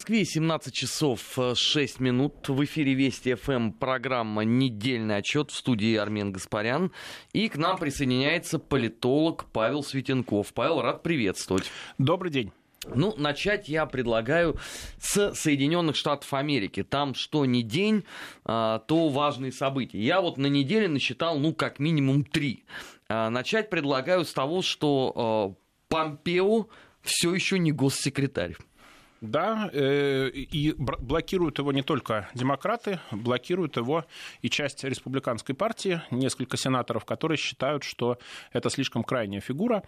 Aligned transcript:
Москве 0.00 0.24
17 0.24 0.72
часов 0.72 1.38
6 1.54 2.00
минут. 2.00 2.48
В 2.48 2.64
эфире 2.64 2.94
Вести 2.94 3.34
ФМ 3.34 3.72
программа 3.72 4.44
«Недельный 4.44 5.18
отчет» 5.18 5.50
в 5.50 5.54
студии 5.54 5.94
Армен 5.94 6.32
Гаспарян. 6.32 6.90
И 7.34 7.50
к 7.50 7.58
нам 7.58 7.76
присоединяется 7.76 8.58
политолог 8.58 9.44
Павел 9.52 9.82
Светенков. 9.82 10.54
Павел, 10.54 10.80
рад 10.80 11.02
приветствовать. 11.02 11.70
Добрый 11.98 12.32
день. 12.32 12.50
Ну, 12.86 13.14
начать 13.18 13.68
я 13.68 13.84
предлагаю 13.84 14.56
с 14.98 15.34
Соединенных 15.34 15.96
Штатов 15.96 16.32
Америки. 16.32 16.82
Там 16.82 17.14
что 17.14 17.44
ни 17.44 17.60
день, 17.60 18.04
а, 18.46 18.78
то 18.78 19.10
важные 19.10 19.52
события. 19.52 20.00
Я 20.00 20.22
вот 20.22 20.38
на 20.38 20.46
неделе 20.46 20.88
насчитал, 20.88 21.38
ну, 21.38 21.52
как 21.52 21.78
минимум 21.78 22.24
три. 22.24 22.64
А, 23.10 23.28
начать 23.28 23.68
предлагаю 23.68 24.24
с 24.24 24.32
того, 24.32 24.62
что 24.62 25.12
а, 25.14 25.54
Помпео 25.90 26.68
все 27.02 27.34
еще 27.34 27.58
не 27.58 27.70
госсекретарь. 27.70 28.56
Да, 29.20 29.68
э, 29.72 30.30
и 30.30 30.72
блокируют 30.78 31.58
его 31.58 31.72
не 31.72 31.82
только 31.82 32.30
демократы, 32.34 33.00
блокируют 33.10 33.76
его 33.76 34.06
и 34.40 34.48
часть 34.48 34.82
республиканской 34.82 35.54
партии, 35.54 36.00
несколько 36.10 36.56
сенаторов, 36.56 37.04
которые 37.04 37.36
считают, 37.36 37.84
что 37.84 38.18
это 38.52 38.70
слишком 38.70 39.04
крайняя 39.04 39.42
фигура. 39.42 39.82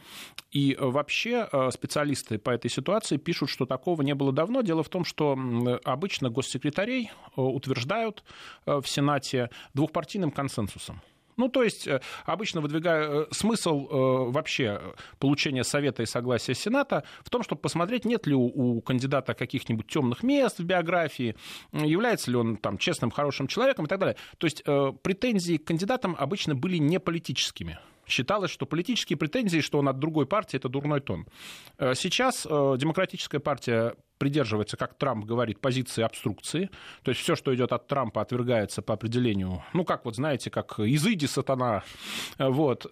И 0.51 0.77
вообще 0.79 1.49
э, 1.51 1.71
специалисты 1.71 2.39
по 2.39 2.51
этой 2.51 2.71
ситуации 2.71 3.17
пишут, 3.17 3.49
что 3.49 3.65
такого 3.65 4.03
не 4.03 4.15
было 4.15 4.33
давно. 4.33 4.61
Дело 4.61 4.83
в 4.83 4.91
том, 4.91 5.07
что 5.07 5.39
обычно 5.85 6.29
госсекретарей 6.29 7.11
э, 7.11 7.41
утверждают 7.41 8.25
в 8.67 8.85
Сенате 8.85 9.49
двухпартийным 9.73 10.31
консенсусом. 10.31 11.01
Ну, 11.37 11.49
то 11.49 11.63
есть, 11.63 11.87
э, 11.87 12.01
обычно 12.25 12.61
выдвигаю 12.61 13.23
э, 13.23 13.27
смысл 13.31 13.87
э, 13.87 14.31
вообще 14.31 14.81
получения 15.19 15.65
совета 15.65 16.03
и 16.03 16.07
согласия 16.07 16.55
Сената 16.55 17.05
в 17.25 17.31
том, 17.31 17.43
чтобы 17.43 17.61
посмотреть, 17.61 18.05
нет 18.05 18.27
ли 18.27 18.35
у, 18.35 18.45
у 18.45 18.81
кандидата 18.81 19.35
каких-нибудь 19.35 19.87
темных 19.87 20.23
мест 20.23 20.59
в 20.59 20.65
биографии, 20.65 21.37
является 21.73 22.31
ли 22.31 22.37
он 22.37 22.57
там 22.57 22.79
честным, 22.79 23.11
хорошим 23.11 23.47
человеком 23.47 23.87
и 23.87 23.89
так 23.89 23.99
далее. 23.99 24.17
То 24.39 24.47
есть, 24.47 24.63
претензии 24.65 25.57
к 25.57 25.65
кандидатам 25.65 26.17
обычно 26.19 26.55
были 26.55 26.77
не 26.77 27.01
политическими. 27.01 27.79
Считалось, 28.07 28.51
что 28.51 28.67
политические 28.67 29.17
претензии, 29.17 29.61
что 29.61 29.79
он 29.79 29.89
от 29.89 29.99
другой 29.99 30.27
партии, 30.27 30.57
это 30.57 30.69
дурной 30.69 31.01
тон. 31.01 31.27
Сейчас 31.79 32.45
демократическая 32.45 33.39
партия 33.39 33.95
придерживается, 34.19 34.77
как 34.77 34.95
Трамп 34.95 35.25
говорит, 35.25 35.59
позиции 35.59 36.03
обструкции. 36.03 36.71
То 37.03 37.11
есть 37.11 37.21
все, 37.21 37.35
что 37.35 37.53
идет 37.53 37.73
от 37.73 37.89
Трампа, 37.89 38.21
отвергается 38.21 38.81
по 38.81 38.95
определению, 38.95 39.65
ну, 39.73 39.85
как 39.85 40.05
вот 40.05 40.15
знаете, 40.15 40.49
как 40.49 40.79
изыди 40.79 41.27
сатана. 41.27 41.83
Вот. 42.39 42.87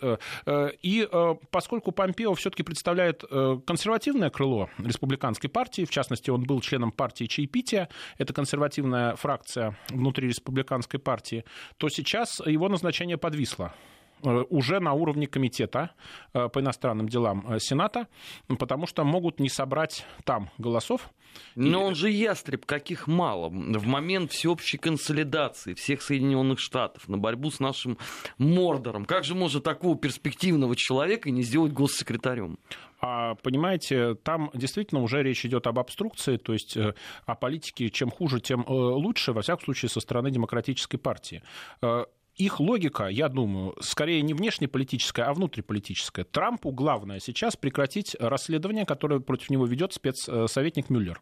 И 0.82 1.08
э, 1.08 1.34
поскольку 1.52 1.92
Помпео 1.92 2.34
все-таки 2.34 2.64
представляет 2.64 3.22
э, 3.30 3.60
консервативное 3.64 4.30
крыло 4.30 4.70
республиканской 4.78 5.48
партии, 5.48 5.84
в 5.84 5.90
частности, 5.90 6.30
он 6.30 6.42
был 6.42 6.60
членом 6.62 6.90
партии 6.90 7.26
Чаепития, 7.26 7.88
это 8.18 8.32
консервативная 8.32 9.14
фракция 9.14 9.78
внутри 9.90 10.26
республиканской 10.26 10.98
партии, 10.98 11.44
то 11.76 11.88
сейчас 11.88 12.40
его 12.44 12.68
назначение 12.68 13.18
подвисло. 13.18 13.72
Э, 14.22 14.44
уже 14.50 14.80
на 14.80 14.92
уровне 14.92 15.26
комитета 15.26 15.90
э, 16.34 16.48
по 16.48 16.60
иностранным 16.60 17.08
делам 17.08 17.44
э, 17.48 17.58
Сената, 17.58 18.08
потому 18.58 18.86
что 18.86 19.04
могут 19.04 19.40
не 19.40 19.48
собрать 19.48 20.04
там 20.24 20.50
голосов. 20.58 21.10
Но 21.54 21.84
он 21.84 21.94
же 21.94 22.10
ястреб, 22.10 22.66
каких 22.66 23.06
мало. 23.06 23.48
В 23.48 23.86
момент 23.86 24.32
всеобщей 24.32 24.78
консолидации 24.78 25.74
всех 25.74 26.02
Соединенных 26.02 26.58
Штатов 26.58 27.08
на 27.08 27.18
борьбу 27.18 27.50
с 27.50 27.60
нашим 27.60 27.98
Мордором. 28.38 29.04
Как 29.04 29.24
же 29.24 29.34
может 29.34 29.62
такого 29.62 29.96
перспективного 29.96 30.74
человека 30.74 31.30
не 31.30 31.42
сделать 31.42 31.72
госсекретарем? 31.72 32.58
А 33.00 33.36
понимаете, 33.36 34.16
там 34.16 34.50
действительно 34.54 35.02
уже 35.02 35.22
речь 35.22 35.46
идет 35.46 35.66
об 35.68 35.78
обструкции, 35.78 36.36
то 36.36 36.52
есть 36.52 36.76
о 36.76 37.34
политике 37.34 37.88
чем 37.90 38.10
хуже, 38.10 38.40
тем 38.40 38.64
лучше, 38.66 39.32
во 39.32 39.40
всяком 39.40 39.64
случае, 39.64 39.88
со 39.88 40.00
стороны 40.00 40.30
демократической 40.30 40.98
партии 40.98 41.42
их 42.40 42.60
логика, 42.60 43.06
я 43.06 43.28
думаю, 43.28 43.76
скорее 43.80 44.22
не 44.22 44.34
внешнеполитическая, 44.34 45.26
а 45.26 45.34
внутриполитическая. 45.34 46.24
Трампу 46.24 46.72
главное 46.72 47.20
сейчас 47.20 47.56
прекратить 47.56 48.16
расследование, 48.18 48.86
которое 48.86 49.20
против 49.20 49.50
него 49.50 49.66
ведет 49.66 49.92
спецсоветник 49.92 50.88
Мюллер. 50.90 51.20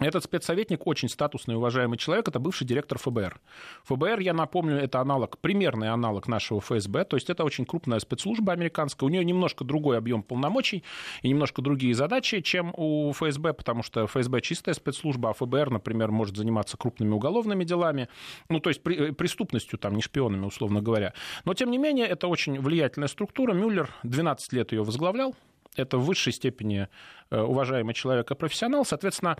Этот 0.00 0.22
спецсоветник 0.22 0.86
очень 0.86 1.08
статусный 1.08 1.54
и 1.54 1.56
уважаемый 1.56 1.98
человек, 1.98 2.28
это 2.28 2.38
бывший 2.38 2.64
директор 2.64 2.98
ФБР. 2.98 3.40
ФБР, 3.84 4.20
я 4.20 4.32
напомню, 4.32 4.76
это 4.76 5.00
аналог, 5.00 5.38
примерный 5.38 5.90
аналог 5.90 6.28
нашего 6.28 6.60
ФСБ, 6.60 7.04
то 7.04 7.16
есть 7.16 7.30
это 7.30 7.42
очень 7.42 7.66
крупная 7.66 7.98
спецслужба 7.98 8.52
американская, 8.52 9.08
у 9.08 9.10
нее 9.10 9.24
немножко 9.24 9.64
другой 9.64 9.98
объем 9.98 10.22
полномочий 10.22 10.84
и 11.22 11.28
немножко 11.28 11.62
другие 11.62 11.94
задачи, 11.94 12.40
чем 12.42 12.72
у 12.76 13.12
ФСБ, 13.12 13.54
потому 13.54 13.82
что 13.82 14.06
ФСБ 14.06 14.40
чистая 14.40 14.74
спецслужба, 14.74 15.30
а 15.30 15.32
ФБР, 15.32 15.70
например, 15.70 16.12
может 16.12 16.36
заниматься 16.36 16.76
крупными 16.76 17.12
уголовными 17.12 17.64
делами, 17.64 18.08
ну, 18.48 18.60
то 18.60 18.70
есть 18.70 18.82
при, 18.84 19.10
преступностью, 19.10 19.80
там, 19.80 19.96
не 19.96 20.02
шпионами, 20.02 20.46
условно 20.46 20.80
говоря. 20.80 21.12
Но, 21.44 21.54
тем 21.54 21.72
не 21.72 21.78
менее, 21.78 22.06
это 22.06 22.28
очень 22.28 22.60
влиятельная 22.60 23.08
структура. 23.08 23.52
Мюллер 23.52 23.90
12 24.04 24.52
лет 24.52 24.70
ее 24.70 24.84
возглавлял, 24.84 25.34
это 25.76 25.98
в 25.98 26.04
высшей 26.04 26.32
степени 26.32 26.88
э, 27.30 27.40
уважаемый 27.40 27.94
человек 27.94 28.30
и 28.30 28.34
профессионал. 28.34 28.84
Соответственно, 28.84 29.36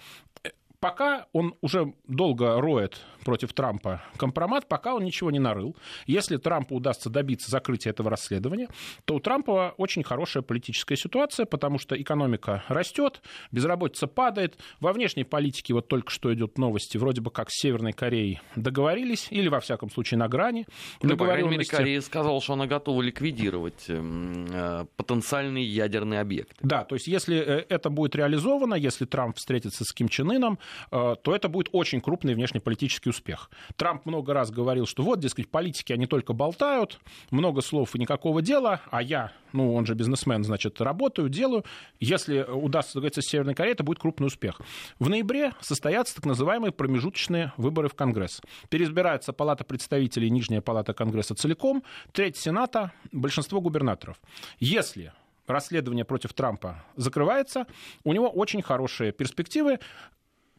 пока 0.80 1.26
он 1.32 1.54
уже 1.60 1.92
долго 2.06 2.60
роет 2.60 3.00
против 3.24 3.52
Трампа 3.52 4.02
компромат, 4.16 4.68
пока 4.68 4.94
он 4.94 5.04
ничего 5.04 5.30
не 5.30 5.38
нарыл. 5.38 5.76
Если 6.06 6.36
Трампу 6.36 6.76
удастся 6.76 7.10
добиться 7.10 7.50
закрытия 7.50 7.90
этого 7.90 8.10
расследования, 8.10 8.68
то 9.04 9.16
у 9.16 9.20
Трампа 9.20 9.74
очень 9.76 10.02
хорошая 10.02 10.42
политическая 10.42 10.96
ситуация, 10.96 11.46
потому 11.46 11.78
что 11.78 12.00
экономика 12.00 12.64
растет, 12.68 13.20
безработица 13.52 14.06
падает. 14.06 14.58
Во 14.80 14.92
внешней 14.92 15.24
политике 15.24 15.74
вот 15.74 15.88
только 15.88 16.10
что 16.10 16.32
идет 16.32 16.58
новости, 16.58 16.96
вроде 16.96 17.20
бы 17.20 17.30
как 17.30 17.50
с 17.50 17.60
Северной 17.60 17.92
Кореей 17.92 18.40
договорились, 18.56 19.26
или 19.30 19.48
во 19.48 19.60
всяком 19.60 19.90
случае 19.90 20.18
на 20.18 20.28
грани. 20.28 20.66
Ну, 21.02 21.16
по 21.16 21.26
крайней 21.26 21.48
мере, 21.48 21.64
Корея 21.64 22.00
сказала, 22.00 22.40
что 22.40 22.54
она 22.54 22.66
готова 22.66 23.02
ликвидировать 23.02 23.84
эм, 23.88 24.46
э, 24.50 24.86
потенциальный 24.96 25.64
ядерный 25.64 26.20
объект. 26.20 26.56
Да, 26.62 26.84
то 26.84 26.94
есть 26.94 27.08
если 27.08 27.36
э, 27.36 27.66
это 27.68 27.90
будет 27.90 28.14
реализовано, 28.14 28.74
если 28.74 29.04
Трамп 29.04 29.36
встретится 29.36 29.84
с 29.84 29.92
Ким 29.92 30.08
Чен 30.08 30.30
Ыном, 30.30 30.58
то 30.90 31.18
это 31.24 31.48
будет 31.48 31.68
очень 31.72 32.00
крупный 32.00 32.34
внешнеполитический 32.34 33.10
успех. 33.10 33.50
Трамп 33.76 34.06
много 34.06 34.32
раз 34.34 34.50
говорил, 34.50 34.86
что 34.86 35.02
вот, 35.02 35.20
дескать, 35.20 35.48
политики, 35.48 35.92
они 35.92 36.06
только 36.06 36.32
болтают, 36.32 37.00
много 37.30 37.60
слов 37.60 37.94
и 37.94 37.98
никакого 37.98 38.42
дела, 38.42 38.80
а 38.90 39.02
я, 39.02 39.32
ну, 39.52 39.74
он 39.74 39.86
же 39.86 39.94
бизнесмен, 39.94 40.44
значит, 40.44 40.80
работаю, 40.80 41.28
делаю. 41.28 41.64
Если 42.00 42.42
удастся 42.42 42.94
договориться 42.94 43.22
с 43.22 43.26
Северной 43.26 43.54
Кореей, 43.54 43.74
это 43.74 43.84
будет 43.84 43.98
крупный 43.98 44.26
успех. 44.26 44.60
В 44.98 45.08
ноябре 45.08 45.52
состоятся 45.60 46.16
так 46.16 46.26
называемые 46.26 46.72
промежуточные 46.72 47.52
выборы 47.56 47.88
в 47.88 47.94
Конгресс. 47.94 48.40
Переизбирается 48.68 49.32
Палата 49.32 49.64
представителей, 49.64 50.30
Нижняя 50.30 50.60
Палата 50.60 50.92
Конгресса 50.94 51.34
целиком, 51.34 51.82
треть 52.12 52.36
Сената, 52.36 52.92
большинство 53.12 53.60
губернаторов. 53.60 54.20
Если 54.58 55.12
расследование 55.46 56.04
против 56.04 56.34
Трампа 56.34 56.84
закрывается, 56.96 57.66
у 58.04 58.12
него 58.12 58.28
очень 58.28 58.62
хорошие 58.62 59.12
перспективы 59.12 59.78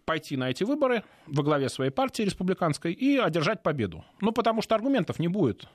пойти 0.10 0.38
на 0.38 0.50
эти 0.50 0.64
выборы 0.64 1.04
во 1.28 1.44
главе 1.44 1.70
своей 1.70 1.92
партии 1.92 2.24
республиканской 2.24 2.94
и 2.94 3.18
одержать 3.18 3.62
победу. 3.62 4.04
Ну, 4.22 4.32
потому 4.32 4.64
что 4.64 4.74
аргументов 4.74 5.20
не 5.20 5.28
будет. 5.28 5.68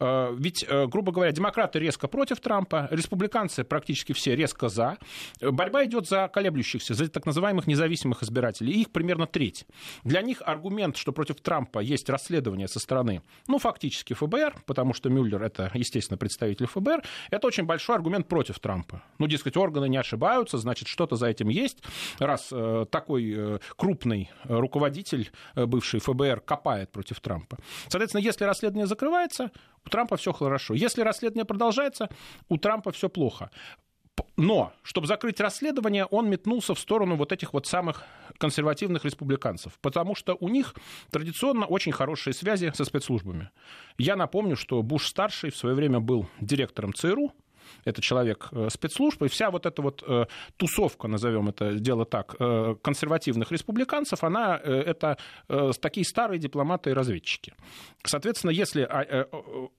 Э, 0.00 0.34
ведь, 0.36 0.64
э, 0.68 0.86
грубо 0.86 1.12
говоря, 1.12 1.32
демократы 1.32 1.78
резко 1.78 2.08
против 2.08 2.40
Трампа, 2.40 2.88
республиканцы 2.90 3.64
практически 3.64 4.12
все 4.12 4.36
резко 4.36 4.68
за. 4.68 4.98
Борьба 5.40 5.84
идет 5.84 6.08
за 6.08 6.28
колеблющихся, 6.28 6.94
за 6.94 7.08
так 7.08 7.26
называемых 7.26 7.66
независимых 7.66 8.22
избирателей. 8.22 8.72
Их 8.72 8.90
примерно 8.90 9.26
треть. 9.26 9.66
Для 10.04 10.22
них 10.22 10.42
аргумент, 10.44 10.96
что 10.96 11.12
против 11.12 11.40
Трампа 11.40 11.80
есть 11.80 12.08
расследование 12.08 12.68
со 12.68 12.80
стороны, 12.80 13.22
ну, 13.46 13.58
фактически 13.58 14.14
ФБР, 14.14 14.62
потому 14.66 14.94
что 14.94 15.08
Мюллер 15.10 15.42
это, 15.42 15.70
естественно, 15.74 16.18
представитель 16.18 16.66
ФБР, 16.66 17.02
это 17.30 17.46
очень 17.46 17.64
большой 17.64 17.96
аргумент 17.96 18.28
против 18.28 18.58
Трампа. 18.58 19.02
Ну, 19.18 19.26
дескать, 19.26 19.56
органы 19.56 19.88
не 19.88 19.96
ошибаются, 19.96 20.58
значит, 20.58 20.88
что-то 20.88 21.16
за 21.16 21.26
этим 21.26 21.48
есть, 21.48 21.82
раз 22.18 22.48
э, 22.52 22.86
такой 22.90 23.34
э, 23.36 23.58
крупный 23.76 24.30
руководитель, 24.44 25.30
э, 25.54 25.66
бывший 25.66 26.00
ФБР, 26.00 26.40
копает 26.40 26.90
против 26.90 27.20
Трампа. 27.20 27.58
Соответственно, 27.88 28.22
если 28.22 28.44
расследование 28.44 28.86
закрывается, 28.86 29.50
у 29.84 29.90
Трампа 29.90 30.16
все 30.16 30.32
хорошо. 30.32 30.74
Если 30.74 31.02
расследование 31.02 31.44
продолжается, 31.44 32.08
у 32.48 32.58
Трампа 32.58 32.92
все 32.92 33.08
плохо. 33.08 33.50
Но, 34.36 34.72
чтобы 34.82 35.06
закрыть 35.06 35.40
расследование, 35.40 36.04
он 36.04 36.28
метнулся 36.28 36.74
в 36.74 36.78
сторону 36.78 37.16
вот 37.16 37.32
этих 37.32 37.52
вот 37.52 37.66
самых 37.66 38.04
консервативных 38.38 39.04
республиканцев, 39.04 39.78
потому 39.80 40.14
что 40.14 40.36
у 40.40 40.48
них 40.48 40.74
традиционно 41.10 41.66
очень 41.66 41.92
хорошие 41.92 42.34
связи 42.34 42.72
со 42.74 42.84
спецслужбами. 42.84 43.50
Я 43.96 44.16
напомню, 44.16 44.56
что 44.56 44.82
Буш-старший 44.82 45.50
в 45.50 45.56
свое 45.56 45.74
время 45.74 46.00
был 46.00 46.28
директором 46.40 46.94
ЦРУ, 46.94 47.32
это 47.84 48.02
человек 48.02 48.48
э, 48.52 48.68
спецслужб, 48.70 49.22
и 49.22 49.28
вся 49.28 49.50
вот 49.50 49.66
эта 49.66 49.82
вот 49.82 50.02
э, 50.06 50.26
тусовка, 50.56 51.08
назовем 51.08 51.48
это 51.48 51.72
дело 51.74 52.04
так, 52.04 52.36
э, 52.38 52.76
консервативных 52.82 53.52
республиканцев, 53.52 54.24
она 54.24 54.56
это 54.58 55.16
такие 55.80 56.04
старые 56.04 56.38
дипломаты 56.38 56.90
и 56.90 56.92
разведчики. 56.92 57.54
Соответственно, 58.04 58.50
если, 58.50 58.82
а, 58.82 59.26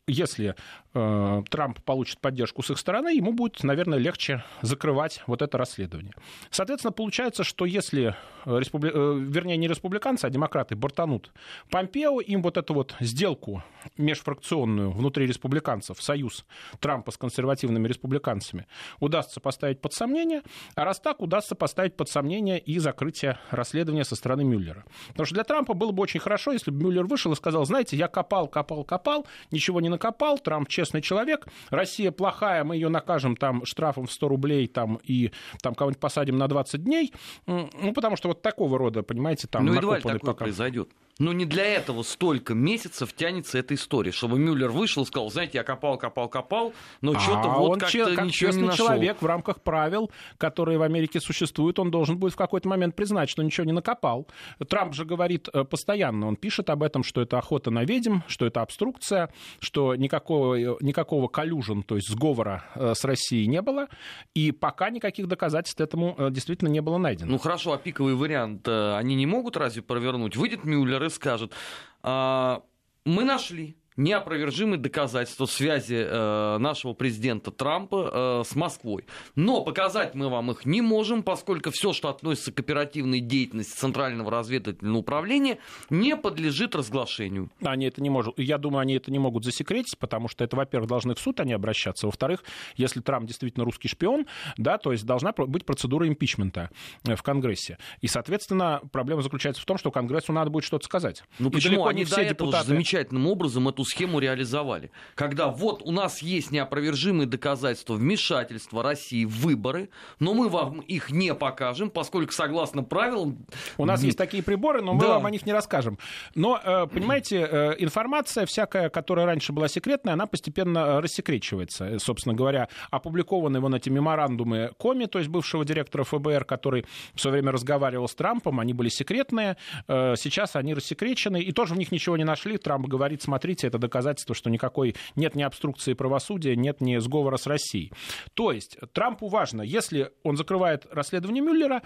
если 0.07 0.55
Трамп 0.93 1.81
получит 1.83 2.19
поддержку 2.19 2.63
с 2.63 2.71
их 2.71 2.79
стороны, 2.79 3.15
ему 3.15 3.33
будет, 3.33 3.63
наверное, 3.63 3.99
легче 3.99 4.43
закрывать 4.61 5.21
вот 5.27 5.41
это 5.41 5.57
расследование. 5.57 6.13
Соответственно, 6.49 6.91
получается, 6.91 7.43
что 7.43 7.65
если, 7.65 8.15
республи... 8.45 8.89
вернее, 8.89 9.57
не 9.57 9.67
республиканцы, 9.67 10.25
а 10.25 10.29
демократы 10.29 10.75
бортанут 10.75 11.31
Помпео, 11.69 12.19
им 12.21 12.41
вот 12.41 12.57
эту 12.57 12.73
вот 12.73 12.95
сделку 12.99 13.63
межфракционную 13.97 14.91
внутри 14.91 15.25
республиканцев, 15.27 16.01
союз 16.01 16.45
Трампа 16.79 17.11
с 17.11 17.17
консервативными 17.17 17.78
республиканцами, 17.87 18.67
удастся 18.99 19.39
поставить 19.39 19.81
под 19.81 19.93
сомнение, 19.93 20.41
а 20.75 20.85
раз 20.85 20.99
так, 20.99 21.21
удастся 21.21 21.55
поставить 21.55 21.95
под 21.95 22.09
сомнение 22.09 22.59
и 22.59 22.79
закрытие 22.79 23.39
расследования 23.51 24.03
со 24.03 24.15
стороны 24.15 24.43
Мюллера. 24.43 24.85
Потому 25.09 25.25
что 25.25 25.35
для 25.35 25.43
Трампа 25.43 25.73
было 25.73 25.91
бы 25.91 26.03
очень 26.03 26.19
хорошо, 26.19 26.51
если 26.51 26.71
бы 26.71 26.83
Мюллер 26.83 27.05
вышел 27.05 27.31
и 27.31 27.35
сказал, 27.35 27.65
знаете, 27.65 27.97
я 27.97 28.07
копал, 28.07 28.47
копал, 28.47 28.83
копал, 28.83 29.25
ничего 29.51 29.81
не 29.81 29.89
накопал, 29.89 30.37
Трамп 30.37 30.67
честный 30.67 31.01
человек, 31.01 31.47
Россия 31.69 32.11
плохая, 32.11 32.63
мы 32.63 32.75
ее 32.75 32.89
накажем 32.89 33.35
там 33.35 33.65
штрафом 33.65 34.07
в 34.07 34.11
100 34.11 34.27
рублей 34.27 34.67
там, 34.67 34.99
и 35.03 35.31
там 35.61 35.75
кого-нибудь 35.75 35.99
посадим 35.99 36.37
на 36.37 36.47
20 36.47 36.83
дней, 36.83 37.13
ну, 37.45 37.93
потому 37.93 38.15
что 38.15 38.29
вот 38.29 38.41
такого 38.41 38.77
рода, 38.77 39.03
понимаете, 39.03 39.47
там... 39.47 39.65
Ну, 39.65 39.73
едва 39.73 39.97
ли 39.97 40.01
такое 40.01 40.19
пока... 40.19 40.45
произойдет. 40.45 40.89
Но 41.19 41.33
не 41.33 41.45
для 41.45 41.65
этого 41.65 42.03
столько 42.03 42.53
месяцев 42.53 43.13
тянется 43.13 43.57
эта 43.57 43.75
история, 43.75 44.11
чтобы 44.11 44.39
Мюллер 44.39 44.71
вышел 44.71 45.03
и 45.03 45.05
сказал, 45.05 45.29
знаете, 45.29 45.57
я 45.57 45.63
копал, 45.65 45.97
копал, 45.97 46.29
копал, 46.29 46.73
но 47.01 47.11
а 47.11 47.19
что-то 47.19 47.49
вот 47.49 47.81
как-то 47.81 48.15
как 48.15 48.25
ничего 48.25 48.51
не 48.51 48.63
нашел. 48.63 48.87
человек 48.87 49.21
в 49.21 49.25
рамках 49.25 49.61
правил, 49.61 50.11
которые 50.37 50.77
в 50.77 50.81
Америке 50.81 51.19
существуют, 51.19 51.77
он 51.77 51.91
должен 51.91 52.17
будет 52.17 52.33
в 52.33 52.37
какой-то 52.37 52.69
момент 52.69 52.95
признать, 52.95 53.29
что 53.29 53.43
ничего 53.43 53.65
не 53.65 53.73
накопал. 53.73 54.27
Трамп 54.69 54.93
же 54.93 55.03
говорит 55.03 55.49
э, 55.51 55.65
постоянно, 55.65 56.25
он 56.27 56.37
пишет 56.37 56.69
об 56.69 56.83
этом, 56.83 57.03
что 57.03 57.21
это 57.21 57.37
охота 57.37 57.69
на 57.69 57.83
ведьм, 57.83 58.19
что 58.27 58.45
это 58.45 58.61
обструкция, 58.61 59.29
что 59.59 59.95
никакого, 59.95 60.55
никакого 60.81 61.27
коллюжен, 61.27 61.83
то 61.83 61.95
есть 61.95 62.07
сговора 62.07 62.63
э, 62.75 62.93
с 62.95 63.03
Россией 63.03 63.47
не 63.47 63.61
было, 63.61 63.89
и 64.33 64.53
пока 64.53 64.89
никаких 64.89 65.27
доказательств 65.27 65.81
этому 65.81 66.15
э, 66.17 66.31
действительно 66.31 66.69
не 66.69 66.81
было 66.81 66.97
найдено. 66.97 67.31
Ну 67.31 67.39
хорошо, 67.39 67.73
а 67.73 67.77
пиковый 67.77 68.15
вариант 68.15 68.69
они 68.69 69.15
не 69.15 69.25
могут 69.25 69.57
разве 69.57 69.81
провернуть? 69.81 70.37
Выйдет 70.37 70.63
Мюллер 70.63 71.03
и 71.03 71.08
скажет, 71.09 71.53
а, 72.01 72.63
мы 73.05 73.23
нашли 73.23 73.75
неопровержимые 73.99 74.79
доказательства 74.79 75.45
связи 75.45 76.05
э, 76.07 76.57
нашего 76.57 76.93
президента 76.93 77.51
Трампа 77.51 78.41
э, 78.41 78.43
с 78.49 78.55
Москвой. 78.55 79.05
Но 79.35 79.61
показать 79.61 80.15
мы 80.15 80.29
вам 80.29 80.51
их 80.51 80.65
не 80.65 80.81
можем, 80.81 81.21
поскольку 81.21 81.71
все, 81.71 81.91
что 81.91 82.09
относится 82.09 82.51
к 82.51 82.59
оперативной 82.59 83.19
деятельности 83.19 83.77
Центрального 83.77 84.31
разведывательного 84.31 84.97
управления, 84.97 85.59
не 85.89 86.15
подлежит 86.15 86.75
разглашению. 86.75 87.49
Они 87.61 87.85
это 87.87 88.01
не 88.01 88.09
могут. 88.09 88.39
Я 88.39 88.57
думаю, 88.57 88.81
они 88.81 88.95
это 88.95 89.11
не 89.11 89.19
могут 89.19 89.43
засекретить, 89.43 89.97
потому 89.99 90.29
что 90.29 90.43
это, 90.45 90.55
во-первых, 90.55 90.89
должны 90.89 91.13
в 91.13 91.19
суд 91.19 91.39
они 91.41 91.51
обращаться. 91.51 92.07
Во-вторых, 92.07 92.43
если 92.77 93.01
Трамп 93.01 93.27
действительно 93.27 93.65
русский 93.65 93.89
шпион, 93.89 94.27
да, 94.57 94.77
то 94.77 94.93
есть 94.93 95.05
должна 95.05 95.33
быть 95.33 95.65
процедура 95.65 96.07
импичмента 96.07 96.69
э, 97.05 97.15
в 97.15 97.23
Конгрессе. 97.23 97.77
И, 97.99 98.07
соответственно, 98.07 98.81
проблема 98.93 99.21
заключается 99.21 99.61
в 99.61 99.65
том, 99.65 99.77
что 99.77 99.91
Конгрессу 99.91 100.31
надо 100.31 100.49
будет 100.49 100.63
что-то 100.63 100.85
сказать. 100.85 101.23
Ну 101.37 101.51
почему? 101.51 101.85
Они 101.85 102.05
все 102.05 102.15
до 102.15 102.21
этого 102.21 102.51
депутаты... 102.51 102.67
замечательным 102.67 103.27
образом 103.27 103.67
эту 103.67 103.83
схему 103.89 104.19
реализовали. 104.19 104.91
Когда 105.15 105.47
вот 105.47 105.81
у 105.83 105.91
нас 105.91 106.21
есть 106.21 106.51
неопровержимые 106.51 107.27
доказательства 107.27 107.95
вмешательства 107.95 108.83
России 108.83 109.25
в 109.25 109.39
выборы, 109.39 109.89
но 110.19 110.33
мы 110.33 110.49
вам 110.49 110.79
их 110.81 111.11
не 111.11 111.33
покажем, 111.33 111.89
поскольку 111.89 112.31
согласно 112.31 112.83
правилам... 112.83 113.45
У 113.77 113.85
нас 113.85 114.03
есть 114.03 114.17
такие 114.17 114.43
приборы, 114.43 114.81
но 114.81 114.93
мы 114.93 115.01
да. 115.01 115.15
вам 115.15 115.25
о 115.25 115.31
них 115.31 115.45
не 115.45 115.53
расскажем. 115.53 115.97
Но, 116.35 116.59
э, 116.63 116.87
понимаете, 116.87 117.47
э, 117.49 117.75
информация 117.79 118.45
всякая, 118.45 118.89
которая 118.89 119.25
раньше 119.25 119.51
была 119.53 119.67
секретная, 119.67 120.13
она 120.13 120.27
постепенно 120.27 120.79
э, 120.79 120.99
рассекречивается. 120.99 121.97
Собственно 121.99 122.35
говоря, 122.35 122.69
опубликованы 122.91 123.59
вон 123.59 123.75
эти 123.75 123.89
меморандумы 123.89 124.71
Коми, 124.77 125.05
то 125.05 125.19
есть 125.19 125.29
бывшего 125.29 125.65
директора 125.65 126.03
ФБР, 126.03 126.45
который 126.45 126.85
все 127.15 127.29
время 127.29 127.51
разговаривал 127.51 128.07
с 128.07 128.15
Трампом, 128.15 128.59
они 128.59 128.73
были 128.73 128.89
секретные, 128.89 129.57
сейчас 129.87 130.55
они 130.55 130.73
рассекречены, 130.73 131.41
и 131.41 131.51
тоже 131.51 131.73
в 131.73 131.77
них 131.77 131.91
ничего 131.91 132.17
не 132.17 132.23
нашли. 132.23 132.57
Трамп 132.57 132.87
говорит, 132.87 133.21
смотрите, 133.21 133.67
это 133.67 133.78
доказательство, 133.79 134.35
что 134.35 134.49
никакой 134.49 134.95
нет 135.15 135.35
ни 135.35 135.43
обструкции 135.43 135.93
правосудия, 135.93 136.55
нет 136.55 136.81
ни 136.81 136.97
сговора 136.97 137.37
с 137.37 137.47
Россией. 137.47 137.91
То 138.33 138.51
есть 138.51 138.77
Трампу 138.93 139.27
важно, 139.27 139.61
если 139.61 140.11
он 140.23 140.37
закрывает 140.37 140.85
расследование 140.91 141.43
Мюллера, 141.43 141.81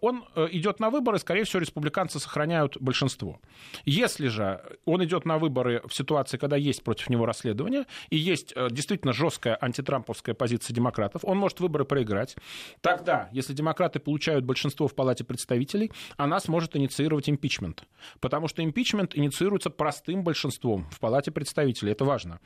он 0.00 0.24
э, 0.34 0.48
идет 0.52 0.80
на 0.80 0.90
выборы, 0.90 1.18
скорее 1.18 1.44
всего, 1.44 1.60
республиканцы 1.60 2.20
сохраняют 2.20 2.76
большинство. 2.80 3.40
Если 3.84 4.28
же 4.28 4.62
он 4.84 5.04
идет 5.04 5.24
на 5.24 5.38
выборы 5.38 5.82
в 5.86 5.94
ситуации, 5.94 6.36
когда 6.36 6.56
есть 6.56 6.84
против 6.84 7.10
него 7.10 7.26
расследование, 7.26 7.84
и 8.10 8.16
есть 8.16 8.52
э, 8.54 8.68
действительно 8.70 9.12
жесткая 9.12 9.58
антитрамповская 9.60 10.34
позиция 10.34 10.74
демократов, 10.74 11.24
он 11.24 11.38
может 11.38 11.60
выборы 11.60 11.84
проиграть. 11.84 12.36
Тогда, 12.80 13.28
если 13.32 13.52
демократы 13.52 13.98
получают 13.98 14.44
большинство 14.44 14.88
в 14.88 14.94
Палате 14.94 15.24
представителей, 15.24 15.90
она 16.16 16.40
сможет 16.40 16.76
инициировать 16.76 17.28
импичмент. 17.28 17.84
Потому 18.20 18.48
что 18.48 18.62
импичмент 18.62 19.16
инициируется 19.16 19.70
простым 19.70 20.22
большинством 20.22 20.88
в 20.90 21.00
Палате 21.00 21.30
представителей. 21.30 21.92
Это 21.92 22.04
важно. 22.04 22.40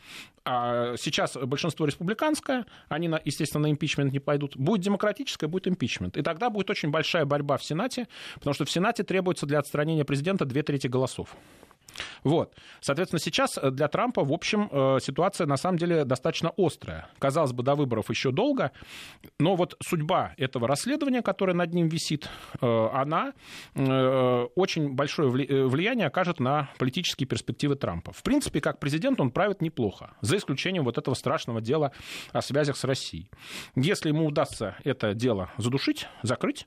А 0.45 0.97
сейчас 0.97 1.37
большинство 1.37 1.87
республиканское, 1.87 2.65
они, 2.89 3.11
естественно, 3.25 3.69
на 3.69 3.71
импичмент 3.71 4.13
не 4.13 4.19
пойдут. 4.19 4.57
Будет 4.57 4.81
демократическое, 4.81 5.47
будет 5.47 5.69
импичмент. 5.69 6.17
И 6.17 6.23
тогда 6.23 6.51
будет 6.51 6.71
очень 6.71 6.91
большая 6.91 7.18
борьба 7.25 7.57
в 7.57 7.65
Сенате, 7.65 8.09
потому 8.35 8.55
что 8.55 8.65
в 8.65 8.71
Сенате 8.71 9.03
требуется 9.03 9.47
для 9.47 9.59
отстранения 9.59 10.05
президента 10.05 10.45
две 10.45 10.63
трети 10.63 10.87
голосов. 10.87 11.37
Вот. 12.25 12.55
Соответственно, 12.81 13.21
сейчас 13.21 13.59
э, 13.59 13.71
для 13.71 13.89
Трампа, 13.89 14.25
в 14.25 14.33
общем, 14.33 14.69
э, 14.71 14.99
ситуация 15.01 15.47
на 15.47 15.57
самом 15.57 15.79
деле 15.79 16.05
достаточно 16.05 16.53
острая. 16.57 17.09
Казалось 17.19 17.53
бы, 17.53 17.63
до 17.63 17.75
выборов 17.75 18.11
еще 18.11 18.31
долго, 18.31 18.73
но 19.39 19.57
вот 19.57 19.77
судьба 19.83 20.35
этого 20.37 20.69
расследования, 20.69 21.23
которое 21.23 21.55
над 21.55 21.73
ним 21.73 21.89
висит, 21.89 22.29
э, 22.61 22.89
она 22.93 23.33
очень 23.75 24.91
большое 24.95 25.31
влияние 25.31 26.07
окажет 26.07 26.41
на 26.41 26.71
политические 26.79 27.27
перспективы 27.27 27.77
Трампа. 27.77 28.13
В 28.13 28.23
принципе, 28.23 28.61
как 28.61 28.79
президент 28.79 29.21
он 29.21 29.31
правит 29.31 29.63
неплохо, 29.63 30.13
за 30.21 30.37
исключением 30.37 30.85
вот 30.85 30.99
этого 30.99 31.15
страшного 31.15 31.61
дела 31.61 31.93
о 32.33 32.43
связях 32.43 32.77
с 32.77 32.85
Россией. 32.85 33.31
Если 33.75 34.09
ему 34.09 34.27
удастся 34.27 34.77
это 34.85 35.15
дело 35.15 35.51
задушить, 35.57 36.09
закрыть, 36.23 36.67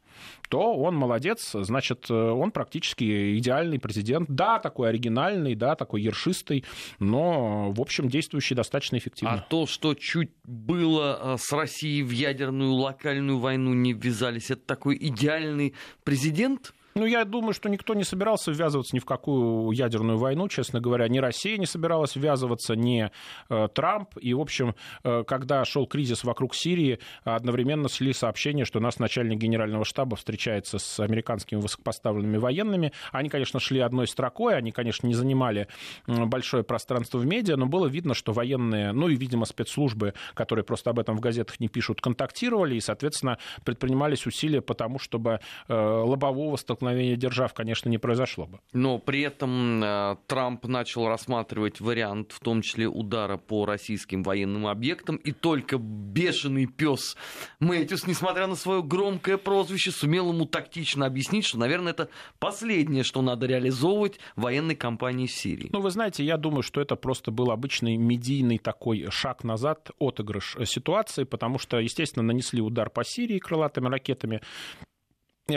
то 0.51 0.75
он 0.75 0.95
молодец, 0.95 1.51
значит, 1.53 2.11
он 2.11 2.51
практически 2.51 3.37
идеальный 3.37 3.79
президент. 3.79 4.29
Да, 4.29 4.59
такой 4.59 4.89
оригинальный 4.89 5.21
оригинальный, 5.31 5.55
да, 5.55 5.75
такой 5.75 6.01
ершистый, 6.01 6.63
но, 6.99 7.71
в 7.71 7.81
общем, 7.81 8.09
действующий 8.09 8.55
достаточно 8.55 8.97
эффективно. 8.97 9.35
А 9.35 9.39
то, 9.39 9.65
что 9.65 9.93
чуть 9.93 10.31
было 10.43 11.33
а, 11.33 11.37
с 11.37 11.51
Россией 11.51 12.03
в 12.03 12.11
ядерную 12.11 12.73
локальную 12.73 13.39
войну 13.39 13.73
не 13.73 13.93
ввязались, 13.93 14.51
это 14.51 14.61
такой 14.65 14.97
идеальный 14.99 15.73
президент? 16.03 16.73
Ну, 16.93 17.05
я 17.05 17.23
думаю, 17.23 17.53
что 17.53 17.69
никто 17.69 17.93
не 17.93 18.03
собирался 18.03 18.51
ввязываться 18.51 18.95
ни 18.95 18.99
в 18.99 19.05
какую 19.05 19.71
ядерную 19.71 20.17
войну, 20.17 20.47
честно 20.49 20.81
говоря. 20.81 21.07
Ни 21.07 21.19
Россия 21.19 21.57
не 21.57 21.65
собиралась 21.65 22.15
ввязываться, 22.15 22.75
ни 22.75 23.09
э, 23.49 23.67
Трамп. 23.73 24.17
И, 24.19 24.33
в 24.33 24.41
общем, 24.41 24.75
э, 25.03 25.23
когда 25.25 25.63
шел 25.63 25.87
кризис 25.87 26.23
вокруг 26.23 26.53
Сирии, 26.53 26.99
одновременно 27.23 27.87
шли 27.87 28.11
сообщения, 28.11 28.65
что 28.65 28.79
у 28.79 28.81
нас 28.81 28.99
начальник 28.99 29.39
генерального 29.39 29.85
штаба 29.85 30.17
встречается 30.17 30.79
с 30.79 30.99
американскими 30.99 31.59
высокопоставленными 31.59 32.37
военными. 32.37 32.91
Они, 33.11 33.29
конечно, 33.29 33.59
шли 33.59 33.79
одной 33.79 34.07
строкой, 34.07 34.57
они, 34.57 34.71
конечно, 34.71 35.07
не 35.07 35.13
занимали 35.13 35.67
большое 36.07 36.63
пространство 36.63 37.19
в 37.19 37.25
медиа, 37.25 37.55
но 37.55 37.67
было 37.67 37.87
видно, 37.87 38.13
что 38.13 38.33
военные, 38.33 38.91
ну 38.91 39.07
и, 39.07 39.15
видимо, 39.15 39.45
спецслужбы, 39.45 40.13
которые 40.33 40.65
просто 40.65 40.89
об 40.89 40.99
этом 40.99 41.15
в 41.15 41.21
газетах 41.21 41.59
не 41.59 41.69
пишут, 41.69 42.01
контактировали 42.01 42.75
и, 42.75 42.81
соответственно, 42.81 43.37
предпринимались 43.63 44.25
усилия 44.25 44.61
по 44.61 44.73
тому, 44.73 44.99
чтобы 44.99 45.39
э, 45.67 45.73
лобового 45.73 46.57
столкновения 46.57 46.80
столкновения 46.81 47.15
держав, 47.15 47.53
конечно, 47.53 47.89
не 47.89 47.97
произошло 47.97 48.47
бы. 48.47 48.59
Но 48.73 48.97
при 48.97 49.21
этом 49.21 49.83
э, 49.83 50.15
Трамп 50.27 50.65
начал 50.65 51.07
рассматривать 51.07 51.79
вариант, 51.79 52.31
в 52.31 52.39
том 52.39 52.61
числе 52.61 52.87
удара 52.87 53.37
по 53.37 53.65
российским 53.65 54.23
военным 54.23 54.67
объектам, 54.67 55.17
и 55.17 55.31
только 55.31 55.77
бешеный 55.77 56.65
пес 56.65 57.15
Мэтьюс, 57.59 58.07
несмотря 58.07 58.47
на 58.47 58.55
свое 58.55 58.81
громкое 58.81 59.37
прозвище, 59.37 59.91
сумел 59.91 60.31
ему 60.33 60.45
тактично 60.45 61.05
объяснить, 61.05 61.45
что, 61.45 61.59
наверное, 61.59 61.93
это 61.93 62.09
последнее, 62.39 63.03
что 63.03 63.21
надо 63.21 63.45
реализовывать 63.45 64.19
в 64.35 64.41
военной 64.41 64.75
кампании 64.75 65.27
в 65.27 65.31
Сирии. 65.31 65.69
Ну, 65.71 65.81
вы 65.81 65.91
знаете, 65.91 66.23
я 66.23 66.37
думаю, 66.37 66.63
что 66.63 66.81
это 66.81 66.95
просто 66.95 67.31
был 67.31 67.51
обычный 67.51 67.97
медийный 67.97 68.57
такой 68.57 69.07
шаг 69.11 69.43
назад, 69.43 69.91
отыгрыш 69.99 70.57
ситуации, 70.65 71.23
потому 71.25 71.59
что, 71.59 71.77
естественно, 71.77 72.23
нанесли 72.23 72.61
удар 72.61 72.89
по 72.89 73.03
Сирии 73.03 73.39
крылатыми 73.39 73.87
ракетами, 73.87 74.41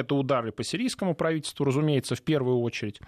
это 0.01 0.15
удары 0.15 0.53
по 0.53 0.63
сирийскому 0.63 1.15
правительству, 1.15 1.65
разумеется, 1.65 2.15
в 2.15 2.23
первую 2.23 2.61
очередь. 2.61 3.01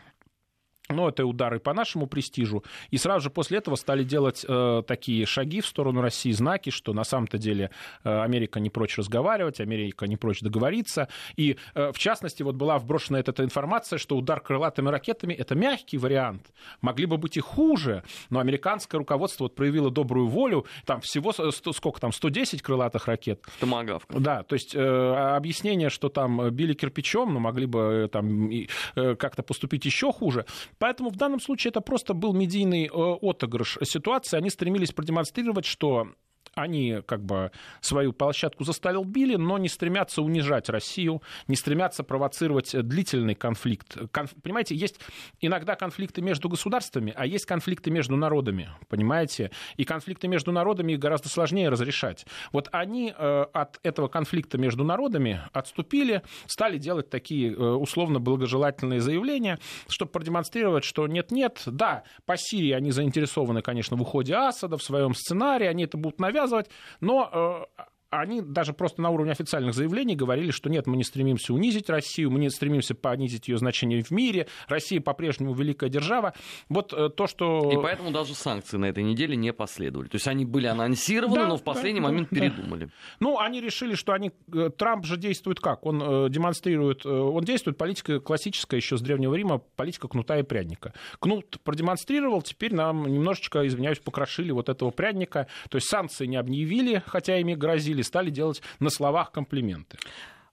Ну, 0.88 1.09
это 1.09 1.26
удары 1.26 1.59
по 1.59 1.75
нашему 1.75 2.07
престижу. 2.07 2.64
И 2.90 2.99
сразу 2.99 3.25
же 3.25 3.31
после 3.31 3.59
этого 3.59 3.76
стали 3.76 4.05
делать 4.05 4.45
э, 4.49 4.83
такие 4.87 5.26
шаги 5.26 5.61
в 5.61 5.66
сторону 5.66 6.00
России, 6.00 6.31
знаки, 6.31 6.71
что 6.71 6.93
на 6.93 7.05
самом-то 7.05 7.38
деле 7.38 7.71
э, 8.05 8.21
Америка 8.23 8.61
не 8.61 8.71
прочь 8.71 8.97
разговаривать, 8.97 9.61
Америка 9.61 10.07
не 10.07 10.16
прочь 10.16 10.40
договориться. 10.40 11.09
И, 11.37 11.57
э, 11.75 11.93
в 11.93 11.99
частности, 11.99 12.43
вот 12.43 12.55
была 12.55 12.78
вброшена 12.78 13.19
эта, 13.19 13.33
эта 13.33 13.45
информация, 13.45 13.99
что 13.99 14.16
удар 14.16 14.40
крылатыми 14.40 14.88
ракетами— 14.88 15.35
это 15.35 15.55
мягкий 15.55 15.99
вариант. 15.99 16.52
Могли 16.81 17.07
бы 17.07 17.16
быть 17.16 17.37
и 17.37 17.40
хуже, 17.40 18.05
но 18.31 18.38
американское 18.38 18.99
руководство 18.99 19.45
вот 19.45 19.55
проявило 19.55 19.90
добрую 19.90 20.28
волю. 20.28 20.66
Там 20.85 21.00
всего, 21.00 21.33
100, 21.33 21.73
сколько 21.73 22.00
там, 22.00 22.12
110 22.12 22.62
крылатых 22.62 23.09
ракет. 23.09 23.43
Томагавка. 23.59 24.21
Да, 24.21 24.43
то 24.45 24.55
есть 24.55 24.75
э, 24.75 25.35
объяснение, 25.37 25.90
что 25.90 26.09
там 26.09 26.50
били 26.50 26.75
кирпичом, 26.75 27.35
но 27.35 27.40
могли 27.40 27.66
бы 27.66 28.05
э, 28.05 28.09
там 28.09 28.49
э, 28.50 29.16
как-то 29.16 29.43
поступить 29.43 29.85
еще 29.85 30.12
хуже 30.12 30.47
Поэтому 30.78 31.11
в 31.11 31.16
данном 31.16 31.40
случае 31.40 31.71
это 31.71 31.80
просто 31.80 32.14
был 32.14 32.33
медийный 32.33 32.87
э, 32.87 32.90
отыгрыш 32.90 33.78
ситуации. 33.83 34.37
Они 34.37 34.50
стремились 34.50 34.92
продемонстрировать, 34.92 35.64
что 35.64 36.09
они 36.57 37.03
как 37.07 37.23
бы 37.23 37.53
свою 37.81 38.13
площадку 38.13 38.65
застолбили, 38.65 39.37
но 39.37 39.59
не 39.59 39.69
стремятся 39.69 40.23
унижать 40.23 40.69
Россию, 40.69 41.23
не 41.47 41.55
стремятся 41.55 42.03
провоцировать 42.03 42.75
длительный 42.75 43.35
конфликт. 43.35 43.97
Конф... 44.11 44.35
Понимаете, 44.43 44.75
есть 44.75 44.99
иногда 45.41 45.77
конфликты 45.77 46.23
между 46.23 46.49
государствами, 46.49 47.13
а 47.15 47.27
есть 47.27 47.45
конфликты 47.45 47.91
между 47.91 48.17
народами, 48.17 48.71
понимаете? 48.89 49.51
И 49.77 49.85
конфликты 49.85 50.29
между 50.29 50.51
народами 50.51 50.97
гораздо 50.97 51.29
сложнее 51.29 51.69
разрешать. 51.69 52.27
Вот 52.53 52.69
они 52.73 53.13
э, 53.17 53.47
от 53.53 53.79
этого 53.83 54.09
конфликта 54.09 54.57
между 54.57 54.83
народами 54.83 55.43
отступили, 55.53 56.23
стали 56.47 56.79
делать 56.79 57.11
такие 57.11 57.53
э, 57.53 57.55
условно 57.55 58.19
благожелательные 58.19 59.01
заявления, 59.01 59.59
чтобы 59.89 60.11
продемонстрировать, 60.11 60.85
что 60.85 61.07
нет-нет, 61.07 61.63
да, 61.67 62.05
по 62.25 62.37
Сирии 62.39 62.73
они 62.73 62.93
заинтересованы, 62.93 63.61
конечно, 63.61 63.97
в 63.97 64.03
уходе 64.03 64.35
Асада, 64.35 64.79
в 64.79 64.83
своем 64.83 65.15
сценарии, 65.15 65.67
они 65.67 65.85
это 65.85 65.99
будут 65.99 66.19
навязывать, 66.19 66.46
рассказывать, 66.47 66.71
но 67.00 67.67
э, 67.79 67.83
они 68.20 68.40
даже 68.40 68.73
просто 68.73 69.02
на 69.02 69.11
уровне 69.11 69.32
официальных 69.32 69.75
заявлений 69.75 70.16
говорили, 70.16 70.50
что 70.50 70.70
нет, 70.70 70.87
мы 70.87 70.96
не 70.96 71.04
стремимся 71.04 71.52
унизить 71.54 71.88
Россию, 71.88 72.30
мы 72.30 72.38
не 72.38 72.50
стремимся 72.50 72.94
понизить 72.94 73.49
ее 73.49 73.58
значение 73.58 74.02
в 74.02 74.11
мире, 74.11 74.49
Россия 74.68 75.00
по-прежнему 75.00 75.54
великая 75.54 75.88
держава. 75.90 76.35
Вот 76.68 76.92
э, 76.92 77.08
то, 77.11 77.26
что... 77.26 77.70
И 77.73 77.76
поэтому 77.76 78.11
даже 78.11 78.35
санкции 78.35 78.76
на 78.76 78.87
этой 78.87 79.04
неделе 79.04 79.37
не 79.37 79.52
последовали. 79.52 80.08
То 80.08 80.16
есть 80.16 80.28
они 80.28 80.44
были 80.44 80.66
анонсированы, 80.66 81.37
да, 81.37 81.49
но 81.49 81.56
в 81.56 81.62
последний 81.62 82.00
да, 82.00 82.08
момент 82.08 82.28
да, 82.30 82.40
передумали. 82.40 82.90
Ну, 83.20 83.38
они 83.38 83.61
решили, 83.61 83.94
что 83.94 84.12
они... 84.12 84.32
Э, 84.52 84.70
Трамп 84.76 85.04
же 85.04 85.16
действует 85.16 85.61
как? 85.61 85.87
Он 85.87 86.02
э, 86.02 86.30
демонстрирует... 86.30 87.04
Он 87.06 87.44
действует 87.44 87.78
политика 87.78 88.20
классическая 88.20 88.76
еще 88.76 88.96
с 88.96 89.00
Древнего 89.00 89.35
Рима, 89.35 89.58
политика 89.76 90.08
кнута 90.08 90.38
и 90.38 90.42
пряника. 90.42 90.92
Кнут 91.18 91.58
продемонстрировал, 91.62 92.42
теперь 92.42 92.75
нам 92.75 93.06
немножечко, 93.06 93.66
извиняюсь, 93.66 93.99
покрошили 93.99 94.50
вот 94.52 94.68
этого 94.68 94.90
пряника. 94.90 95.46
То 95.68 95.76
есть 95.76 95.88
санкции 95.88 96.26
не 96.26 96.37
объявили, 96.37 97.02
хотя 97.06 97.38
ими 97.38 97.54
грозили, 97.54 98.02
стали 98.07 98.31
делать 98.31 98.63
на 98.81 98.91
словах 98.91 99.33
комплименты. 99.33 99.99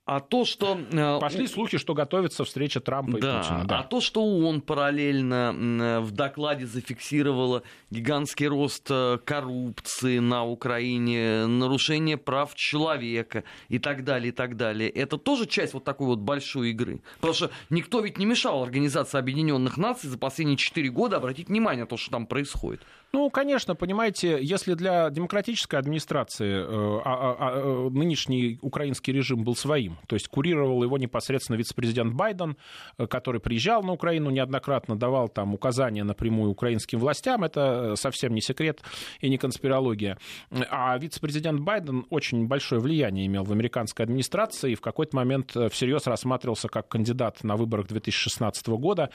А 0.06 0.20
то, 0.20 0.44
что... 0.44 0.78
Э, 0.92 1.20
Пошли 1.22 1.48
слухи, 1.48 1.78
что 1.78 1.94
готовится 1.94 2.44
встреча 2.44 2.82
Трампа 2.82 3.20
да, 3.20 3.36
и 3.36 3.42
Путина. 3.42 3.66
Да, 3.66 3.80
а 3.80 3.84
то, 3.84 4.02
что 4.02 4.26
он 4.26 4.60
параллельно 4.60 6.02
в 6.02 6.12
докладе 6.12 6.66
зафиксировала 6.66 7.64
гигантский 7.90 8.48
рост 8.48 8.86
э, 8.90 9.18
коррупции 9.24 10.20
на 10.20 10.44
Украине, 10.46 11.48
нарушение 11.48 12.18
прав 12.18 12.54
человека 12.54 13.46
и 13.70 13.80
так 13.80 14.04
далее, 14.04 14.30
и 14.30 14.32
так 14.36 14.58
далее, 14.58 14.90
это 14.90 15.18
тоже 15.18 15.46
часть 15.46 15.74
вот 15.74 15.86
такой 15.86 16.08
вот 16.08 16.20
большой 16.20 16.72
игры. 16.72 17.02
Потому 17.16 17.34
что 17.34 17.52
никто 17.70 18.02
ведь 18.02 18.18
не 18.18 18.26
мешал 18.26 18.62
Организации 18.62 19.18
Объединенных 19.18 19.78
Наций 19.78 20.10
за 20.10 20.18
последние 20.18 20.58
4 20.58 20.90
года 20.90 21.18
обратить 21.18 21.48
внимание 21.48 21.84
на 21.84 21.88
то, 21.88 21.96
что 21.96 22.12
там 22.12 22.28
происходит. 22.28 22.82
Ну, 23.14 23.30
конечно, 23.30 23.76
понимаете, 23.76 24.40
если 24.42 24.74
для 24.74 25.12
демократической 25.12 25.76
администрации 25.76 26.52
э, 26.52 27.02
а, 27.06 27.14
а, 27.14 27.36
а, 27.40 27.90
нынешний 27.92 28.58
украинский 28.62 29.14
режим 29.14 29.44
был 29.44 29.56
своим, 29.56 29.93
то 30.08 30.16
есть 30.16 30.28
курировал 30.28 30.84
его 30.84 30.98
непосредственно 30.98 31.58
вице-президент 31.58 32.14
Байден, 32.14 32.58
э, 32.98 33.08
который 33.08 33.42
приезжал 33.42 33.84
на 33.84 33.94
Украину 33.94 34.30
неоднократно, 34.30 34.96
давал 34.96 35.30
там 35.30 35.54
указания 35.54 36.04
напрямую 36.04 36.52
украинским 36.52 37.00
властям, 37.00 37.44
это 37.44 37.94
э, 37.94 37.96
совсем 37.96 38.34
не 38.34 38.42
секрет 38.42 38.82
и 39.20 39.30
не 39.30 39.38
конспирология. 39.38 40.18
А 40.70 40.98
вице-президент 40.98 41.62
Байден 41.62 42.06
очень 42.10 42.48
большое 42.48 42.82
влияние 42.82 43.28
имел 43.28 43.44
в 43.44 43.52
американской 43.52 44.06
администрации 44.06 44.72
и 44.72 44.76
в 44.76 44.82
какой-то 44.82 45.16
момент 45.16 45.56
э, 45.56 45.70
всерьез 45.70 46.08
рассматривался 46.08 46.68
как 46.68 46.88
кандидат 46.88 47.44
на 47.44 47.56
выборах 47.56 47.88
2016 47.88 48.68
года, 48.68 49.10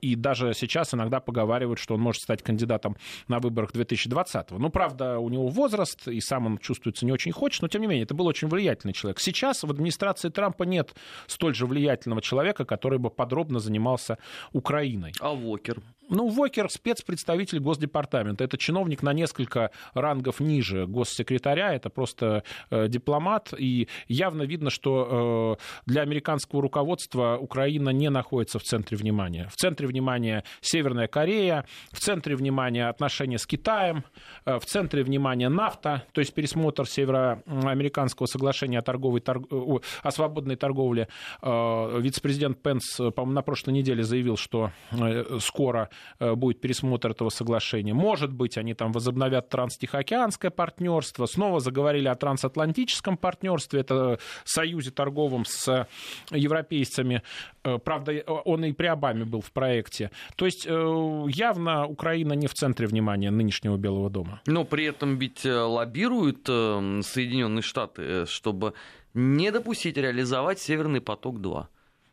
и 0.00 0.14
даже 0.14 0.52
сейчас 0.54 0.94
иногда 0.94 1.20
поговаривают, 1.20 1.78
что 1.78 1.94
он 1.94 2.00
может 2.00 2.22
стать 2.22 2.42
кандидатом 2.42 2.96
на 3.28 3.38
выборах 3.38 3.72
2020. 3.72 4.50
Ну, 4.52 4.70
правда, 4.70 5.18
у 5.18 5.28
него 5.28 5.48
возраст, 5.48 6.06
и 6.08 6.20
сам 6.20 6.46
он 6.46 6.58
чувствуется 6.58 7.04
не 7.06 7.12
очень 7.12 7.32
хочет, 7.32 7.62
но, 7.62 7.68
тем 7.68 7.82
не 7.82 7.86
менее, 7.86 8.04
это 8.04 8.14
был 8.14 8.26
очень 8.26 8.48
влиятельный 8.48 8.92
человек. 8.92 9.20
Сейчас 9.20 9.62
в 9.62 9.70
администрации 9.70 9.95
Трампа 10.30 10.64
нет 10.64 10.94
столь 11.26 11.54
же 11.54 11.66
влиятельного 11.66 12.22
человека, 12.22 12.64
который 12.64 12.98
бы 12.98 13.10
подробно 13.10 13.58
занимался 13.58 14.18
Украиной. 14.52 15.12
А 15.20 15.34
Вокер? 15.34 15.80
Ну, 16.08 16.28
Вокер 16.28 16.70
спецпредставитель 16.70 17.58
Госдепартамента. 17.58 18.44
Это 18.44 18.56
чиновник 18.58 19.02
на 19.02 19.12
несколько 19.12 19.70
рангов 19.94 20.38
ниже 20.38 20.86
госсекретаря. 20.86 21.74
Это 21.74 21.90
просто 21.90 22.44
э, 22.70 22.86
дипломат. 22.88 23.52
И 23.58 23.88
явно 24.06 24.42
видно, 24.42 24.70
что 24.70 25.58
э, 25.58 25.90
для 25.90 26.02
американского 26.02 26.62
руководства 26.62 27.36
Украина 27.40 27.90
не 27.90 28.08
находится 28.08 28.58
в 28.60 28.62
центре 28.62 28.96
внимания. 28.96 29.48
В 29.48 29.56
центре 29.56 29.88
внимания 29.88 30.44
Северная 30.60 31.08
Корея, 31.08 31.66
в 31.90 31.98
центре 31.98 32.36
внимания 32.36 32.88
отношения 32.88 33.38
с 33.38 33.46
Китаем, 33.46 34.04
э, 34.44 34.58
в 34.60 34.64
центре 34.64 35.02
внимания 35.02 35.48
нафта, 35.48 36.04
то 36.12 36.20
есть 36.20 36.34
пересмотр 36.34 36.86
североамериканского 36.86 38.26
соглашения 38.26 38.78
о, 38.78 38.82
торговой, 38.82 39.20
торг... 39.20 39.46
О 39.50 40.10
свободной 40.10 40.54
торговле. 40.54 41.08
Э, 41.42 42.00
вице-президент 42.00 42.62
Пенс, 42.62 42.96
по-моему, 42.96 43.32
на 43.32 43.42
прошлой 43.42 43.72
неделе 43.74 44.04
заявил, 44.04 44.36
что 44.36 44.70
э, 44.92 45.38
скоро 45.40 45.90
будет 46.18 46.60
пересмотр 46.60 47.10
этого 47.10 47.28
соглашения. 47.28 47.94
Может 47.94 48.32
быть, 48.32 48.58
они 48.58 48.74
там 48.74 48.92
возобновят 48.92 49.48
транстихоокеанское 49.48 50.50
партнерство, 50.50 51.26
снова 51.26 51.60
заговорили 51.60 52.08
о 52.08 52.14
трансатлантическом 52.14 53.16
партнерстве, 53.16 53.80
это 53.80 54.18
союзе 54.44 54.90
торговом 54.90 55.44
с 55.44 55.86
европейцами. 56.30 57.22
Э, 57.64 57.78
правда, 57.78 58.12
он 58.44 58.64
и 58.64 58.72
при 58.72 58.86
Обаме 58.86 59.24
был 59.24 59.40
в 59.40 59.52
проекте. 59.52 60.10
То 60.36 60.46
есть 60.46 60.66
э, 60.66 61.24
явно 61.28 61.86
Украина 61.86 62.32
не 62.32 62.46
в 62.46 62.54
центре 62.54 62.86
внимания 62.86 63.30
нынешнего 63.30 63.76
Белого 63.76 64.10
дома. 64.10 64.40
Но 64.46 64.64
при 64.64 64.84
этом 64.84 65.18
ведь 65.18 65.44
лоббируют 65.44 66.46
Соединенные 66.46 67.62
Штаты, 67.62 68.26
чтобы 68.26 68.74
не 69.14 69.50
допустить 69.50 69.96
реализовать 69.96 70.58
Северный 70.58 71.00
поток-2 71.00 71.66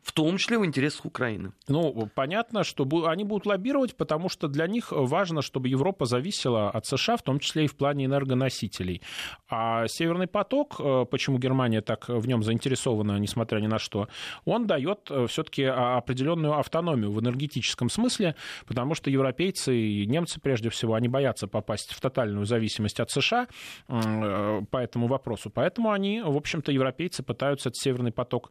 в 0.04 0.12
том 0.12 0.36
числе 0.36 0.58
в 0.58 0.64
интересах 0.66 1.06
Украины. 1.06 1.52
Ну, 1.66 2.08
понятно, 2.14 2.62
что 2.62 2.86
они 3.06 3.24
будут 3.24 3.46
лоббировать, 3.46 3.96
потому 3.96 4.28
что 4.28 4.48
для 4.48 4.66
них 4.66 4.92
важно, 4.92 5.40
чтобы 5.40 5.68
Европа 5.68 6.04
зависела 6.04 6.70
от 6.70 6.86
США, 6.86 7.16
в 7.16 7.22
том 7.22 7.38
числе 7.38 7.64
и 7.64 7.66
в 7.66 7.74
плане 7.74 8.04
энергоносителей. 8.04 9.00
А 9.48 9.88
Северный 9.88 10.26
поток, 10.26 10.76
э, 10.78 11.06
почему 11.10 11.38
Германия 11.38 11.80
так 11.80 12.08
в 12.08 12.26
нем 12.28 12.42
заинтересована, 12.42 13.18
несмотря 13.18 13.60
ни 13.60 13.66
на 13.66 13.78
что, 13.78 14.08
он 14.44 14.66
дает 14.66 15.10
э, 15.10 15.26
все-таки 15.26 15.64
определенную 15.64 16.58
автономию 16.58 17.10
в 17.10 17.20
энергетическом 17.20 17.88
смысле, 17.88 18.36
потому 18.66 18.94
что 18.94 19.08
европейцы 19.08 19.74
и 19.74 20.06
немцы, 20.06 20.38
прежде 20.38 20.68
всего, 20.68 20.94
они 20.94 21.08
боятся 21.08 21.48
попасть 21.48 21.92
в 21.92 22.00
тотальную 22.00 22.44
зависимость 22.44 23.00
от 23.00 23.10
США 23.10 23.48
э, 23.88 24.60
по 24.70 24.76
этому 24.76 25.06
вопросу. 25.06 25.50
Поэтому 25.50 25.92
они, 25.92 26.20
в 26.20 26.36
общем-то, 26.36 26.72
европейцы 26.72 27.22
пытаются 27.22 27.70
этот 27.70 27.80
Северный 27.80 28.12
поток 28.12 28.50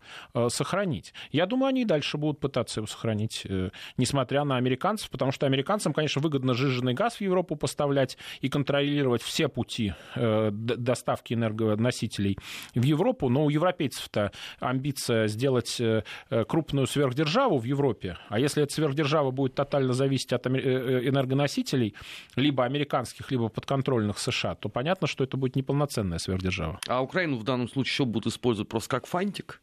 сохранить. 0.50 1.14
Я 1.32 1.43
я 1.44 1.48
думаю, 1.48 1.70
они 1.70 1.82
и 1.82 1.86
дальше 1.86 2.18
будут 2.18 2.40
пытаться 2.40 2.80
его 2.80 2.88
сохранить, 2.88 3.46
э, 3.50 3.70
несмотря 3.98 4.46
на 4.46 4.56
американцев, 4.56 5.10
потому 5.10 5.34
что 5.34 5.46
американцам, 5.46 5.94
конечно, 5.94 6.22
выгодно 6.22 6.54
жиженный 6.54 6.94
газ 6.94 7.18
в 7.18 7.22
Европу 7.22 7.58
поставлять 7.58 8.18
и 8.40 8.48
контролировать 8.48 9.22
все 9.22 9.50
пути 9.50 9.94
э, 10.16 10.52
доставки 10.52 11.34
энергоносителей 11.34 12.38
в 12.76 12.84
Европу, 12.84 13.28
но 13.28 13.44
у 13.46 13.50
европейцев-то 13.50 14.32
амбиция 14.60 15.28
сделать 15.28 15.82
э, 15.82 16.04
крупную 16.48 16.88
сверхдержаву 16.88 17.58
в 17.58 17.66
Европе, 17.66 18.18
а 18.30 18.40
если 18.40 18.64
эта 18.64 18.74
сверхдержава 18.74 19.32
будет 19.32 19.56
тотально 19.56 19.92
зависеть 19.94 20.32
от 20.32 20.48
энергоносителей, 20.48 21.94
либо 22.38 22.64
американских, 22.64 23.32
либо 23.32 23.50
подконтрольных 23.50 24.18
США, 24.18 24.56
то 24.56 24.70
понятно, 24.70 25.08
что 25.08 25.26
это 25.26 25.36
будет 25.36 25.58
неполноценная 25.58 26.20
сверхдержава. 26.20 26.80
А 26.88 27.04
Украину 27.04 27.38
в 27.38 27.44
данном 27.44 27.68
случае 27.68 27.92
еще 27.92 28.06
будут 28.06 28.32
использовать 28.32 28.70
просто 28.70 28.90
как 28.90 29.08
фантик? 29.08 29.62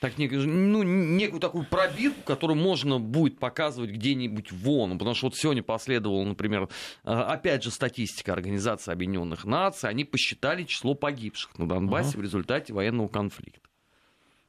Так, 0.00 0.14
ну, 0.16 0.82
некую 0.82 1.40
такую 1.40 1.66
пробирку, 1.66 2.22
которую 2.22 2.58
можно 2.58 2.98
будет 2.98 3.38
показывать 3.38 3.90
где-нибудь 3.90 4.50
вон. 4.50 4.98
Потому 4.98 5.14
что 5.14 5.26
вот 5.26 5.36
сегодня 5.36 5.62
последовала, 5.62 6.24
например, 6.24 6.70
а, 7.04 7.24
опять 7.34 7.62
же, 7.62 7.70
статистика 7.70 8.32
Организации 8.32 8.92
Объединенных 8.92 9.44
Наций. 9.44 9.90
Они 9.90 10.04
посчитали 10.04 10.64
число 10.64 10.94
погибших 10.94 11.58
на 11.58 11.68
Донбассе 11.68 12.16
uh-huh. 12.16 12.20
в 12.20 12.22
результате 12.22 12.72
военного 12.72 13.08
конфликта. 13.08 13.60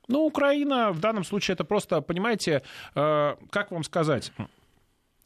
Ну, 0.08 0.22
Украина 0.26 0.92
в 0.92 1.02
данном 1.02 1.26
случае 1.26 1.54
это 1.54 1.66
просто, 1.66 2.00
понимаете, 2.00 2.64
э, 2.96 3.36
как 3.50 3.72
вам 3.72 3.84
сказать, 3.84 4.32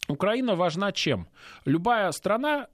Украина 0.07 0.55
важна 0.55 0.91
чем? 0.91 1.27
Любая 1.65 2.11
страна 2.11 2.67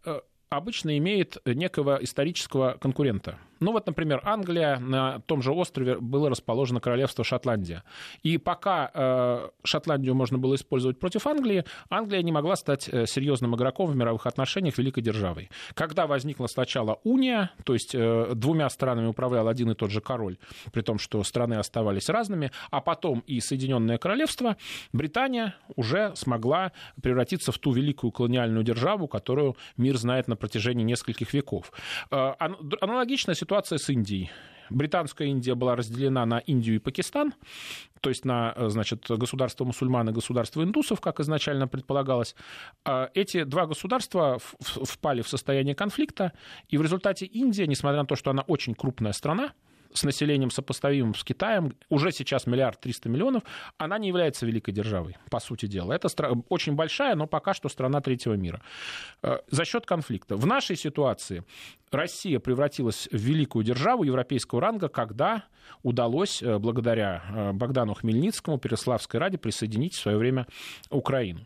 обычно 0.50 0.98
имеет 0.98 1.38
некого 1.46 1.98
исторического 2.02 2.78
конкурента. 2.80 3.38
Ну 3.62 3.72
вот, 3.72 3.86
например, 3.86 4.22
Англия, 4.24 4.80
на 4.80 5.20
том 5.20 5.44
же 5.44 5.52
острове 5.52 5.98
было 5.98 6.30
расположено 6.30 6.80
королевство 6.80 7.24
Шотландия. 7.24 7.84
И 8.24 8.40
пока 8.40 8.90
э, 8.92 9.50
Шотландию 9.64 10.16
можно 10.16 10.40
было 10.40 10.56
использовать 10.56 11.00
против 11.00 11.28
Англии, 11.28 11.64
Англия 11.90 12.24
не 12.24 12.32
могла 12.32 12.56
стать 12.56 12.90
э, 12.92 13.06
серьезным 13.06 13.56
игроком 13.56 13.92
в 13.92 13.96
мировых 13.96 14.26
отношениях 14.26 14.80
великой 14.80 15.04
державой. 15.04 15.52
Когда 15.76 16.08
возникла 16.08 16.48
сначала 16.48 17.00
уния, 17.04 17.52
то 17.64 17.74
есть 17.74 17.94
э, 17.94 18.32
двумя 18.34 18.68
странами 18.70 19.06
управлял 19.06 19.48
один 19.48 19.70
и 19.70 19.76
тот 19.76 19.92
же 19.92 20.02
король, 20.02 20.40
при 20.74 20.82
том, 20.82 20.98
что 20.98 21.24
страны 21.24 21.54
оставались 21.54 22.10
разными, 22.10 22.52
а 22.72 22.82
потом 22.82 23.20
и 23.28 23.40
Соединенное 23.40 24.00
Королевство, 24.00 24.58
Британия 24.92 25.56
уже 25.76 26.16
смогла 26.16 26.72
превратиться 27.02 27.52
в 27.52 27.60
ту 27.60 27.74
великую 27.74 28.12
колониальную 28.12 28.64
державу, 28.64 29.08
которую 29.08 29.56
мир 29.78 29.98
знает 29.98 30.28
на 30.28 30.36
протяжении 30.36 30.84
нескольких 30.84 31.32
веков. 31.34 31.72
Аналогичная 32.10 33.36
ситуация 33.36 33.51
ситуация 33.52 33.80
с 33.80 33.90
Индией. 33.90 34.32
Британская 34.70 35.28
Индия 35.28 35.56
была 35.56 35.76
разделена 35.76 36.26
на 36.26 36.40
Индию 36.40 36.78
и 36.78 36.80
Пакистан, 36.80 37.34
то 38.00 38.10
есть 38.10 38.24
на 38.24 38.56
значит, 38.70 39.06
государство 39.10 39.66
мусульман 39.66 40.08
и 40.08 40.14
государство 40.14 40.64
индусов, 40.64 41.02
как 41.02 41.20
изначально 41.20 41.68
предполагалось. 41.68 42.34
А 42.86 43.10
эти 43.14 43.44
два 43.44 43.66
государства 43.66 44.40
впали 44.40 45.22
в 45.22 45.28
состояние 45.28 45.76
конфликта, 45.76 46.32
и 46.70 46.78
в 46.78 46.82
результате 46.82 47.26
Индия, 47.26 47.68
несмотря 47.68 48.00
на 48.00 48.06
то, 48.06 48.16
что 48.16 48.32
она 48.32 48.44
очень 48.44 48.74
крупная 48.74 49.12
страна, 49.12 49.52
с 49.94 50.04
населением 50.04 50.52
сопоставимым 50.52 51.16
с 51.16 51.24
Китаем, 51.24 51.74
уже 51.90 52.12
сейчас 52.12 52.48
миллиард 52.48 52.80
триста 52.80 53.10
миллионов, 53.10 53.44
она 53.78 53.98
не 53.98 54.08
является 54.08 54.46
великой 54.46 54.72
державой, 54.72 55.18
по 55.30 55.40
сути 55.40 55.66
дела. 55.66 55.94
Это 55.94 56.08
стра- 56.08 56.44
очень 56.50 56.74
большая, 56.74 57.16
но 57.16 57.28
пока 57.28 57.54
что 57.54 57.70
страна 57.70 58.02
третьего 58.02 58.34
мира. 58.34 58.62
Э, 59.24 59.40
за 59.50 59.66
счет 59.66 59.86
конфликта. 59.86 60.36
В 60.36 60.46
нашей 60.46 60.76
ситуации 60.76 61.44
Россия 61.92 62.40
превратилась 62.40 63.10
в 63.12 63.18
великую 63.18 63.66
державу 63.66 64.04
европейского 64.04 64.62
ранга, 64.62 64.88
когда 64.88 65.44
удалось, 65.84 66.42
э, 66.42 66.58
благодаря 66.58 67.24
э, 67.30 67.52
Богдану 67.54 67.94
Хмельницкому, 67.94 68.58
Переславской 68.58 69.20
Раде, 69.20 69.38
присоединить 69.38 69.94
в 69.94 70.00
свое 70.00 70.18
время 70.18 70.48
Украину. 70.90 71.42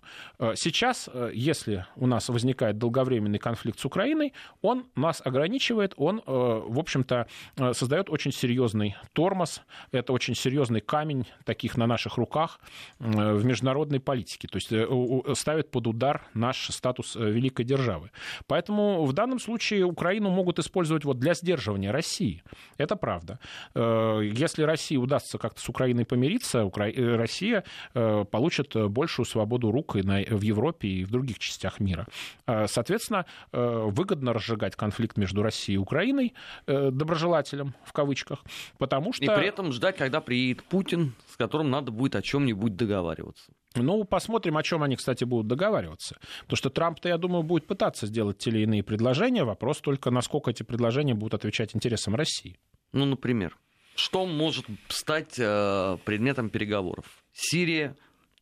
Сейчас, 0.56 1.10
если 1.34 1.86
у 1.96 2.08
нас 2.08 2.30
возникает 2.30 2.78
долговременный 2.78 3.40
конфликт 3.40 3.80
с 3.80 3.86
Украиной, 3.86 4.34
он 4.62 4.86
нас 4.96 5.22
ограничивает, 5.24 5.94
он, 5.98 6.22
в 6.26 6.80
общем-то, 6.80 7.28
создает 7.74 8.10
очень 8.10 8.32
серьезный 8.36 8.96
тормоз, 9.14 9.62
это 9.92 10.14
очень 10.14 10.36
серьезный 10.36 10.82
камень 10.82 11.26
таких 11.46 11.78
на 11.78 11.88
наших 11.88 12.18
руках 12.18 12.60
в 13.00 13.44
международной 13.46 14.00
политике, 14.00 14.48
то 14.48 14.58
есть 14.58 14.72
э, 14.72 15.36
ставит 15.36 15.72
под 15.72 15.88
удар 15.88 16.28
наш 16.34 16.68
статус 16.70 17.16
э, 17.16 17.30
великой 17.30 17.66
державы. 17.66 18.12
Поэтому 18.48 19.06
в 19.06 19.14
данном 19.14 19.40
случае 19.40 19.86
Украину 19.86 20.30
могут 20.30 20.60
использовать 20.60 21.06
вот 21.06 21.20
для 21.20 21.34
сдерживания 21.34 21.92
России. 21.92 22.44
Это 22.78 22.96
правда. 22.96 23.40
Э, 23.74 24.22
если 24.24 24.64
России 24.64 24.98
удастся 24.98 25.38
как-то 25.38 25.62
с 25.62 25.70
Украиной 25.70 26.06
помириться, 26.06 26.70
Россия 26.76 27.64
получит 27.94 28.76
большую 28.76 29.26
свободу 29.26 29.72
рук 29.72 29.96
и 29.96 30.02
в 30.02 30.42
Европе 30.42 30.88
и 30.88 31.06
в 31.06 31.12
других 31.12 31.40
частях 31.40 31.80
мира. 31.80 32.06
Соответственно, 32.46 33.26
выгодно 33.52 34.34
разжигать 34.34 34.76
конфликт 34.76 35.18
между 35.18 35.42
Россией 35.44 35.76
и 35.76 35.80
Украиной 35.80 36.34
доброжелателям, 36.68 37.74
в 37.84 37.94
кавычках, 37.94 38.25
кавычках, 38.26 38.44
потому 38.78 39.14
что... 39.14 39.24
И 39.24 39.28
при 39.28 39.48
этом 39.48 39.72
ждать, 39.72 39.98
когда 39.98 40.22
приедет 40.22 40.64
Путин, 40.64 41.14
с 41.28 41.38
которым 41.38 41.70
надо 41.70 41.92
будет 41.92 42.16
о 42.16 42.22
чем-нибудь 42.22 42.76
договариваться. 42.76 43.52
Ну, 43.76 44.04
посмотрим, 44.06 44.58
о 44.58 44.64
чем 44.64 44.84
они, 44.84 44.96
кстати, 44.96 45.26
будут 45.26 45.48
договариваться. 45.48 46.18
Потому 46.42 46.58
что 46.58 46.70
Трамп-то, 46.70 47.10
я 47.10 47.18
думаю, 47.18 47.44
будет 47.44 47.68
пытаться 47.68 48.08
сделать 48.08 48.38
те 48.38 48.50
или 48.50 48.60
иные 48.60 48.84
предложения. 48.84 49.44
Вопрос 49.44 49.82
только, 49.82 50.12
насколько 50.12 50.52
эти 50.52 50.64
предложения 50.64 51.14
будут 51.14 51.34
отвечать 51.34 51.76
интересам 51.76 52.16
России. 52.16 52.58
Ну, 52.94 53.06
например, 53.06 53.58
что 53.96 54.26
может 54.26 54.66
стать 54.88 55.36
э, 55.38 55.98
предметом 56.06 56.50
переговоров? 56.50 57.06
Сирия, 57.34 57.96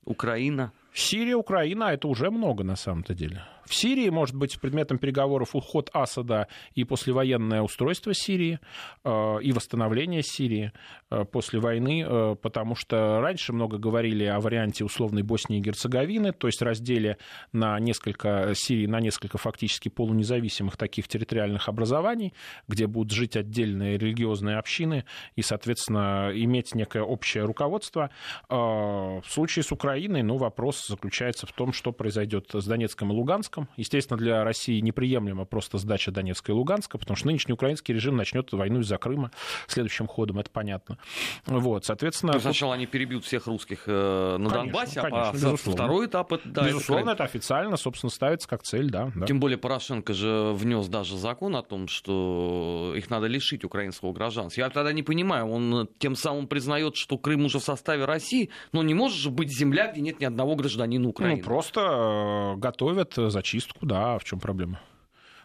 Украина? 0.05 0.71
Сирия, 0.93 1.35
Украина, 1.35 1.85
это 1.85 2.07
уже 2.07 2.29
много 2.29 2.63
на 2.63 2.75
самом-то 2.75 3.15
деле. 3.15 3.43
В 3.65 3.74
Сирии 3.74 4.10
может 4.10 4.36
быть 4.36 4.60
предметом 4.60 4.98
переговоров 4.98 5.55
уход 5.55 5.89
Асада 5.93 6.48
и 6.75 6.84
послевоенное 6.84 7.62
устройство 7.62 8.13
Сирии, 8.13 8.60
э, 9.03 9.38
и 9.41 9.51
восстановление 9.51 10.22
Сирии 10.22 10.72
э, 11.10 11.24
после 11.25 11.60
войны, 11.60 12.05
э, 12.05 12.36
потому 12.41 12.75
что 12.75 13.22
раньше 13.22 13.53
много 13.53 13.77
говорили 13.77 14.25
о 14.25 14.39
варианте 14.39 14.84
условной 14.84 15.22
Боснии 15.24 15.60
и 15.60 15.62
Герцеговины, 15.62 16.34
то 16.34 16.48
есть 16.48 16.62
разделе 16.62 17.17
на 17.51 17.79
несколько 17.79 18.53
Сирии, 18.55 18.85
на 18.85 19.00
несколько 19.00 19.37
фактически 19.37 19.90
полунезависимых 19.90 20.77
таких 20.77 21.07
территориальных 21.07 21.70
образований, 21.70 22.33
где 22.68 22.87
будут 22.87 23.11
жить 23.11 23.37
отдельные 23.37 23.98
религиозные 23.98 24.57
общины 24.57 25.05
и, 25.35 25.42
соответственно, 25.42 26.31
иметь 26.33 26.75
некое 26.75 27.03
общее 27.03 27.46
руководство. 27.46 28.09
В 28.50 29.24
случае 29.27 29.64
с 29.64 29.72
Украиной, 29.72 30.24
ну, 30.24 30.37
вопрос 30.37 30.87
заключается 30.87 31.48
в 31.48 31.51
том, 31.53 31.74
что 31.74 31.92
произойдет 31.92 32.50
с 32.53 32.66
Донецком 32.66 33.11
и 33.11 33.16
Луганском, 33.16 33.52
Луганском. 33.53 33.70
Естественно, 33.77 34.18
для 34.18 34.44
России 34.44 34.79
неприемлемо 34.79 35.46
просто 35.46 35.77
сдача 35.77 36.11
Донецка 36.11 36.51
и 36.51 36.55
Луганска, 36.55 36.98
потому 36.98 37.16
что 37.18 37.27
нынешний 37.27 37.53
украинский 37.53 37.94
режим 37.94 38.16
начнет 38.16 38.51
войну 38.51 38.79
из-за 38.81 38.98
Крыма 38.98 39.31
следующим 39.68 40.07
ходом, 40.07 40.39
это 40.39 40.50
понятно. 40.50 40.98
Вот, 41.46 41.85
соответственно... 41.85 42.33
То 42.33 42.39
сначала 42.39 42.74
они 42.74 42.85
перебьют 42.85 43.25
всех 43.25 43.48
русских 43.48 43.83
э, 43.87 44.37
на 44.37 44.50
конечно, 44.50 44.63
Донбассе, 44.63 45.00
а 45.00 45.03
конечно, 45.03 45.51
а 45.51 45.55
второй 45.55 46.07
этап... 46.07 46.33
Это, 46.33 46.50
да, 46.50 46.66
безусловно, 46.66 47.11
это, 47.11 47.24
это 47.24 47.24
официально, 47.25 47.77
собственно, 47.77 48.09
ставится 48.09 48.48
как 48.48 48.63
цель, 48.63 48.89
да, 48.89 49.11
да. 49.16 49.25
Тем 49.25 49.39
более 49.39 49.57
Порошенко 49.57 50.13
же 50.13 50.51
внес 50.53 50.87
даже 50.87 51.18
закон 51.18 51.55
о 51.55 51.61
том, 51.61 51.87
что 51.87 52.94
их 52.96 53.09
надо 53.09 53.27
лишить 53.27 53.63
украинского 53.63 54.13
гражданства. 54.13 54.61
Я 54.61 54.70
тогда 54.70 54.94
не 54.94 55.03
понимаю, 55.03 55.48
он 55.48 55.89
тем 56.00 56.16
самым 56.16 56.48
признает, 56.48 56.96
что 56.96 57.18
Крым 57.18 57.46
уже 57.46 57.59
в 57.59 57.63
составе 57.63 58.05
России, 58.05 58.50
но 58.72 58.83
не 58.83 58.94
может 58.94 59.18
же 59.18 59.29
быть 59.29 59.50
земля, 59.55 59.92
где 59.92 60.01
нет 60.01 60.20
ни 60.20 60.25
одного 60.25 60.55
гражданина 60.55 61.07
Украины. 61.07 61.37
Ну, 61.37 61.44
просто 61.44 62.55
э, 62.55 62.59
готовят 62.59 63.13
за 63.16 63.43
зачистку, 63.44 63.86
да, 63.86 64.18
в 64.18 64.24
чем 64.24 64.40
проблема? 64.40 64.79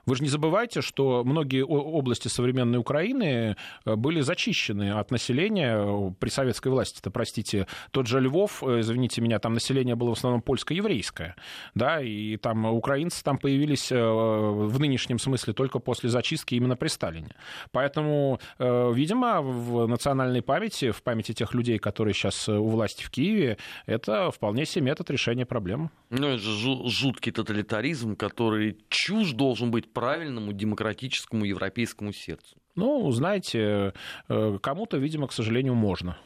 Вы 0.09 0.17
же 0.17 0.23
не 0.23 0.31
забывайте, 0.31 0.81
что 0.81 1.23
многие 1.23 1.63
области 1.63 2.29
современной 2.29 2.79
Украины 2.79 3.57
э, 3.85 3.95
были 3.95 4.23
зачищены 4.23 4.93
от 4.93 5.11
населения 5.11 5.77
э, 5.77 6.11
при 6.19 6.31
советской 6.31 6.69
власти. 6.69 7.01
Это, 7.01 7.11
простите, 7.11 7.67
тот 7.91 8.07
же 8.07 8.19
Львов, 8.19 8.63
э, 8.63 8.81
извините 8.81 9.21
меня, 9.21 9.39
там 9.39 9.53
население 9.53 9.97
было 9.97 10.09
в 10.09 10.13
основном 10.13 10.41
польско-еврейское, 10.41 11.37
да, 11.75 12.01
и 12.01 12.39
там 12.39 12.65
украинцы 12.65 13.23
там 13.23 13.37
появились 13.37 13.91
в 13.91 14.81
нынешнем 14.81 15.19
смысле 15.19 15.53
только 15.53 15.79
после 15.79 16.09
зачистки 16.09 16.55
именно 16.55 16.75
при 16.75 16.89
Сталине. 16.89 17.35
Поэтому, 17.71 18.41
видимо, 18.59 19.43
в 19.43 19.87
национальной 19.89 20.41
памяти, 20.41 20.91
в 20.91 21.03
памяти 21.03 21.33
тех 21.33 21.53
людей, 21.53 21.77
которые 21.77 22.15
сейчас 22.15 22.49
у 22.49 22.67
власти 22.67 23.05
в 23.05 23.11
Киеве, 23.11 23.59
это 23.85 24.31
вполне 24.31 24.65
себе 24.65 24.87
метод 24.87 25.11
решения 25.11 25.45
проблем. 25.45 25.91
Ну, 26.09 26.29
это 26.29 26.39
же 26.39 26.89
жуткий 26.89 27.31
тоталитаризм, 27.31 28.17
который 28.17 28.79
чушь 28.89 29.33
должен 29.33 29.71
быть 29.71 29.93
правильному 30.01 30.53
демократическому 30.53 31.45
европейскому 31.45 32.13
сердцу? 32.13 32.57
Ну, 32.77 33.11
знаете, 33.11 33.93
э, 34.29 34.59
кому-то, 34.63 34.99
видимо, 34.99 35.27
к 35.27 35.33
сожалению, 35.33 35.75
можно 35.75 36.17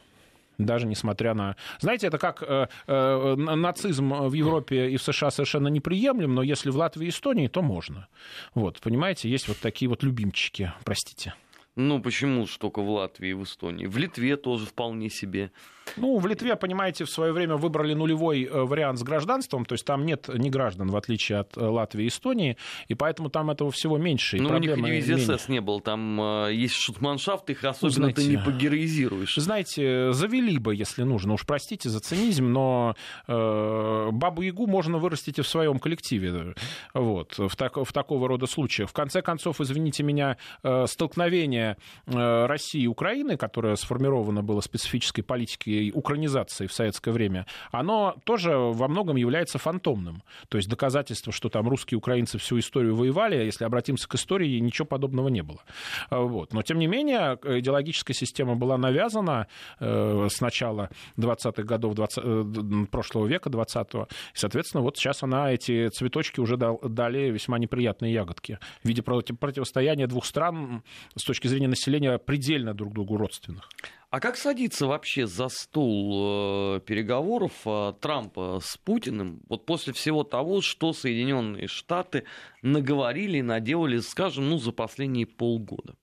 даже 0.59 0.85
несмотря 0.85 1.33
на... 1.33 1.55
Знаете, 1.79 2.07
это 2.07 2.19
как 2.19 2.43
э, 2.43 2.67
э, 2.87 3.35
нацизм 3.35 4.13
в 4.13 4.33
Европе 4.33 4.91
и 4.91 4.97
в 4.97 5.01
США 5.01 5.31
совершенно 5.31 5.67
неприемлем, 5.67 6.35
но 6.35 6.43
если 6.43 6.69
в 6.69 6.75
Латвии 6.77 7.07
и 7.07 7.09
Эстонии, 7.09 7.47
то 7.47 7.63
можно. 7.63 8.07
Вот, 8.53 8.79
понимаете, 8.79 9.29
есть 9.29 9.47
вот 9.47 9.57
такие 9.57 9.89
вот 9.89 10.03
любимчики, 10.03 10.71
простите. 10.83 11.33
Ну, 11.75 11.99
почему 12.01 12.45
только 12.59 12.81
в 12.83 12.89
Латвии 12.89 13.29
и 13.29 13.33
в 13.33 13.43
Эстонии? 13.43 13.87
В 13.87 13.97
Литве 13.97 14.37
тоже 14.37 14.67
вполне 14.67 15.09
себе. 15.09 15.51
Ну, 15.97 16.17
в 16.17 16.27
Литве, 16.27 16.55
понимаете, 16.55 17.05
в 17.05 17.09
свое 17.09 17.31
время 17.31 17.55
выбрали 17.55 17.93
нулевой 17.93 18.43
э, 18.43 18.63
вариант 18.63 18.99
с 18.99 19.03
гражданством, 19.03 19.65
то 19.65 19.73
есть 19.73 19.85
там 19.85 20.05
нет 20.05 20.29
ни 20.33 20.49
граждан, 20.49 20.89
в 20.89 20.95
отличие 20.95 21.39
от 21.39 21.55
э, 21.57 21.61
Латвии 21.61 22.05
и 22.05 22.07
Эстонии, 22.07 22.57
и 22.87 22.95
поэтому 22.95 23.29
там 23.29 23.51
этого 23.51 23.71
всего 23.71 23.97
меньше. 23.97 24.37
Ну, 24.37 24.49
у 24.49 24.57
них 24.57 24.77
и 24.77 24.81
дивизии 24.81 25.15
СС 25.15 25.49
не 25.49 25.61
было, 25.61 25.81
там 25.81 26.19
э, 26.47 26.53
есть 26.53 26.75
шутманшафт, 26.75 27.49
их 27.49 27.63
особенно 27.63 27.93
знаете, 27.93 28.21
ты 28.21 28.27
не 28.27 28.37
погероизируешь. 28.37 29.35
Знаете, 29.35 30.11
завели 30.13 30.57
бы, 30.57 30.75
если 30.75 31.03
нужно, 31.03 31.33
уж 31.33 31.45
простите 31.45 31.89
за 31.89 31.99
цинизм, 31.99 32.51
но 32.51 32.95
э, 33.27 34.09
Бабу-Ягу 34.11 34.67
можно 34.67 34.97
вырастить 34.97 35.39
и 35.39 35.41
в 35.41 35.47
своем 35.47 35.79
коллективе, 35.79 36.55
вот, 36.93 37.37
в, 37.37 37.55
так, 37.55 37.77
в 37.77 37.91
такого 37.93 38.27
рода 38.27 38.47
случаях. 38.47 38.89
В 38.89 38.93
конце 38.93 39.21
концов, 39.21 39.61
извините 39.61 40.03
меня, 40.03 40.37
столкновение 40.85 41.77
России 42.07 42.81
и 42.81 42.87
Украины, 42.87 43.37
которое 43.37 43.75
сформировано 43.75 44.41
было 44.43 44.61
специфической 44.61 45.21
политикой 45.21 45.72
украинизации 45.93 46.67
в 46.67 46.73
советское 46.73 47.11
время, 47.11 47.45
оно 47.71 48.15
тоже 48.23 48.55
во 48.55 48.87
многом 48.87 49.15
является 49.15 49.57
фантомным. 49.57 50.23
То 50.49 50.57
есть 50.57 50.69
доказательство, 50.69 51.31
что 51.31 51.49
там 51.49 51.67
русские 51.67 51.95
и 51.95 51.97
украинцы 51.97 52.37
всю 52.37 52.59
историю 52.59 52.95
воевали, 52.95 53.35
если 53.35 53.65
обратимся 53.65 54.07
к 54.07 54.15
истории, 54.15 54.59
ничего 54.59 54.85
подобного 54.85 55.29
не 55.29 55.41
было. 55.41 55.63
Вот. 56.09 56.53
Но, 56.53 56.61
тем 56.61 56.79
не 56.79 56.87
менее, 56.87 57.37
идеологическая 57.43 58.13
система 58.13 58.55
была 58.55 58.77
навязана 58.77 59.47
с 59.79 60.41
начала 60.41 60.89
20-х 61.17 61.63
годов 61.63 61.95
20, 61.95 62.89
прошлого 62.89 63.27
века, 63.27 63.49
20-го. 63.49 64.03
И, 64.03 64.37
соответственно, 64.37 64.83
вот 64.83 64.97
сейчас 64.97 65.23
она 65.23 65.51
эти 65.51 65.89
цветочки 65.89 66.39
уже 66.39 66.57
дали 66.57 67.29
весьма 67.31 67.57
неприятные 67.57 68.13
ягодки 68.13 68.59
в 68.83 68.87
виде 68.87 69.01
противостояния 69.01 70.07
двух 70.07 70.25
стран 70.25 70.83
с 71.15 71.23
точки 71.23 71.47
зрения 71.47 71.67
населения 71.67 72.17
предельно 72.17 72.73
друг 72.73 72.93
другу 72.93 73.17
родственных. 73.17 73.69
А 74.13 74.19
как 74.19 74.37
садиться 74.37 74.85
вообще 74.85 75.25
за 75.25 75.49
стол 75.49 76.75
э, 76.75 76.81
переговоров 76.81 77.51
э, 77.65 77.93
Трампа 77.99 78.59
с 78.61 78.77
Путиным 78.77 79.41
вот 79.49 79.65
после 79.65 79.91
всего 79.91 80.23
того, 80.23 80.61
что 80.61 80.93
Соединенные 80.93 81.67
Штаты 81.67 82.25
наговорили 82.61 83.39
и 83.39 83.41
наделали, 83.41 83.97
скажем, 83.97 84.51
ну, 84.51 84.59
за 84.59 84.71
последние 84.71 85.25
полгода? 85.25 85.95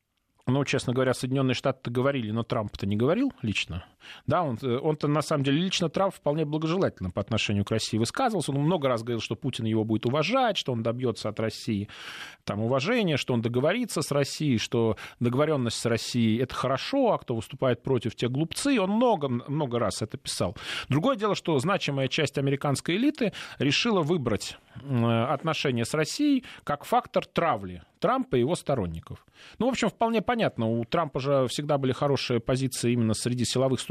Ну, 0.49 0.65
честно 0.65 0.93
говоря, 0.93 1.15
Соединенные 1.15 1.55
Штаты 1.55 1.89
говорили, 1.93 2.33
но 2.33 2.43
Трамп-то 2.43 2.85
не 2.85 2.97
говорил 2.97 3.33
лично. 3.43 3.85
Да, 4.27 4.43
он, 4.43 4.59
э, 4.63 4.79
он-то 4.79 5.09
на 5.09 5.23
самом 5.23 5.45
деле 5.45 5.61
лично 5.61 5.89
Трамп 5.89 6.15
вполне 6.15 6.45
благожелательно 6.45 7.11
по 7.11 7.21
отношению 7.21 7.65
к 7.65 7.71
России 7.71 7.99
высказывался. 7.99 8.53
Он 8.53 8.59
много 8.59 8.89
раз 8.89 9.03
говорил, 9.03 9.21
что 9.21 9.37
Путин 9.37 9.65
его 9.65 9.85
будет 9.85 10.07
уважать, 10.07 10.57
что 10.57 10.73
он 10.73 10.83
добьется 10.83 11.29
от 11.29 11.41
России 11.41 11.89
там, 12.45 12.61
уважения, 12.61 13.17
что 13.17 13.35
он 13.35 13.43
договорится 13.43 14.03
с 14.03 14.11
Россией, 14.11 14.59
что 14.59 14.97
договоренность 15.21 15.79
с 15.79 15.87
Россией 15.87 16.39
это 16.39 16.55
хорошо, 16.55 17.13
а 17.13 17.19
кто 17.19 17.35
выступает 17.35 17.83
против, 17.83 18.15
те 18.15 18.29
глупцы. 18.29 18.81
Он 18.81 18.91
много, 18.91 19.29
много 19.29 19.79
раз 19.79 20.03
это 20.03 20.17
писал. 20.17 20.57
Другое 20.89 21.17
дело, 21.17 21.35
что 21.35 21.59
значимая 21.59 22.09
часть 22.09 22.39
американской 22.39 22.97
элиты 22.97 23.33
решила 23.59 24.03
выбрать 24.03 24.57
отношения 24.75 25.85
с 25.85 25.95
Россией 25.95 26.45
как 26.65 26.85
фактор 26.85 27.27
травли 27.27 27.83
Трампа 27.99 28.37
и 28.37 28.41
его 28.41 28.55
сторонников. 28.55 29.27
Ну, 29.59 29.67
в 29.67 29.69
общем, 29.71 29.91
вполне 29.91 30.23
понятно. 30.23 30.67
У 30.67 30.85
Трампа 30.85 31.21
же 31.21 31.47
всегда 31.49 31.77
были 31.77 31.93
хорошие 31.93 32.41
позиции 32.41 32.93
именно 32.93 33.15
среди 33.15 33.45
силовых 33.45 33.79
структур 33.79 33.90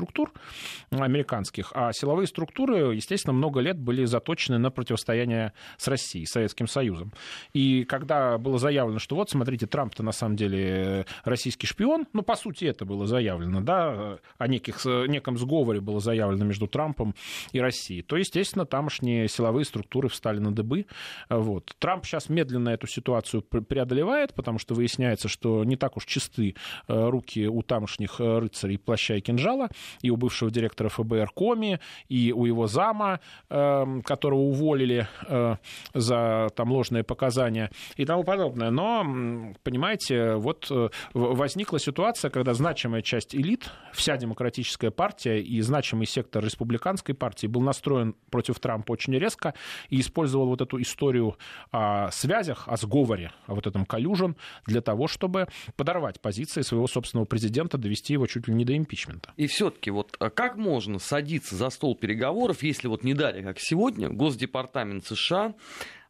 американских, 0.91 1.71
а 1.73 1.91
силовые 1.93 2.27
структуры, 2.27 2.95
естественно, 2.95 3.33
много 3.33 3.59
лет 3.59 3.77
были 3.77 4.05
заточены 4.05 4.57
на 4.57 4.71
противостояние 4.71 5.53
с 5.77 5.87
Россией, 5.87 6.25
Советским 6.25 6.67
Союзом. 6.67 7.11
И 7.53 7.83
когда 7.83 8.37
было 8.37 8.57
заявлено, 8.57 8.99
что 8.99 9.15
вот, 9.15 9.29
смотрите, 9.29 9.67
Трамп-то 9.67 10.03
на 10.03 10.11
самом 10.11 10.35
деле 10.35 11.05
российский 11.23 11.67
шпион, 11.67 12.07
ну, 12.13 12.21
по 12.21 12.35
сути, 12.35 12.65
это 12.65 12.85
было 12.85 13.05
заявлено, 13.07 13.61
да, 13.61 14.19
о 14.37 14.47
неких, 14.47 14.85
неком 14.85 15.37
сговоре 15.37 15.81
было 15.81 15.99
заявлено 15.99 16.45
между 16.45 16.67
Трампом 16.67 17.15
и 17.51 17.59
Россией, 17.59 18.01
то, 18.01 18.17
естественно, 18.17 18.65
тамошние 18.65 19.27
силовые 19.27 19.65
структуры 19.65 20.09
встали 20.09 20.39
на 20.39 20.51
дыбы. 20.51 20.85
Вот. 21.29 21.75
Трамп 21.79 22.05
сейчас 22.05 22.29
медленно 22.29 22.69
эту 22.69 22.87
ситуацию 22.87 23.41
преодолевает, 23.41 24.33
потому 24.33 24.59
что 24.59 24.75
выясняется, 24.75 25.27
что 25.27 25.63
не 25.63 25.75
так 25.75 25.97
уж 25.97 26.05
чисты 26.05 26.55
э, 26.87 27.09
руки 27.09 27.47
у 27.47 27.61
тамошних 27.61 28.19
э, 28.19 28.39
рыцарей 28.39 28.77
плаща 28.77 29.15
и 29.15 29.21
кинжала, 29.21 29.69
и 30.01 30.09
у 30.09 30.17
бывшего 30.17 30.51
директора 30.51 30.89
ФБР 30.89 31.31
Коми, 31.35 31.79
и 32.07 32.31
у 32.31 32.45
его 32.45 32.67
зама, 32.67 33.19
эм, 33.49 34.01
которого 34.01 34.39
уволили 34.39 35.07
э, 35.27 35.55
за 35.93 36.49
там, 36.55 36.71
ложные 36.71 37.03
показания 37.03 37.71
и 37.95 38.05
тому 38.05 38.23
подобное. 38.23 38.71
Но, 38.71 39.53
понимаете, 39.63 40.35
вот 40.35 40.67
э, 40.69 40.89
возникла 41.13 41.79
ситуация, 41.79 42.31
когда 42.31 42.53
значимая 42.53 43.01
часть 43.01 43.35
элит, 43.35 43.69
вся 43.93 44.17
демократическая 44.17 44.91
партия 44.91 45.41
и 45.41 45.61
значимый 45.61 46.05
сектор 46.05 46.43
республиканской 46.43 47.15
партии 47.15 47.47
был 47.47 47.61
настроен 47.61 48.15
против 48.29 48.59
Трампа 48.59 48.91
очень 48.91 49.13
резко 49.17 49.53
и 49.89 49.99
использовал 49.99 50.47
вот 50.47 50.61
эту 50.61 50.81
историю 50.81 51.37
о 51.71 52.11
связях, 52.11 52.67
о 52.67 52.77
сговоре, 52.77 53.31
о 53.47 53.55
вот 53.55 53.67
этом 53.67 53.85
коллюжен 53.85 54.35
для 54.65 54.81
того, 54.81 55.07
чтобы 55.07 55.47
подорвать 55.75 56.21
позиции 56.21 56.61
своего 56.61 56.87
собственного 56.87 57.25
президента, 57.25 57.77
довести 57.77 58.13
его 58.13 58.27
чуть 58.27 58.47
ли 58.47 58.53
не 58.53 58.65
до 58.65 58.75
импичмента. 58.75 59.31
И 59.37 59.47
все-таки 59.79 59.91
вот 59.91 60.15
а 60.19 60.29
как 60.29 60.57
можно 60.57 60.99
садиться 60.99 61.55
за 61.55 61.69
стол 61.69 61.95
переговоров, 61.95 62.63
если 62.63 62.87
вот 62.87 63.03
не 63.03 63.13
далее, 63.13 63.43
как 63.43 63.57
сегодня, 63.59 64.09
Госдепартамент 64.09 65.05
США 65.05 65.53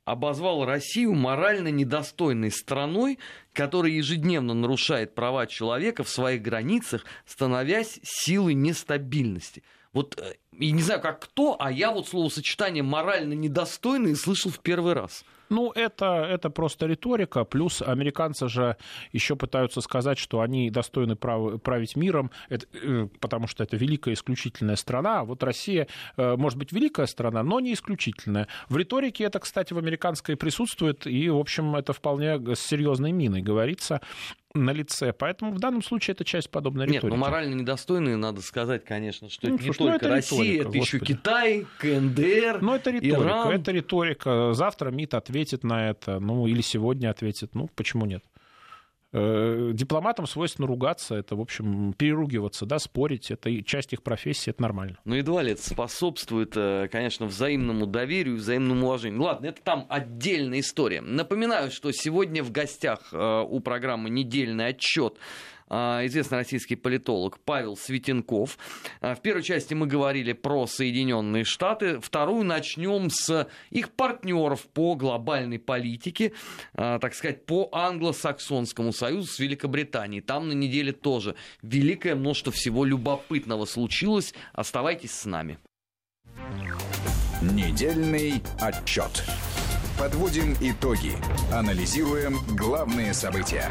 обозвал 0.06 0.66
Россию 0.66 1.14
морально 1.14 1.68
недостойной 1.68 2.52
страной, 2.52 3.20
которая 3.54 3.92
ежедневно 3.92 4.54
нарушает 4.54 5.16
права 5.16 5.48
человека 5.48 6.04
в 6.04 6.10
своих 6.10 6.42
границах, 6.42 7.06
становясь 7.26 8.00
силой 8.04 8.54
нестабильности. 8.54 9.64
Вот, 9.94 10.20
э, 10.20 10.36
я 10.58 10.72
не 10.72 10.82
знаю, 10.82 11.02
как 11.02 11.22
кто, 11.22 11.56
а 11.60 11.72
я 11.72 11.92
вот 11.92 12.08
словосочетание 12.08 12.84
«морально 12.84 13.34
недостойный» 13.34 14.16
слышал 14.16 14.52
в 14.52 14.60
первый 14.60 14.94
раз. 14.94 15.24
Ну, 15.50 15.72
это, 15.72 16.06
это 16.30 16.50
просто 16.50 16.86
риторика. 16.86 17.44
Плюс 17.44 17.82
американцы 17.82 18.48
же 18.48 18.78
еще 19.12 19.36
пытаются 19.36 19.82
сказать, 19.82 20.20
что 20.20 20.42
они 20.42 20.70
достойны 20.70 21.16
прав, 21.16 21.60
править 21.62 21.96
миром, 21.96 22.30
это, 22.50 22.68
э, 22.74 23.08
потому 23.20 23.48
что 23.48 23.64
это 23.64 23.76
великая 23.76 24.14
исключительная 24.14 24.76
страна. 24.76 25.22
А 25.22 25.26
вот 25.26 25.42
Россия, 25.44 25.88
э, 26.18 26.36
может 26.36 26.60
быть, 26.60 26.72
великая 26.72 27.08
страна, 27.08 27.42
но 27.42 27.60
не 27.60 27.74
исключительная. 27.74 28.48
В 28.70 28.78
риторике 28.78 29.24
это, 29.24 29.40
кстати, 29.40 29.74
в 29.74 29.80
американской 29.80 30.36
присутствует, 30.36 31.08
и, 31.08 31.30
в 31.30 31.38
общем, 31.38 31.76
это 31.76 31.94
вполне 31.94 32.56
с 32.56 32.60
серьезной 32.60 33.12
миной 33.12 33.42
говорится 33.50 34.02
на 34.54 34.72
лице. 34.72 35.14
Поэтому 35.14 35.52
в 35.52 35.60
данном 35.60 35.84
случае 35.84 36.14
это 36.14 36.26
часть 36.26 36.50
подобной 36.50 36.86
риторики. 36.86 37.06
Нет, 37.06 37.14
ну 37.14 37.18
морально 37.18 37.56
недостойные, 37.56 38.16
надо 38.16 38.42
сказать, 38.42 38.84
конечно, 38.84 39.30
что 39.30 39.48
ну, 39.48 39.56
это 39.56 39.64
не 39.64 39.74
слушай, 39.74 39.80
ну, 39.80 39.92
только 39.92 40.06
ну, 40.06 40.14
это 40.14 40.16
Россия, 40.16 40.42
риторика, 40.42 40.70
это 40.70 40.78
Господи. 40.78 40.96
еще 40.96 41.00
Китай, 41.06 41.68
КНДР, 41.80 42.62
Ну, 42.62 42.76
это 42.76 42.92
риторика, 42.92 43.22
Иран. 43.22 43.52
это 43.52 43.72
риторика. 43.72 44.54
Завтра 44.54 44.92
МИД 44.92 45.14
ответит 45.16 45.64
на 45.64 45.90
это, 45.90 46.20
ну, 46.20 46.48
или 46.48 46.62
сегодня 46.62 47.10
ответит. 47.10 47.54
Ну, 47.54 47.70
почему 47.76 48.06
нет? 48.06 48.24
Э, 49.12 49.72
дипломатам 49.74 50.28
свойственно 50.28 50.68
ругаться, 50.68 51.16
это, 51.16 51.36
в 51.36 51.42
общем, 51.42 51.94
переругиваться, 51.94 52.68
да, 52.68 52.78
спорить, 52.78 53.32
это 53.32 53.64
часть 53.64 53.92
их 53.94 54.04
профессии, 54.04 54.52
это 54.52 54.62
нормально. 54.62 54.98
Ну, 55.04 55.16
едва 55.16 55.42
ли 55.42 55.54
это 55.54 55.68
способствует, 55.68 56.54
э, 56.56 56.88
конечно, 56.92 57.26
взаимному 57.26 57.88
доверию, 57.88 58.36
взаимному 58.36 58.86
уважению. 58.86 59.24
Ладно, 59.24 59.48
это 59.48 59.62
там 59.64 59.88
отдельная 59.90 60.60
история. 60.60 61.02
Напоминаю, 61.02 61.72
что 61.72 61.92
сегодня 61.92 62.44
в 62.44 62.52
гостях 62.52 63.10
э, 63.12 63.46
у 63.48 63.60
программы 63.62 64.12
«Недельный 64.12 64.68
отчет» 64.68 65.16
известный 65.70 66.40
российский 66.40 66.76
политолог 66.76 67.40
Павел 67.46 67.78
Светенков. 67.78 68.58
А, 69.02 69.16
в 69.16 69.22
первой 69.22 69.44
части 69.44 69.74
мы 69.74 69.88
говорили 69.88 70.34
про 70.34 70.68
Соединенные 70.68 71.44
Штаты, 71.44 72.00
вторую 72.00 72.44
начнем 72.44 73.10
с 73.10 73.48
их 73.70 73.92
партнеров 73.92 74.68
по 74.68 74.96
глобальной 74.96 75.60
политике, 75.60 76.34
а, 76.74 77.00
так 77.00 77.14
сказать, 77.14 77.46
по 77.46 77.70
англосаксонскому 77.72 78.94
союзу 78.94 79.32
с 79.32 79.40
Великобританией. 79.40 80.22
Там 80.22 80.50
на 80.50 80.54
неделе 80.54 80.92
тоже 80.92 81.36
великое 81.62 82.16
множество 82.16 82.52
всего 82.52 82.86
любопытного 82.86 83.66
случилось. 83.66 84.34
Оставайтесь 84.54 85.12
с 85.12 85.26
нами. 85.26 85.60
Недельный 87.42 88.42
отчет. 88.60 89.24
Подводим 89.98 90.56
итоги. 90.62 91.14
Анализируем 91.54 92.38
главные 92.56 93.14
события. 93.14 93.70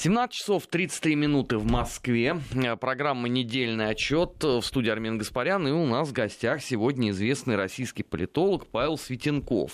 17 0.00 0.32
часов 0.32 0.68
33 0.68 1.16
минуты 1.16 1.58
в 1.58 1.64
Москве. 1.64 2.40
Э, 2.54 2.76
программа 2.76 3.28
«Недельный 3.28 3.88
отчет» 3.88 4.44
в 4.44 4.62
студии 4.62 4.90
Армен 4.90 5.18
Гаспарян. 5.18 5.66
И 5.66 5.72
у 5.72 5.86
нас 5.86 6.10
в 6.10 6.12
гостях 6.12 6.62
сегодня 6.62 7.10
известный 7.10 7.56
российский 7.56 8.04
политолог 8.04 8.68
Павел 8.68 8.96
Светенков. 8.96 9.72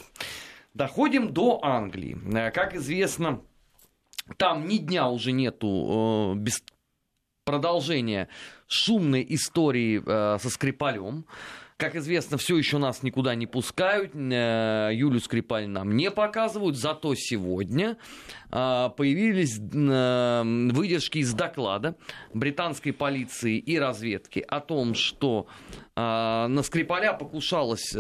Доходим 0.73 1.35
до 1.35 1.63
Англии. 1.63 2.17
Э, 2.35 2.51
как 2.53 2.75
известно, 2.75 3.43
там 4.39 4.67
ни 4.67 4.79
дня 4.79 5.11
уже 5.11 5.33
нету 5.33 6.33
э, 6.37 6.39
без 6.39 6.65
продолжения 7.45 8.31
шумной 8.67 9.27
истории 9.29 10.03
э, 10.07 10.39
со 10.39 10.49
Скрипалем. 10.49 11.27
Как 11.77 11.97
известно, 11.97 12.39
все 12.39 12.57
еще 12.57 12.79
нас 12.79 13.03
никуда 13.03 13.35
не 13.35 13.47
пускают. 13.47 14.13
Э, 14.15 14.91
Юлю 14.93 15.19
Скрипаль 15.19 15.67
нам 15.67 15.97
не 15.97 16.11
показывают. 16.11 16.77
Зато 16.77 17.15
сегодня 17.17 17.97
появились 18.51 19.59
э, 19.59 20.71
выдержки 20.73 21.19
из 21.19 21.35
доклада 21.35 21.97
британской 22.33 22.93
полиции 22.93 23.59
и 23.59 23.79
разведки 23.79 24.45
о 24.47 24.61
том, 24.61 24.95
что 24.95 25.47
на 25.97 26.61
Скрипаля 26.65 27.13
покушалась 27.13 27.95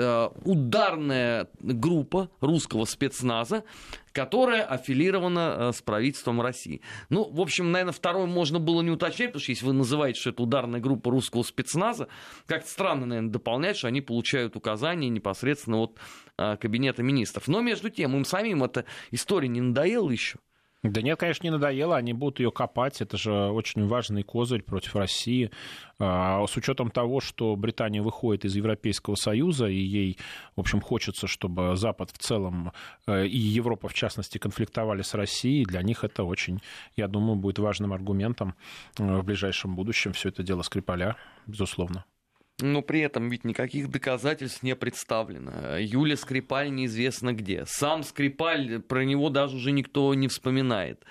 ударная 0.44 1.48
группа 1.60 2.28
русского 2.40 2.86
спецназа, 2.86 3.62
которая 4.10 4.64
аффилирована 4.64 5.70
с 5.72 5.80
правительством 5.80 6.40
России. 6.40 6.80
Ну, 7.08 7.30
в 7.30 7.40
общем, 7.40 7.70
наверное, 7.70 7.92
второе 7.92 8.26
можно 8.26 8.58
было 8.58 8.82
не 8.82 8.90
уточнять, 8.90 9.28
потому 9.28 9.42
что 9.42 9.52
если 9.52 9.66
вы 9.66 9.72
называете, 9.74 10.20
что 10.20 10.30
это 10.30 10.42
ударная 10.42 10.80
группа 10.80 11.10
русского 11.10 11.44
спецназа, 11.44 12.08
как-то 12.46 12.68
странно, 12.68 13.06
наверное, 13.06 13.30
дополнять, 13.30 13.76
что 13.76 13.86
они 13.86 14.00
получают 14.00 14.56
указания 14.56 15.08
непосредственно 15.08 15.78
от 15.78 15.98
кабинета 16.36 17.02
министров. 17.02 17.48
Но 17.48 17.60
между 17.60 17.90
тем, 17.90 18.16
им 18.16 18.24
самим 18.24 18.64
эта 18.64 18.84
история 19.10 19.48
не 19.48 19.60
надоела 19.60 20.10
еще. 20.10 20.38
Да 20.84 21.00
нет, 21.00 21.18
конечно, 21.18 21.46
не 21.46 21.50
надоело, 21.50 21.96
они 21.96 22.12
будут 22.12 22.40
ее 22.40 22.52
копать, 22.52 23.00
это 23.00 23.16
же 23.16 23.32
очень 23.32 23.86
важный 23.86 24.22
козырь 24.22 24.62
против 24.62 24.94
России. 24.96 25.50
А, 25.98 26.46
с 26.46 26.54
учетом 26.58 26.90
того, 26.90 27.20
что 27.20 27.56
Британия 27.56 28.02
выходит 28.02 28.44
из 28.44 28.54
Европейского 28.54 29.14
Союза, 29.14 29.66
и 29.66 29.78
ей, 29.78 30.18
в 30.56 30.60
общем, 30.60 30.82
хочется, 30.82 31.26
чтобы 31.26 31.74
Запад 31.76 32.10
в 32.10 32.18
целом 32.18 32.72
э, 33.06 33.26
и 33.26 33.38
Европа, 33.38 33.88
в 33.88 33.94
частности, 33.94 34.36
конфликтовали 34.36 35.00
с 35.00 35.14
Россией, 35.14 35.64
для 35.64 35.80
них 35.80 36.04
это 36.04 36.22
очень, 36.22 36.60
я 36.96 37.08
думаю, 37.08 37.36
будет 37.36 37.58
важным 37.58 37.94
аргументом 37.94 38.54
э, 38.98 39.20
в 39.20 39.24
ближайшем 39.24 39.76
будущем 39.76 40.12
все 40.12 40.28
это 40.28 40.42
дело 40.42 40.60
Скрипаля, 40.60 41.16
безусловно. 41.46 42.04
Но 42.60 42.82
при 42.82 43.00
этом 43.00 43.28
ведь 43.28 43.44
никаких 43.44 43.90
доказательств 43.90 44.62
не 44.62 44.76
представлено. 44.76 45.76
Юля 45.78 46.16
Скрипаль 46.16 46.72
неизвестно 46.72 47.32
где. 47.32 47.64
Сам 47.66 48.02
Скрипаль, 48.04 48.80
про 48.80 49.04
него 49.04 49.28
даже 49.28 49.56
уже 49.56 49.72
никто 49.72 50.14
не 50.14 50.28
вспоминает. 50.28 51.04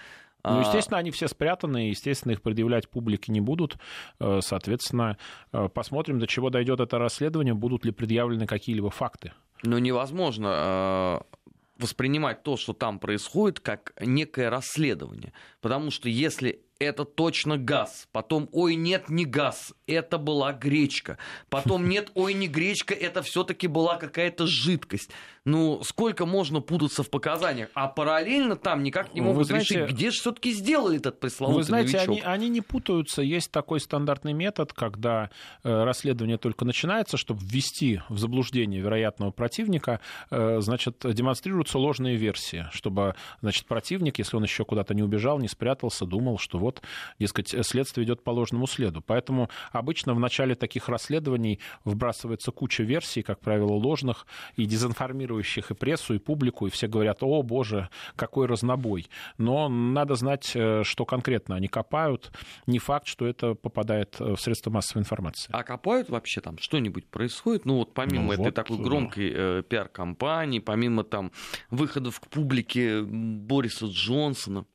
Ну, 0.45 0.57
а 0.57 0.59
естественно, 0.59 0.97
они 0.97 1.11
все 1.11 1.27
спрятаны, 1.27 1.89
естественно, 1.89 2.33
их 2.33 2.41
предъявлять 2.41 2.89
публике 2.89 3.31
не 3.31 3.39
будут. 3.39 3.77
Э, 4.19 4.39
соответственно, 4.41 5.17
э, 5.53 5.69
посмотрим, 5.69 6.19
до 6.19 6.27
чего 6.27 6.49
дойдет 6.49 6.81
это 6.81 6.97
расследование, 6.97 7.53
будут 7.53 7.85
ли 7.85 7.91
предъявлены 7.91 8.45
какие-либо 8.45 8.89
факты. 8.89 9.31
Но 9.63 9.79
невозможно 9.79 11.23
э, 11.29 11.37
воспринимать 11.77 12.43
то, 12.43 12.57
что 12.57 12.73
там 12.73 12.99
происходит, 12.99 13.61
как 13.61 13.93
некое 14.01 14.49
расследование. 14.49 15.31
Потому 15.61 15.91
что 15.91 16.09
если 16.09 16.59
это 16.83 17.05
точно 17.05 17.57
газ. 17.57 18.07
Потом, 18.11 18.49
ой, 18.51 18.75
нет, 18.75 19.09
не 19.09 19.25
газ, 19.25 19.73
это 19.87 20.17
была 20.17 20.53
гречка. 20.53 21.17
Потом, 21.49 21.89
нет, 21.89 22.11
ой, 22.15 22.33
не 22.33 22.47
гречка, 22.47 22.93
это 22.93 23.21
все-таки 23.21 23.67
была 23.67 23.97
какая-то 23.97 24.47
жидкость. 24.47 25.09
Ну, 25.45 25.81
сколько 25.83 26.25
можно 26.25 26.61
путаться 26.61 27.03
в 27.03 27.09
показаниях? 27.09 27.69
А 27.73 27.89
параллельно 27.89 28.55
там 28.55 28.81
никак 28.81 29.13
не 29.13 29.19
могут 29.19 29.39
Вы 29.39 29.43
знаете, 29.43 29.79
решить, 29.79 29.93
где 29.93 30.09
же 30.09 30.19
все-таки 30.19 30.53
сделали 30.53 30.97
этот 30.97 31.19
пресловутый 31.19 31.57
Вы 31.57 31.63
знаете, 31.63 31.97
они, 31.97 32.21
они 32.21 32.47
не 32.47 32.61
путаются. 32.61 33.21
Есть 33.21 33.51
такой 33.51 33.81
стандартный 33.81 34.31
метод, 34.31 34.71
когда 34.71 35.29
э, 35.63 35.83
расследование 35.83 36.37
только 36.37 36.63
начинается, 36.63 37.17
чтобы 37.17 37.41
ввести 37.43 38.01
в 38.07 38.17
заблуждение 38.17 38.79
вероятного 38.79 39.31
противника, 39.31 39.99
э, 40.31 40.61
значит, 40.61 40.95
демонстрируются 41.03 41.77
ложные 41.77 42.15
версии, 42.15 42.67
чтобы, 42.71 43.15
значит, 43.41 43.65
противник, 43.65 44.19
если 44.19 44.37
он 44.37 44.43
еще 44.43 44.63
куда-то 44.63 44.93
не 44.93 45.03
убежал, 45.03 45.39
не 45.39 45.49
спрятался, 45.49 46.05
думал, 46.05 46.37
что 46.37 46.57
вот, 46.57 46.72
дескать, 47.19 47.55
следствие 47.65 48.05
идет 48.05 48.23
по 48.23 48.31
ложному 48.31 48.67
следу. 48.67 49.01
Поэтому 49.01 49.49
обычно 49.71 50.13
в 50.13 50.19
начале 50.19 50.55
таких 50.55 50.89
расследований 50.89 51.59
вбрасывается 51.83 52.51
куча 52.51 52.83
версий, 52.83 53.21
как 53.21 53.39
правило, 53.39 53.73
ложных, 53.73 54.25
и 54.55 54.65
дезинформирующих 54.65 55.71
и 55.71 55.73
прессу, 55.73 56.15
и 56.15 56.19
публику, 56.19 56.67
и 56.67 56.69
все 56.69 56.87
говорят, 56.87 57.19
о, 57.21 57.41
боже, 57.43 57.89
какой 58.15 58.47
разнобой. 58.47 59.07
Но 59.37 59.69
надо 59.69 60.15
знать, 60.15 60.51
э, 60.55 60.83
что 60.83 61.05
конкретно 61.05 61.55
они 61.55 61.67
копают. 61.67 62.31
Не 62.67 62.79
факт, 62.79 63.07
что 63.07 63.25
это 63.25 63.55
попадает 63.55 64.19
в 64.19 64.37
средства 64.37 64.71
массовой 64.71 65.01
информации. 65.01 65.49
А 65.53 65.63
копают 65.63 66.09
вообще 66.09 66.41
там 66.41 66.57
что-нибудь 66.57 67.07
происходит? 67.07 67.65
Ну 67.65 67.77
вот 67.77 67.93
помимо 67.93 68.25
ну, 68.25 68.33
этой 68.33 68.45
вот, 68.45 68.53
такой 68.53 68.77
громкой 68.77 69.31
э, 69.33 69.63
пиар-компании, 69.67 70.59
помимо 70.59 71.03
там 71.03 71.31
выходов 71.69 72.19
к 72.19 72.27
публике 72.27 73.01
Бориса 73.01 73.87
Джонсона, 73.87 74.65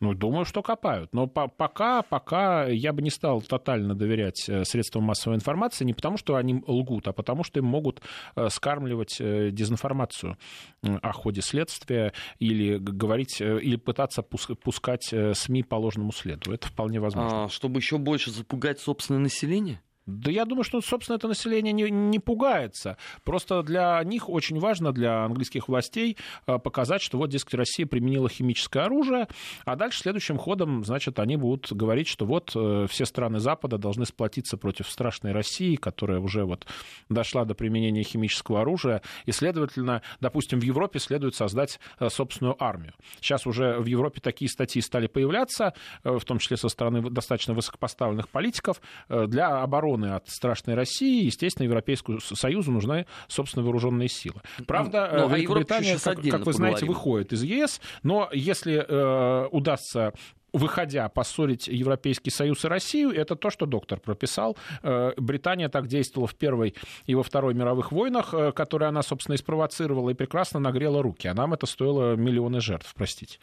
ну, 0.00 0.14
думаю, 0.14 0.44
что 0.44 0.62
копают. 0.62 1.12
Но 1.12 1.26
по 1.26 1.48
пока, 1.48 2.02
пока 2.02 2.66
я 2.66 2.92
бы 2.92 3.02
не 3.02 3.10
стал 3.10 3.42
тотально 3.42 3.94
доверять 3.94 4.48
э, 4.48 4.64
средствам 4.64 5.04
массовой 5.04 5.36
информации, 5.36 5.84
не 5.84 5.94
потому, 5.94 6.16
что 6.16 6.36
они 6.36 6.62
лгут, 6.66 7.08
а 7.08 7.12
потому, 7.12 7.44
что 7.44 7.60
им 7.60 7.66
могут 7.66 8.02
э, 8.36 8.48
скармливать 8.50 9.16
э, 9.20 9.50
дезинформацию 9.50 10.36
о 10.82 11.12
ходе 11.12 11.40
следствия 11.42 12.12
или 12.38 12.78
говорить, 12.78 13.40
или 13.40 13.76
пытаться 13.76 14.22
пускать 14.22 15.12
СМИ 15.32 15.62
по 15.62 15.76
ложному 15.76 16.12
следу. 16.12 16.52
Это 16.52 16.68
вполне 16.68 17.00
возможно. 17.00 17.44
А, 17.44 17.48
чтобы 17.48 17.80
еще 17.80 17.98
больше 17.98 18.30
запугать 18.30 18.80
собственное 18.80 19.20
население? 19.20 19.80
Да 20.08 20.30
я 20.30 20.46
думаю, 20.46 20.64
что, 20.64 20.80
собственно, 20.80 21.16
это 21.16 21.28
население 21.28 21.74
не, 21.74 21.90
не 21.90 22.18
пугается. 22.18 22.96
Просто 23.24 23.62
для 23.62 24.02
них 24.04 24.30
очень 24.30 24.58
важно, 24.58 24.92
для 24.92 25.24
английских 25.24 25.68
властей, 25.68 26.16
э, 26.46 26.58
показать, 26.58 27.02
что 27.02 27.18
вот, 27.18 27.28
дескать, 27.28 27.54
Россия 27.54 27.86
применила 27.86 28.30
химическое 28.30 28.84
оружие, 28.84 29.28
а 29.66 29.76
дальше 29.76 30.00
следующим 30.00 30.38
ходом, 30.38 30.82
значит, 30.82 31.18
они 31.18 31.36
будут 31.36 31.70
говорить, 31.70 32.08
что 32.08 32.24
вот 32.24 32.52
э, 32.56 32.86
все 32.88 33.04
страны 33.04 33.38
Запада 33.38 33.76
должны 33.76 34.06
сплотиться 34.06 34.56
против 34.56 34.88
страшной 34.88 35.32
России, 35.32 35.76
которая 35.76 36.20
уже 36.20 36.46
вот 36.46 36.66
дошла 37.10 37.44
до 37.44 37.54
применения 37.54 38.02
химического 38.02 38.62
оружия, 38.62 39.02
и, 39.26 39.32
следовательно, 39.32 40.00
допустим, 40.20 40.58
в 40.58 40.62
Европе 40.62 41.00
следует 41.00 41.34
создать 41.34 41.80
э, 42.00 42.08
собственную 42.08 42.56
армию. 42.58 42.94
Сейчас 43.20 43.46
уже 43.46 43.78
в 43.78 43.84
Европе 43.84 44.22
такие 44.22 44.48
статьи 44.48 44.80
стали 44.80 45.06
появляться, 45.06 45.74
в 46.02 46.24
том 46.24 46.38
числе 46.38 46.56
со 46.56 46.70
стороны 46.70 47.10
достаточно 47.10 47.52
высокопоставленных 47.52 48.30
политиков, 48.30 48.80
для 49.08 49.60
обороны 49.62 49.97
обороны 49.98 50.14
от 50.14 50.28
страшной 50.28 50.74
России, 50.74 51.24
естественно, 51.24 51.64
Европейскому 51.64 52.20
Союзу 52.20 52.72
нужны, 52.72 53.06
собственно, 53.28 53.64
вооруженные 53.64 54.08
силы. 54.08 54.40
Правда, 54.66 55.10
ну, 55.12 55.26
а 55.26 55.36
Великобритания, 55.36 55.98
как, 56.02 56.22
как 56.22 56.46
вы 56.46 56.52
знаете, 56.52 56.86
выходит 56.86 57.32
из 57.32 57.42
ЕС, 57.42 57.80
но 58.02 58.28
если 58.32 58.84
э, 58.86 59.48
удастся 59.50 60.12
выходя, 60.50 61.10
поссорить 61.10 61.68
Европейский 61.68 62.30
Союз 62.30 62.64
и 62.64 62.68
Россию, 62.68 63.10
это 63.10 63.36
то, 63.36 63.50
что 63.50 63.66
доктор 63.66 64.00
прописал. 64.00 64.56
Э, 64.82 65.12
Британия 65.18 65.68
так 65.68 65.86
действовала 65.86 66.26
в 66.26 66.34
Первой 66.34 66.74
и 67.04 67.14
во 67.14 67.22
Второй 67.22 67.52
мировых 67.52 67.92
войнах, 67.92 68.32
э, 68.32 68.52
которые 68.52 68.88
она, 68.88 69.02
собственно, 69.02 69.34
и 69.34 69.38
спровоцировала, 69.38 70.08
и 70.08 70.14
прекрасно 70.14 70.58
нагрела 70.58 71.02
руки. 71.02 71.28
А 71.28 71.34
нам 71.34 71.52
это 71.52 71.66
стоило 71.66 72.16
миллионы 72.16 72.60
жертв, 72.60 72.90
простите. 72.96 73.38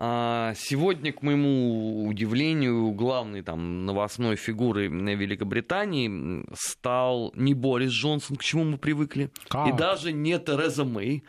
А, 0.00 0.54
сегодня, 0.54 1.12
к 1.12 1.22
моему 1.22 2.06
удивлению, 2.06 2.92
главной 2.92 3.42
там 3.42 3.84
новостной 3.84 4.36
фигурой 4.36 4.88
Великобритании 4.88 6.44
стал 6.54 7.32
не 7.34 7.52
Борис 7.54 7.90
Джонсон, 7.90 8.36
к 8.36 8.44
чему 8.44 8.64
мы 8.64 8.78
привыкли, 8.78 9.30
как? 9.48 9.68
и 9.68 9.72
даже 9.72 10.12
не 10.12 10.38
Тереза 10.38 10.84
Мэй, 10.84 11.24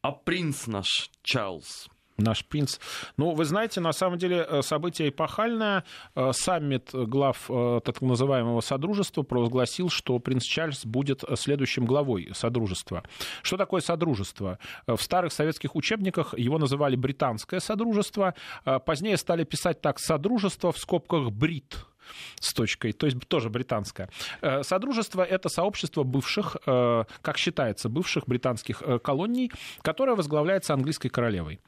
а 0.00 0.12
принц 0.12 0.66
наш 0.66 1.10
Чарльз 1.22 1.88
наш 2.16 2.44
принц. 2.44 2.78
Ну, 3.16 3.34
вы 3.34 3.44
знаете, 3.44 3.80
на 3.80 3.92
самом 3.92 4.18
деле 4.18 4.46
э, 4.48 4.62
событие 4.62 5.08
эпохальное. 5.08 5.84
Э, 6.14 6.32
саммит 6.32 6.90
глав 6.92 7.46
э, 7.48 7.80
так 7.84 8.00
называемого 8.00 8.60
Содружества 8.60 9.22
провозгласил, 9.22 9.88
что 9.88 10.18
принц 10.18 10.44
Чарльз 10.44 10.84
будет 10.84 11.24
следующим 11.36 11.86
главой 11.86 12.30
Содружества. 12.34 13.02
Что 13.42 13.56
такое 13.56 13.80
Содружество? 13.80 14.58
В 14.86 15.00
старых 15.00 15.32
советских 15.32 15.74
учебниках 15.76 16.36
его 16.38 16.58
называли 16.58 16.96
Британское 16.96 17.60
Содружество. 17.60 18.34
Позднее 18.86 19.16
стали 19.16 19.44
писать 19.44 19.80
так 19.80 19.98
Содружество 19.98 20.72
в 20.72 20.78
скобках 20.78 21.30
Брит 21.30 21.76
с 22.40 22.52
точкой, 22.52 22.92
то 22.92 23.06
есть 23.06 23.18
тоже 23.28 23.50
британское. 23.50 24.08
Э, 24.40 24.62
Содружество— 24.62 25.22
это 25.22 25.48
сообщество 25.48 26.02
бывших, 26.02 26.56
э, 26.66 27.04
как 27.22 27.38
считается, 27.38 27.88
бывших 27.88 28.26
британских 28.26 28.82
э, 28.82 28.98
колоний, 28.98 29.50
которое 29.82 30.14
возглавляется 30.16 30.74
английской 30.74 31.08
королевой. 31.08 31.60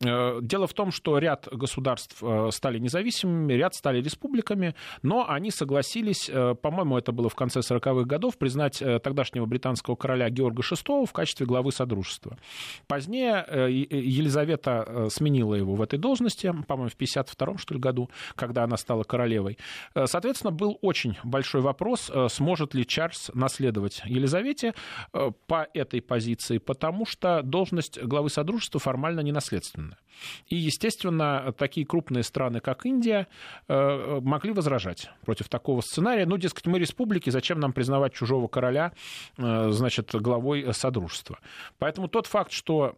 Дело 0.00 0.66
в 0.66 0.74
том, 0.74 0.92
что 0.92 1.18
ряд 1.18 1.48
государств 1.50 2.22
стали 2.50 2.78
независимыми, 2.78 3.52
ряд 3.52 3.74
стали 3.74 4.00
республиками, 4.02 4.74
но 5.02 5.28
они 5.28 5.50
согласились, 5.50 6.30
по-моему, 6.62 6.98
это 6.98 7.12
было 7.12 7.28
в 7.28 7.34
конце 7.34 7.60
40-х 7.60 8.04
годов, 8.04 8.38
признать 8.38 8.78
тогдашнего 8.78 9.46
британского 9.46 9.96
короля 9.96 10.28
Георга 10.30 10.62
VI 10.62 11.06
в 11.06 11.12
качестве 11.12 11.46
главы 11.46 11.72
Содружества. 11.72 12.38
Позднее 12.86 13.44
Елизавета 13.48 15.08
сменила 15.10 15.54
его 15.54 15.74
в 15.74 15.82
этой 15.82 15.98
должности, 15.98 16.52
по-моему, 16.66 16.90
в 16.90 16.96
52-м, 16.96 17.58
что 17.58 17.74
ли, 17.74 17.80
году, 17.80 18.10
когда 18.34 18.64
она 18.64 18.76
стала 18.76 19.02
королевой. 19.02 19.58
Э, 19.94 20.06
соответственно, 20.06 20.52
был 20.52 20.78
очень 20.82 21.16
большой 21.24 21.60
вопрос, 21.60 22.10
э, 22.12 22.28
сможет 22.28 22.74
ли 22.74 22.86
Чарльз 22.86 23.30
наследовать 23.34 24.02
Елизавете 24.04 24.74
э, 25.12 25.30
по 25.46 25.68
этой 25.74 26.00
позиции, 26.00 26.58
потому 26.58 27.06
что 27.06 27.42
должность 27.42 28.00
главы 28.02 28.30
Содружества 28.30 28.80
формально 28.80 29.20
не 29.20 29.32
наследственная. 29.32 29.98
И, 30.46 30.56
естественно, 30.56 31.54
такие 31.56 31.86
крупные 31.86 32.22
страны, 32.22 32.60
как 32.60 32.84
Индия, 32.84 33.26
могли 33.66 34.52
возражать 34.52 35.10
против 35.24 35.48
такого 35.48 35.80
сценария. 35.80 36.26
Ну, 36.26 36.36
дескать, 36.36 36.66
мы 36.66 36.78
республики, 36.78 37.30
зачем 37.30 37.58
нам 37.58 37.72
признавать 37.72 38.12
чужого 38.12 38.46
короля, 38.46 38.92
значит, 39.36 40.14
главой 40.14 40.72
Содружества. 40.74 41.38
Поэтому 41.78 42.08
тот 42.08 42.26
факт, 42.26 42.52
что 42.52 42.94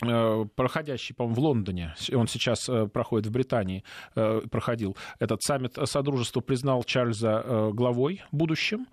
проходящий, 0.00 1.14
по-моему, 1.14 1.34
в 1.36 1.38
Лондоне, 1.38 1.94
он 2.12 2.26
сейчас 2.26 2.68
э, 2.68 2.86
проходит 2.86 3.28
в 3.28 3.30
Британии, 3.30 3.84
э, 4.16 4.42
проходил 4.50 4.96
этот 5.20 5.42
саммит 5.42 5.78
Содружества, 5.84 6.40
признал 6.40 6.82
Чарльза 6.82 7.70
главой 7.72 8.22
будущим 8.32 8.86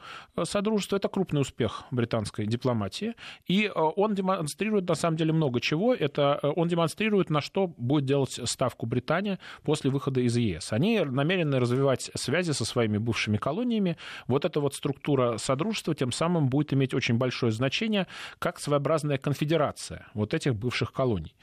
Содружества. 0.43 0.97
Это 0.97 1.07
крупный 1.07 1.41
успех 1.41 1.83
британской 1.91 2.45
дипломатии. 2.45 3.15
И 3.47 3.71
он 3.73 4.13
демонстрирует, 4.13 4.87
на 4.87 4.95
самом 4.95 5.17
деле, 5.17 5.33
много 5.33 5.59
чего. 5.61 5.93
Это 5.93 6.39
он 6.55 6.67
демонстрирует, 6.67 7.29
на 7.29 7.41
что 7.41 7.67
будет 7.67 8.05
делать 8.05 8.39
ставку 8.43 8.85
Британия 8.85 9.39
после 9.63 9.89
выхода 9.89 10.21
из 10.21 10.37
ЕС. 10.37 10.73
Они 10.73 10.99
намерены 10.99 11.59
развивать 11.59 12.11
связи 12.15 12.51
со 12.51 12.65
своими 12.65 12.97
бывшими 12.97 13.37
колониями. 13.37 13.97
Вот 14.27 14.45
эта 14.45 14.59
вот 14.59 14.75
структура 14.75 15.37
Содружества 15.37 15.95
тем 15.95 16.11
самым 16.11 16.49
будет 16.49 16.73
иметь 16.73 16.93
очень 16.93 17.15
большое 17.15 17.51
значение, 17.51 18.07
как 18.37 18.59
своеобразная 18.59 19.17
конфедерация 19.17 20.07
вот 20.13 20.33
этих 20.33 20.55
бывших 20.55 20.88
бывших 20.89 20.93
колоний. 20.93 21.35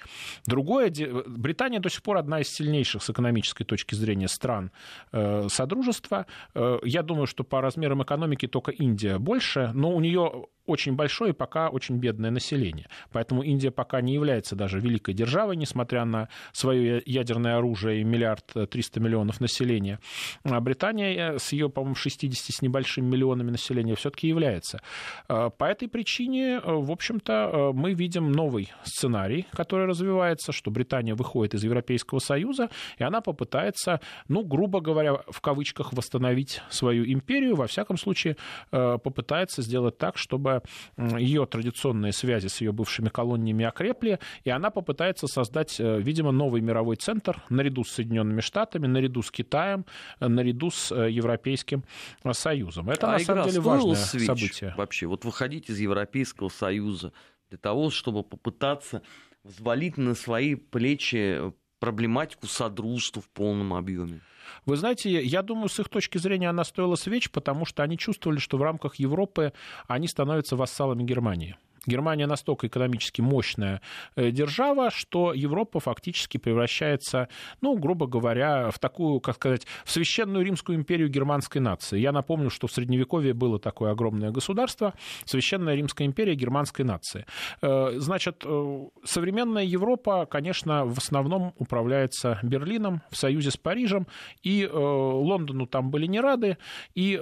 Другое, 0.46 0.92
Британия 1.26 1.80
до 1.80 1.88
сих 1.88 2.02
пор 2.02 2.16
одна 2.16 2.40
из 2.40 2.48
сильнейших 2.48 3.02
с 3.02 3.10
экономической 3.10 3.64
точки 3.64 3.94
зрения 3.94 4.28
стран 4.28 4.70
э, 5.12 5.48
Содружества. 5.48 6.26
Э, 6.54 6.78
я 6.84 7.02
думаю, 7.02 7.26
что 7.26 7.44
по 7.44 7.60
размерам 7.60 8.02
экономики 8.02 8.46
только 8.48 8.72
Индия 8.72 9.18
больше, 9.18 9.70
но 9.74 9.90
у 9.90 10.00
нее 10.00 10.46
очень 10.66 10.94
большое 10.94 11.30
и 11.30 11.34
пока 11.34 11.68
очень 11.68 11.98
бедное 11.98 12.30
население. 12.30 12.88
Поэтому 13.12 13.42
Индия 13.42 13.70
пока 13.70 14.00
не 14.00 14.14
является 14.14 14.56
даже 14.56 14.80
великой 14.80 15.14
державой, 15.14 15.56
несмотря 15.56 16.04
на 16.04 16.28
свое 16.52 17.02
ядерное 17.06 17.56
оружие 17.56 18.00
и 18.00 18.04
миллиард 18.04 18.52
триста 18.70 19.00
миллионов 19.00 19.40
населения. 19.40 19.98
А 20.44 20.60
Британия 20.60 21.34
э, 21.34 21.38
с 21.38 21.52
ее, 21.52 21.68
по-моему, 21.68 21.94
60 21.94 22.54
с 22.54 22.62
небольшим 22.62 23.06
миллионами 23.06 23.50
населения 23.50 23.94
все-таки 23.94 24.28
является. 24.28 24.80
Э, 25.28 25.50
по 25.56 25.64
этой 25.64 25.88
причине, 25.88 26.56
э, 26.56 26.60
в 26.64 26.90
общем-то, 26.90 27.72
мы 27.74 27.94
видим 27.94 28.32
новый 28.32 28.72
сценарий, 28.84 29.46
который 29.52 29.86
развивается, 29.86 30.52
что 30.52 30.70
Британия 30.70 31.14
выходит 31.14 31.54
из 31.54 31.64
Европейского 31.64 32.18
Союза, 32.18 32.68
и 32.98 33.04
она 33.04 33.20
попытается, 33.20 34.00
ну, 34.28 34.44
грубо 34.44 34.80
говоря, 34.80 35.14
в 35.28 35.40
кавычках, 35.40 35.92
восстановить 35.92 36.60
свою 36.70 37.04
империю, 37.04 37.56
во 37.56 37.66
всяком 37.66 37.96
случае, 37.96 38.36
попытается 38.70 39.62
сделать 39.62 39.98
так, 39.98 40.16
чтобы 40.16 40.55
ее 40.96 41.46
традиционные 41.46 42.12
связи 42.12 42.48
с 42.48 42.60
ее 42.60 42.72
бывшими 42.72 43.08
колониями 43.08 43.64
окрепли, 43.64 44.18
и 44.44 44.50
она 44.50 44.70
попытается 44.70 45.26
создать, 45.26 45.80
э, 45.80 46.00
видимо, 46.00 46.32
новый 46.32 46.60
мировой 46.60 46.96
центр 46.96 47.42
наряду 47.48 47.84
с 47.84 47.90
Соединенными 47.90 48.40
Штатами, 48.40 48.86
наряду 48.86 49.22
с 49.22 49.30
Китаем, 49.30 49.86
э, 50.20 50.28
наряду 50.28 50.70
с 50.70 50.92
э, 50.92 51.10
Европейским 51.10 51.84
Союзом. 52.32 52.90
Это, 52.90 53.08
а 53.08 53.12
на 53.12 53.18
самом 53.18 53.48
деле, 53.48 53.60
важное 53.60 53.94
свеч 53.94 54.26
событие. 54.26 54.74
Вообще, 54.76 55.06
вот 55.06 55.24
выходить 55.24 55.70
из 55.70 55.78
Европейского 55.78 56.48
Союза 56.48 57.12
для 57.48 57.58
того, 57.58 57.90
чтобы 57.90 58.22
попытаться 58.22 59.02
взвалить 59.44 59.96
на 59.96 60.14
свои 60.14 60.54
плечи 60.54 61.52
проблематику 61.78 62.46
содружества 62.46 63.22
в 63.22 63.28
полном 63.28 63.74
объеме. 63.74 64.20
Вы 64.64 64.76
знаете, 64.76 65.22
я 65.22 65.42
думаю, 65.42 65.68
с 65.68 65.78
их 65.80 65.88
точки 65.88 66.18
зрения 66.18 66.48
она 66.48 66.64
стоила 66.64 66.96
свеч, 66.96 67.30
потому 67.30 67.64
что 67.64 67.82
они 67.82 67.98
чувствовали, 67.98 68.38
что 68.38 68.58
в 68.58 68.62
рамках 68.62 68.96
Европы 68.96 69.52
они 69.86 70.08
становятся 70.08 70.56
вассалами 70.56 71.02
Германии. 71.02 71.56
Германия 71.86 72.26
настолько 72.26 72.66
экономически 72.66 73.20
мощная 73.20 73.80
э, 74.16 74.30
держава, 74.30 74.90
что 74.90 75.32
Европа 75.32 75.80
фактически 75.80 76.38
превращается, 76.38 77.28
ну, 77.60 77.76
грубо 77.78 78.06
говоря, 78.06 78.70
в 78.70 78.78
такую, 78.78 79.20
как 79.20 79.36
сказать, 79.36 79.66
в 79.84 79.90
священную 79.90 80.44
Римскую 80.44 80.76
империю 80.76 81.08
германской 81.08 81.60
нации. 81.60 81.98
Я 81.98 82.12
напомню, 82.12 82.50
что 82.50 82.66
в 82.66 82.72
Средневековье 82.72 83.34
было 83.34 83.58
такое 83.58 83.92
огромное 83.92 84.30
государство, 84.30 84.94
Священная 85.24 85.74
Римская 85.74 86.06
империя 86.06 86.34
германской 86.34 86.84
нации. 86.84 87.26
Э, 87.62 87.92
значит, 87.96 88.42
э, 88.44 88.86
современная 89.04 89.64
Европа, 89.64 90.26
конечно, 90.26 90.84
в 90.84 90.98
основном 90.98 91.54
управляется 91.58 92.38
Берлином 92.42 93.02
в 93.10 93.16
союзе 93.16 93.50
с 93.50 93.56
Парижем, 93.56 94.06
и 94.42 94.66
Лондону 94.66 95.66
там 95.66 95.90
были 95.90 96.06
не 96.06 96.20
рады, 96.20 96.58
и 96.94 97.20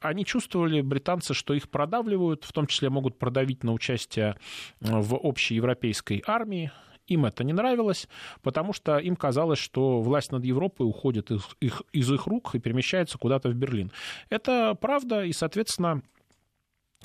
они 0.00 0.24
чувствовали, 0.24 0.80
британцы, 0.80 1.34
что 1.34 1.54
их 1.54 1.68
продавливают, 1.68 2.44
в 2.44 2.52
том 2.52 2.66
числе 2.66 2.90
могут 2.90 3.18
продавить 3.18 3.64
на 3.64 3.72
участия 3.88 4.36
в 4.80 5.14
общей 5.16 5.54
европейской 5.54 6.22
армии. 6.26 6.70
Им 7.06 7.24
это 7.24 7.42
не 7.42 7.54
нравилось, 7.54 8.06
потому 8.42 8.74
что 8.74 8.98
им 8.98 9.16
казалось, 9.16 9.58
что 9.58 10.02
власть 10.02 10.30
над 10.30 10.44
Европой 10.44 10.86
уходит 10.86 11.30
из 11.30 11.40
их, 11.60 11.82
из 11.92 12.12
их 12.12 12.26
рук 12.26 12.54
и 12.54 12.58
перемещается 12.58 13.16
куда-то 13.16 13.48
в 13.48 13.54
Берлин. 13.54 13.90
Это 14.28 14.76
правда, 14.78 15.24
и, 15.24 15.32
соответственно, 15.32 16.02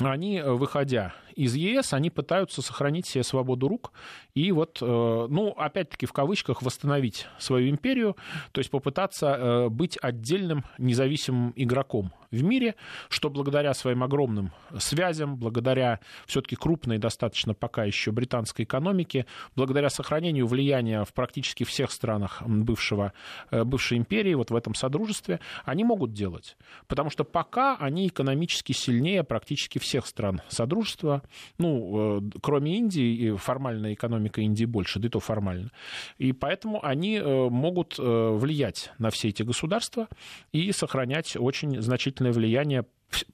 они, 0.01 0.41
выходя 0.41 1.13
из 1.35 1.55
ЕС, 1.55 1.93
они 1.93 2.09
пытаются 2.09 2.61
сохранить 2.61 3.05
себе 3.07 3.23
свободу 3.23 3.69
рук 3.69 3.93
и 4.33 4.51
вот, 4.51 4.79
э, 4.81 4.85
ну, 4.85 5.49
опять-таки, 5.51 6.05
в 6.05 6.11
кавычках, 6.11 6.63
восстановить 6.63 7.27
свою 7.37 7.69
империю, 7.69 8.17
то 8.51 8.59
есть 8.59 8.71
попытаться 8.71 9.27
э, 9.27 9.69
быть 9.69 9.97
отдельным 10.01 10.65
независимым 10.79 11.53
игроком 11.55 12.11
в 12.33 12.43
мире, 12.43 12.75
что 13.09 13.29
благодаря 13.29 13.73
своим 13.73 14.03
огромным 14.03 14.51
связям, 14.79 15.37
благодаря 15.37 15.99
все-таки 16.25 16.55
крупной 16.55 16.97
достаточно 16.97 17.53
пока 17.53 17.83
еще 17.85 18.11
британской 18.11 18.65
экономике, 18.65 19.25
благодаря 19.55 19.89
сохранению 19.89 20.47
влияния 20.47 21.05
в 21.05 21.13
практически 21.13 21.63
всех 21.63 21.91
странах 21.91 22.41
бывшего, 22.45 23.13
э, 23.51 23.63
бывшей 23.63 23.97
империи, 23.97 24.33
вот 24.33 24.51
в 24.51 24.55
этом 24.55 24.73
содружестве, 24.73 25.39
они 25.63 25.83
могут 25.83 26.13
делать. 26.13 26.57
Потому 26.87 27.09
что 27.09 27.23
пока 27.23 27.75
они 27.77 28.07
экономически 28.07 28.73
сильнее 28.73 29.23
практически 29.23 29.79
всех 29.79 30.07
стран 30.07 30.41
Содружества, 30.47 31.21
ну, 31.59 32.19
э, 32.19 32.39
кроме 32.41 32.77
Индии, 32.77 33.35
формальная 33.37 33.93
экономика 33.93 34.41
Индии 34.41 34.65
больше, 34.65 34.99
да 34.99 35.07
и 35.07 35.11
то 35.11 35.19
формально. 35.19 35.69
И 36.17 36.33
поэтому 36.33 36.83
они 36.83 37.17
э, 37.17 37.49
могут 37.49 37.97
влиять 37.97 38.91
на 38.97 39.09
все 39.09 39.29
эти 39.29 39.43
государства 39.43 40.07
и 40.51 40.71
сохранять 40.71 41.35
очень 41.37 41.81
значительное 42.23 42.31
влияние 42.31 42.85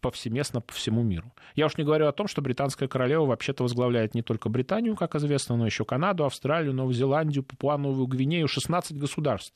повсеместно 0.02 0.60
по 0.60 0.74
всему 0.74 1.04
миру. 1.04 1.32
Я 1.56 1.68
уж 1.68 1.78
не 1.78 1.86
говорю 1.86 2.08
о 2.08 2.12
том, 2.12 2.28
что 2.28 2.42
британская 2.42 2.90
королева 2.90 3.26
вообще-то 3.26 3.64
возглавляет 3.64 4.14
не 4.14 4.22
только 4.22 4.50
Британию, 4.50 4.98
как 4.98 5.16
известно, 5.16 5.56
но 5.56 5.66
еще 5.66 5.86
Канаду, 5.86 6.26
Австралию, 6.26 6.74
Новую 6.74 6.94
Зеландию, 6.94 7.44
Папуа-Новую 7.44 8.06
Гвинею, 8.08 8.50
16 8.50 8.98
государств, 8.98 9.54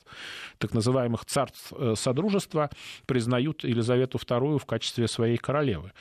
так 0.56 0.72
называемых 0.72 1.26
царств 1.26 1.74
э, 1.76 1.94
Содружества, 1.94 2.70
признают 3.04 3.64
Елизавету 3.64 4.16
II 4.16 4.58
в 4.58 4.64
качестве 4.64 5.08
своей 5.08 5.36
королевы. 5.36 5.92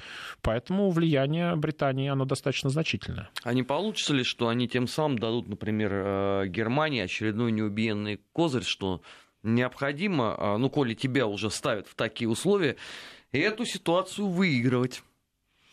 Поэтому 0.42 0.90
влияние 0.90 1.58
Британии, 1.58 2.10
оно 2.10 2.24
достаточно 2.24 2.70
значительное. 2.70 3.30
А 3.44 3.54
не 3.54 3.64
получится 3.64 4.14
ли, 4.14 4.24
что 4.24 4.48
они 4.48 4.70
тем 4.70 4.88
самым 4.88 5.20
дадут, 5.20 5.50
например, 5.50 5.92
э, 5.94 6.44
Германии 6.48 7.02
очередной 7.02 7.52
неубиенный 7.52 8.22
козырь, 8.32 8.64
что 8.64 9.02
необходимо, 9.44 10.36
а, 10.38 10.58
ну, 10.58 10.70
коли 10.70 10.94
тебя 10.94 11.28
уже 11.28 11.50
ставят 11.52 11.88
в 11.88 11.96
такие 11.96 12.30
условия, 12.30 12.78
эту 13.40 13.66
ситуацию 13.66 14.28
выигрывать. 14.28 15.04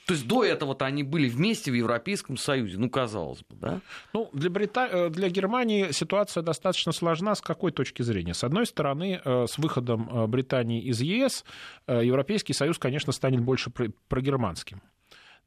То 0.07 0.15
есть 0.15 0.27
до 0.27 0.45
этого-то 0.45 0.87
они 0.87 1.05
были 1.05 1.29
вместе 1.29 1.71
в 1.71 1.75
Европейском 1.75 2.37
Союзе, 2.37 2.79
ну, 2.79 2.91
казалось 2.91 3.45
бы, 3.49 3.55
да? 3.55 3.81
Ну, 4.13 4.29
для, 4.33 4.51
Брита... 4.51 4.89
Э, 4.91 5.09
для 5.09 5.29
Германии 5.29 5.93
ситуация 5.93 6.43
достаточно 6.43 6.91
сложна 6.91 7.37
с 7.37 7.41
какой 7.41 7.71
точки 7.71 8.03
зрения? 8.03 8.35
С 8.35 8.43
одной 8.43 8.67
стороны, 8.67 9.21
э, 9.25 9.47
с 9.47 9.57
выходом 9.57 10.09
э, 10.11 10.27
Британии 10.27 10.83
из 10.83 11.01
ЕС, 11.01 11.45
Европейский 11.87 12.55
Союз, 12.55 12.77
конечно, 12.79 13.13
станет 13.13 13.41
больше 13.43 13.71
прогерманским. 14.09 14.83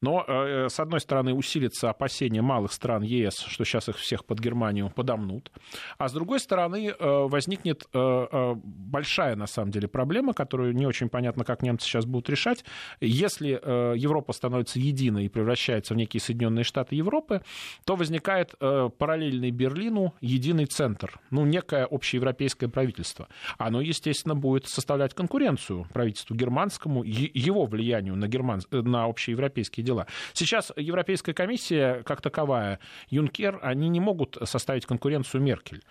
Но, 0.04 0.26
э, 0.28 0.68
с 0.70 0.82
одной 0.82 1.00
стороны, 1.00 1.34
усилится 1.34 1.89
опасение 1.89 2.42
малых 2.42 2.74
стран 2.74 3.04
ЕС, 3.04 3.39
что 3.39 3.63
сейчас 3.63 3.88
их 3.88 3.98
всех 3.98 4.26
под 4.26 4.39
Германию 4.39 4.89
подомнут. 4.89 5.50
А 5.98 6.10
с 6.10 6.12
другой 6.12 6.42
стороны, 6.42 6.89
э, 6.89 6.96
возникнет 7.00 7.86
э, 7.94 8.56
большая, 8.56 9.38
на 9.38 9.48
самом 9.48 9.72
деле, 9.72 9.88
проблема, 9.88 10.34
которую 10.34 10.76
не 10.76 10.86
очень 10.86 11.08
понятно, 11.08 11.46
как 11.46 11.62
немцы 11.62 11.88
сейчас 11.88 12.06
будут 12.06 12.30
решать. 12.30 12.66
Если 13.00 13.52
Европа 13.98 14.34
становится 14.34 14.78
единой 14.78 15.26
и 15.26 15.30
превращается 15.30 15.94
в 15.94 15.98
некие 15.98 16.20
Соединенные 16.20 16.66
Штаты 16.66 16.96
Европы, 16.96 17.42
то 17.86 17.96
возникает 17.96 18.56
параллельный 18.60 19.52
Берлину 19.52 20.13
единый 20.20 20.66
центр, 20.66 21.20
ну, 21.32 21.46
некое 21.46 21.86
общеевропейское 21.86 22.68
правительство. 22.68 23.30
Оно, 23.58 23.80
естественно, 23.80 24.36
будет 24.36 24.68
составлять 24.68 25.13
конкуренцию 25.13 25.88
правительству 25.94 26.36
германскому, 26.36 27.04
его 27.04 27.66
влиянию 27.66 28.16
на, 28.16 28.28
герман... 28.28 28.62
на 28.72 29.06
общеевропейские 29.06 29.86
дела 29.86 29.92
дела. 29.93 30.08
Сейчас 30.34 30.71
Европейская 30.75 31.34
комиссия, 31.34 32.03
как 32.03 32.21
таковая, 32.21 32.79
Юнкер, 33.10 33.60
они 33.62 33.89
не 33.89 33.99
могут 33.99 34.38
составить 34.43 34.86
конкуренцию 34.86 35.41
Меркель 35.41 35.82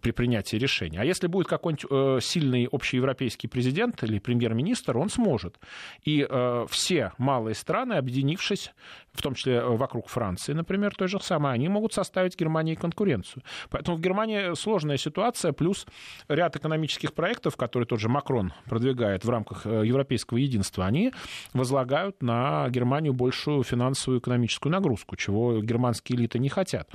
при 0.00 0.10
принятии 0.12 0.56
решения. 0.56 1.00
А 1.00 1.04
если 1.04 1.26
будет 1.26 1.48
какой-нибудь 1.48 1.86
э, 1.90 2.18
сильный 2.22 2.68
общеевропейский 2.70 3.48
президент 3.48 4.02
или 4.02 4.18
премьер-министр, 4.18 4.96
он 4.96 5.10
сможет. 5.10 5.58
И 6.04 6.26
э, 6.28 6.66
все 6.70 7.12
малые 7.18 7.54
страны, 7.54 7.94
объединившись, 7.94 8.72
в 9.12 9.20
том 9.20 9.34
числе 9.34 9.56
э, 9.56 9.68
вокруг 9.68 10.08
Франции, 10.08 10.54
например, 10.54 10.94
той 10.94 11.08
же 11.08 11.20
самой, 11.20 11.52
они 11.52 11.68
могут 11.68 11.92
составить 11.92 12.38
Германии 12.38 12.74
конкуренцию. 12.74 13.42
Поэтому 13.68 13.98
в 13.98 14.00
Германии 14.00 14.54
сложная 14.54 14.96
ситуация, 14.96 15.52
плюс 15.52 15.86
ряд 16.28 16.56
экономических 16.56 17.12
проектов, 17.12 17.56
которые 17.56 17.86
тот 17.86 18.00
же 18.00 18.08
Макрон 18.08 18.52
продвигает 18.66 19.24
в 19.24 19.30
рамках 19.30 19.66
европейского 19.66 20.38
единства, 20.38 20.86
они 20.86 21.12
возлагают 21.52 22.22
на 22.22 22.66
Германию 22.70 23.12
большую 23.32 23.62
финансовую 23.62 24.20
экономическую 24.20 24.70
нагрузку, 24.70 25.16
чего 25.16 25.62
германские 25.62 26.18
элиты 26.18 26.38
не 26.38 26.50
хотят. 26.50 26.90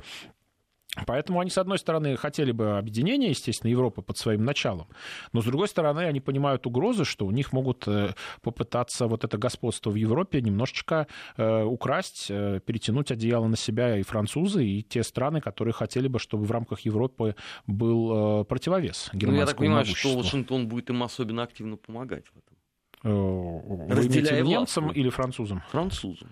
Поэтому 1.06 1.40
они, 1.40 1.50
с 1.50 1.58
одной 1.58 1.78
стороны, 1.78 2.16
хотели 2.16 2.52
бы 2.52 2.78
объединения, 2.78 3.30
естественно, 3.30 3.70
Европы 3.70 4.02
под 4.02 4.16
своим 4.18 4.44
началом, 4.44 4.86
но, 5.32 5.42
с 5.42 5.44
другой 5.44 5.68
стороны, 5.68 6.00
они 6.00 6.20
понимают 6.20 6.66
угрозы, 6.66 7.04
что 7.04 7.26
у 7.26 7.30
них 7.30 7.52
могут 7.52 7.86
э, 7.86 8.14
попытаться 8.42 9.06
вот 9.06 9.24
это 9.24 9.36
господство 9.36 9.90
в 9.90 9.96
Европе 9.96 10.40
немножечко 10.40 11.06
э, 11.36 11.62
украсть, 11.64 12.30
э, 12.30 12.60
перетянуть 12.64 13.12
одеяло 13.12 13.46
на 13.48 13.56
себя 13.56 13.98
и 13.98 14.02
французы, 14.02 14.64
и 14.64 14.82
те 14.82 15.02
страны, 15.02 15.40
которые 15.40 15.72
хотели 15.72 16.08
бы, 16.08 16.18
чтобы 16.18 16.44
в 16.44 16.50
рамках 16.50 16.80
Европы 16.80 17.34
был 17.66 18.44
противовес 18.44 19.10
германскому 19.12 19.32
ну, 19.32 19.38
Я 19.40 19.46
так 19.46 19.56
понимаю, 19.56 19.84
что 19.84 20.16
Вашингтон 20.16 20.68
будет 20.68 20.90
им 20.90 21.02
особенно 21.02 21.42
активно 21.42 21.76
помогать 21.76 22.24
в 22.26 22.38
этом. 22.38 22.57
Вы 23.02 23.86
Разделяя 23.88 24.42
немцам 24.42 24.90
или 24.90 25.10
французам? 25.10 25.62
Французам. 25.70 26.30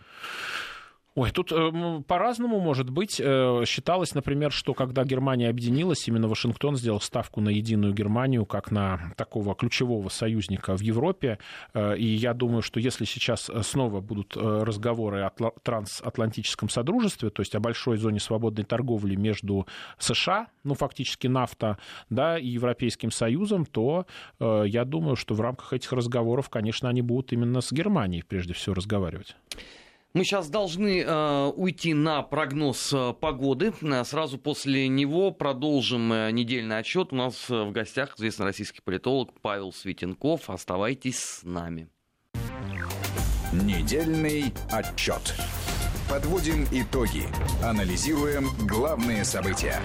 Ой, 1.17 1.31
тут 1.31 1.51
э, 1.51 2.03
по-разному 2.07 2.61
может 2.61 2.91
быть. 2.91 3.19
Э, 3.25 3.63
считалось, 3.67 4.15
например, 4.15 4.53
что 4.53 4.75
когда 4.75 5.03
Германия 5.03 5.49
объединилась, 5.49 6.07
именно 6.09 6.29
Вашингтон 6.29 6.77
сделал 6.77 7.01
ставку 7.01 7.41
на 7.41 7.49
единую 7.49 7.95
Германию 7.95 8.45
как 8.45 8.71
на 8.71 9.15
такого 9.17 9.55
ключевого 9.55 10.11
союзника 10.11 10.77
в 10.77 10.83
Европе. 10.83 11.39
Э, 11.73 11.97
и 11.97 12.05
я 12.05 12.35
думаю, 12.35 12.61
что 12.61 12.81
если 12.81 13.07
сейчас 13.07 13.51
снова 13.63 14.03
будут 14.03 14.37
э, 14.37 14.63
разговоры 14.63 15.23
о 15.23 15.31
трансатлантическом 15.63 16.69
содружестве, 16.69 17.31
то 17.31 17.41
есть 17.41 17.55
о 17.55 17.61
большой 17.61 17.97
зоне 17.97 18.21
свободной 18.21 18.65
торговли 18.65 19.17
между 19.17 19.67
США, 19.99 20.49
ну 20.65 20.75
фактически 20.75 21.29
нафта, 21.29 21.79
да, 22.11 22.39
и 22.39 22.47
Европейским 22.47 23.11
Союзом, 23.11 23.65
то 23.65 24.05
э, 24.39 24.65
я 24.67 24.85
думаю, 24.85 25.17
что 25.17 25.35
в 25.35 25.41
рамках 25.41 25.73
этих 25.73 25.95
разговоров, 25.95 26.51
конечно, 26.51 26.91
они 26.91 27.01
будут 27.01 27.33
именно 27.33 27.63
с 27.63 27.73
Германией 27.73 28.23
прежде 28.23 28.53
всего 28.53 28.75
разговаривать. 28.75 29.35
Мы 30.17 30.25
сейчас 30.25 30.49
должны 30.49 31.03
э, 31.03 31.53
уйти 31.57 31.93
на 31.93 32.23
прогноз 32.23 32.91
э, 32.91 33.13
погоды. 33.21 33.75
Э, 33.83 34.03
сразу 34.03 34.39
после 34.39 34.89
него 34.89 35.31
продолжим 35.31 36.11
э, 36.11 36.31
недельный 36.31 36.79
отчет. 36.79 37.13
У 37.13 37.17
нас 37.17 37.51
в 37.51 37.71
гостях 37.71 38.15
известный 38.17 38.47
российский 38.47 38.81
политолог 38.81 39.39
Павел 39.43 39.75
Светенков. 39.75 40.49
Оставайтесь 40.49 41.19
с 41.21 41.43
нами. 41.43 41.91
Недельный 43.53 44.55
отчет. 44.73 45.35
Подводим 46.09 46.65
итоги. 46.73 47.25
Анализируем 47.63 48.47
главные 48.67 49.23
события. 49.23 49.83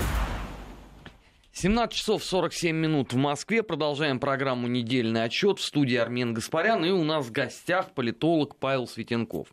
17 1.52 1.94
часов 1.94 2.24
47 2.24 2.74
минут 2.74 3.12
в 3.12 3.18
Москве. 3.18 3.64
Продолжаем 3.64 4.18
программу 4.18 4.70
«Недельный 4.70 5.26
отчет» 5.26 5.60
в 5.60 5.62
студии 5.62 5.98
Армен 5.98 6.34
Гаспарян. 6.34 6.86
И 6.86 6.92
у 6.92 7.04
нас 7.04 7.26
в 7.26 7.34
гостях 7.34 7.94
политолог 7.94 8.56
Павел 8.56 8.88
Светенков. 8.88 9.50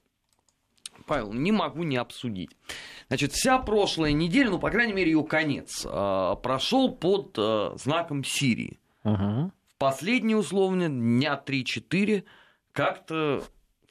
Павел, 1.09 1.33
не 1.33 1.51
могу 1.51 1.83
не 1.83 1.97
обсудить. 1.97 2.51
Значит, 3.09 3.33
вся 3.33 3.59
прошлая 3.59 4.13
неделя, 4.13 4.51
ну, 4.51 4.59
по 4.59 4.71
крайней 4.71 4.93
мере, 4.93 5.11
ее 5.11 5.25
конец, 5.25 5.85
э, 5.85 6.37
прошел 6.43 6.93
под 6.93 7.35
э, 7.37 7.73
знаком 7.77 8.23
Сирии. 8.23 8.79
Угу. 9.05 9.51
В 9.75 9.79
последние, 9.79 10.37
условно, 10.37 10.89
дня 10.89 11.43
3-4 11.45 12.25
как-то 12.73 13.43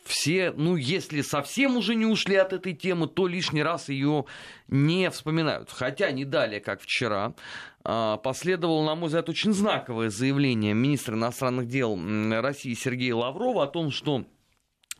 все, 0.07 0.53
ну, 0.55 0.75
если 0.75 1.21
совсем 1.21 1.77
уже 1.77 1.95
не 1.95 2.05
ушли 2.05 2.35
от 2.35 2.53
этой 2.53 2.73
темы, 2.73 3.07
то 3.07 3.27
лишний 3.27 3.61
раз 3.61 3.89
ее 3.89 4.25
не 4.67 5.09
вспоминают. 5.09 5.69
Хотя 5.71 6.11
не 6.11 6.23
далее, 6.23 6.61
как 6.61 6.81
вчера, 6.81 7.33
э, 7.83 8.17
последовало, 8.23 8.85
на 8.85 8.95
мой 8.95 9.07
взгляд, 9.07 9.29
очень 9.29 9.53
знаковое 9.53 10.09
заявление 10.09 10.73
министра 10.73 11.15
иностранных 11.15 11.67
дел 11.67 11.99
России 12.41 12.73
Сергея 12.73 13.15
Лаврова 13.15 13.63
о 13.63 13.67
том, 13.67 13.91
что 13.91 14.25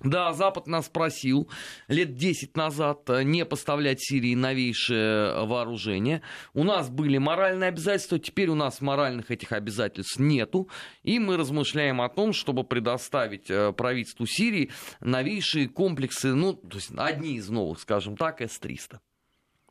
да, 0.04 0.32
Запад 0.34 0.68
нас 0.68 0.90
просил 0.90 1.50
лет 1.88 2.16
10 2.16 2.56
назад 2.56 3.10
э, 3.10 3.24
не 3.24 3.46
поставлять 3.46 4.00
Сирии 4.00 4.36
новейшее 4.36 5.46
вооружение. 5.46 6.22
У 6.54 6.64
нас 6.64 6.90
были 6.90 7.18
моральные 7.18 7.70
обязательства, 7.70 8.20
теперь 8.20 8.50
у 8.50 8.56
нас 8.56 8.82
моральных 8.82 9.32
этих 9.32 9.52
обязательств 9.52 10.20
нету. 10.20 10.70
И 11.04 11.18
мы 11.18 11.38
размышляем 11.38 12.02
о 12.02 12.10
том, 12.10 12.34
чтобы 12.34 12.64
предоставить 12.64 13.50
э, 13.50 13.74
правительству 13.74 14.28
Сирии 14.28 14.70
новейшие 15.00 15.68
комплексы, 15.68 16.34
ну, 16.34 16.54
то 16.54 16.78
есть 16.78 16.92
одни 16.96 17.36
из 17.36 17.50
новых, 17.50 17.80
скажем 17.80 18.18
так, 18.18 18.42
С-300. 18.42 19.00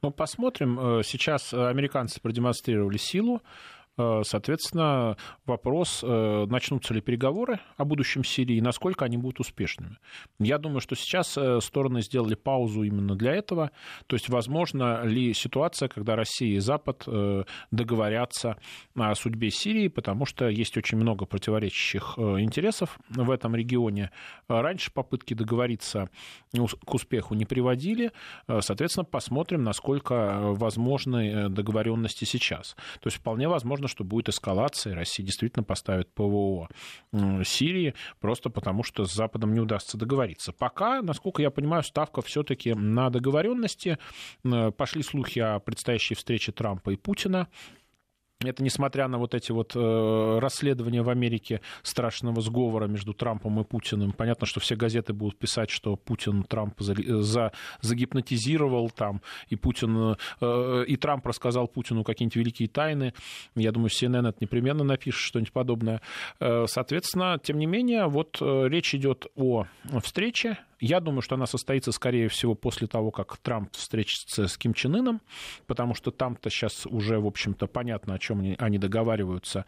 Ну, 0.02 0.10
посмотрим. 0.10 0.78
Э, 0.78 1.02
сейчас 1.04 1.54
американцы 1.54 2.20
продемонстрировали 2.20 2.98
силу. 2.98 3.42
Э, 3.98 4.22
соответственно, 4.24 5.16
вопрос, 5.46 6.02
э, 6.02 6.46
начнутся 6.48 6.92
ли 6.92 7.00
переговоры 7.00 7.60
о 7.76 7.84
будущем 7.84 8.24
Сирии 8.24 8.56
и 8.56 8.60
насколько 8.60 9.04
они 9.04 9.16
будут 9.16 9.40
успешными. 9.40 9.96
Я 10.38 10.58
думаю, 10.58 10.80
что 10.80 10.94
сейчас 10.94 11.36
э, 11.38 11.60
стороны 11.60 12.02
сделали 12.02 12.34
паузу 12.34 12.82
именно 12.82 13.16
для 13.16 13.32
этого. 13.32 13.70
То 14.06 14.16
есть, 14.16 14.28
возможно 14.28 15.02
ли 15.04 15.32
ситуация, 15.32 15.88
когда 15.88 16.16
Россия 16.16 16.56
и 16.56 16.58
Запад 16.58 17.04
договорятся 17.70 18.56
о 18.94 19.14
судьбе 19.14 19.50
Сирии, 19.50 19.88
потому 19.88 20.26
что 20.26 20.48
есть 20.48 20.76
очень 20.76 20.98
много 20.98 21.26
противоречащих 21.26 22.18
интересов 22.18 22.98
в 23.08 23.30
этом 23.30 23.54
регионе. 23.54 24.10
Раньше 24.48 24.92
попытки 24.92 25.34
договориться 25.34 26.08
к 26.52 26.94
успеху 26.94 27.34
не 27.34 27.44
приводили. 27.44 28.12
Соответственно, 28.46 29.04
посмотрим, 29.04 29.62
насколько 29.62 30.52
возможны 30.52 31.48
договоренности 31.48 32.24
сейчас. 32.24 32.74
То 33.00 33.08
есть, 33.08 33.18
вполне 33.18 33.48
возможно, 33.48 33.85
возможно, 33.86 33.88
что 33.88 34.04
будет 34.04 34.28
эскалация, 34.28 34.92
и 34.92 34.96
Россия 34.96 35.24
действительно 35.24 35.62
поставит 35.62 36.12
ПВО 36.14 36.68
Сирии, 37.44 37.94
просто 38.20 38.50
потому 38.50 38.82
что 38.82 39.04
с 39.04 39.14
Западом 39.14 39.54
не 39.54 39.60
удастся 39.60 39.96
договориться. 39.96 40.52
Пока, 40.52 41.02
насколько 41.02 41.42
я 41.42 41.50
понимаю, 41.50 41.82
ставка 41.82 42.20
все-таки 42.22 42.74
на 42.74 43.10
договоренности. 43.10 43.98
Пошли 44.76 45.02
слухи 45.02 45.38
о 45.40 45.58
предстоящей 45.60 46.14
встрече 46.14 46.52
Трампа 46.52 46.90
и 46.90 46.96
Путина. 46.96 47.48
Это 48.44 48.62
несмотря 48.62 49.08
на 49.08 49.16
вот 49.16 49.34
эти 49.34 49.50
вот 49.50 49.72
э, 49.74 50.38
расследования 50.40 51.00
в 51.00 51.08
Америке 51.08 51.62
страшного 51.82 52.42
сговора 52.42 52.86
между 52.86 53.14
Трампом 53.14 53.58
и 53.60 53.64
Путиным. 53.64 54.12
Понятно, 54.12 54.46
что 54.46 54.60
все 54.60 54.76
газеты 54.76 55.14
будут 55.14 55.38
писать, 55.38 55.70
что 55.70 55.96
Путин 55.96 56.42
Трампа 56.42 56.84
за, 56.84 56.94
за, 57.22 57.52
загипнотизировал 57.80 58.90
там, 58.90 59.22
и 59.48 59.56
Путин, 59.56 60.16
э, 60.42 60.84
и 60.86 60.96
Трамп 60.96 61.26
рассказал 61.26 61.66
Путину 61.66 62.04
какие-нибудь 62.04 62.36
великие 62.36 62.68
тайны. 62.68 63.14
Я 63.54 63.72
думаю, 63.72 63.88
CNN 63.88 64.28
это 64.28 64.36
непременно 64.40 64.84
напишет 64.84 65.22
что-нибудь 65.22 65.52
подобное. 65.52 66.02
Э, 66.38 66.66
соответственно, 66.68 67.40
тем 67.42 67.58
не 67.58 67.64
менее, 67.64 68.06
вот 68.06 68.36
э, 68.42 68.68
речь 68.68 68.94
идет 68.94 69.28
о 69.34 69.64
встрече 70.02 70.58
я 70.80 71.00
думаю, 71.00 71.22
что 71.22 71.34
она 71.34 71.46
состоится, 71.46 71.92
скорее 71.92 72.28
всего, 72.28 72.54
после 72.54 72.86
того, 72.86 73.10
как 73.10 73.36
Трамп 73.38 73.72
встретится 73.72 74.46
с 74.46 74.58
Ким 74.58 74.74
Чен 74.74 74.96
Ыном, 74.96 75.20
потому 75.66 75.94
что 75.94 76.10
там-то 76.10 76.50
сейчас 76.50 76.86
уже, 76.86 77.18
в 77.18 77.26
общем-то, 77.26 77.66
понятно, 77.66 78.14
о 78.14 78.18
чем 78.18 78.56
они 78.58 78.78
договариваются, 78.78 79.64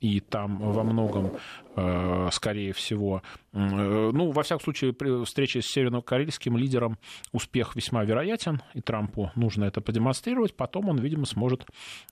и 0.00 0.20
там 0.20 0.58
во 0.58 0.84
многом, 0.84 1.32
э, 1.76 2.28
скорее 2.32 2.72
всего, 2.72 3.22
э, 3.52 3.58
ну, 3.58 4.30
во 4.30 4.42
всяком 4.42 4.62
случае, 4.62 4.92
при 4.92 5.24
встрече 5.24 5.60
с 5.60 5.66
севернокорейским 5.66 6.56
лидером 6.56 6.98
успех 7.32 7.74
весьма 7.74 8.04
вероятен, 8.04 8.62
и 8.74 8.80
Трампу 8.80 9.32
нужно 9.34 9.64
это 9.64 9.80
продемонстрировать. 9.80 10.54
Потом 10.54 10.88
он, 10.88 10.98
видимо, 10.98 11.26
сможет 11.26 11.66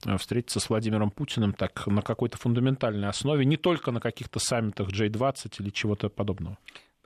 э, 0.05 0.17
встретиться 0.17 0.59
с 0.59 0.69
Владимиром 0.69 1.11
Путиным 1.11 1.53
так 1.53 1.87
на 1.87 2.01
какой-то 2.01 2.37
фундаментальной 2.37 3.07
основе, 3.07 3.45
не 3.45 3.57
только 3.57 3.91
на 3.91 3.99
каких-то 3.99 4.39
саммитах 4.39 4.89
J20 4.89 5.53
или 5.59 5.69
чего-то 5.69 6.09
подобного. 6.09 6.57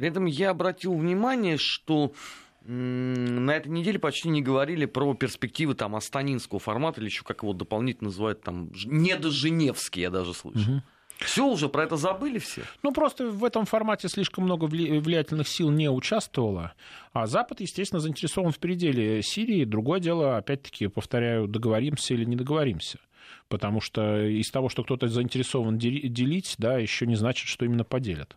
При 0.02 0.10
этом 0.10 0.26
я 0.26 0.50
обратил 0.50 0.96
внимание, 0.96 1.58
что 1.58 2.12
на 2.66 3.52
этой 3.52 3.68
неделе 3.68 4.00
почти 4.00 4.30
не 4.30 4.42
говорили 4.42 4.86
про 4.86 5.14
перспективы 5.14 5.76
там 5.76 5.96
астанинского 5.96 6.60
формата 6.60 7.00
или 7.00 7.06
еще 7.06 7.24
как 7.24 7.44
его 7.44 7.54
дополнительно 7.54 8.08
называют 8.08 8.42
там 8.42 8.72
недоженевский, 8.84 10.02
я 10.02 10.10
даже 10.10 10.34
слышал. 10.34 10.74
Угу. 10.74 10.82
Все 11.20 11.46
уже 11.46 11.70
про 11.70 11.84
это 11.84 11.98
забыли 11.98 12.40
все? 12.40 12.64
Ну, 12.82 12.92
просто 12.94 13.28
в 13.28 13.46
этом 13.46 13.68
формате 13.68 14.10
слишком 14.10 14.46
много 14.46 14.66
влиятельных 14.66 15.48
сил 15.48 15.70
не 15.70 15.88
участвовало. 15.88 16.74
А 17.14 17.28
Запад, 17.28 17.62
естественно, 17.62 18.00
заинтересован 18.00 18.52
в 18.52 18.58
переделе 18.58 19.22
Сирии. 19.22 19.66
Другое 19.66 20.00
дело, 20.00 20.38
опять-таки, 20.38 20.88
повторяю, 20.88 21.48
договоримся 21.48 22.16
или 22.16 22.26
не 22.26 22.36
договоримся. 22.36 22.98
Потому 23.50 23.82
что 23.82 24.26
из 24.26 24.50
того, 24.50 24.68
что 24.68 24.84
кто-то 24.84 25.08
заинтересован 25.08 25.78
делить, 25.78 26.56
да, 26.58 26.80
еще 26.80 27.06
не 27.06 27.16
значит, 27.16 27.48
что 27.48 27.66
именно 27.66 27.84
поделят. 27.84 28.36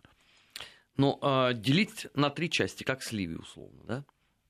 Ну, 0.97 1.19
э, 1.21 1.53
делить 1.53 2.07
на 2.13 2.29
три 2.29 2.49
части, 2.49 2.83
как 2.83 3.03
сливи, 3.03 3.35
условно, 3.35 3.83
да? 3.85 4.05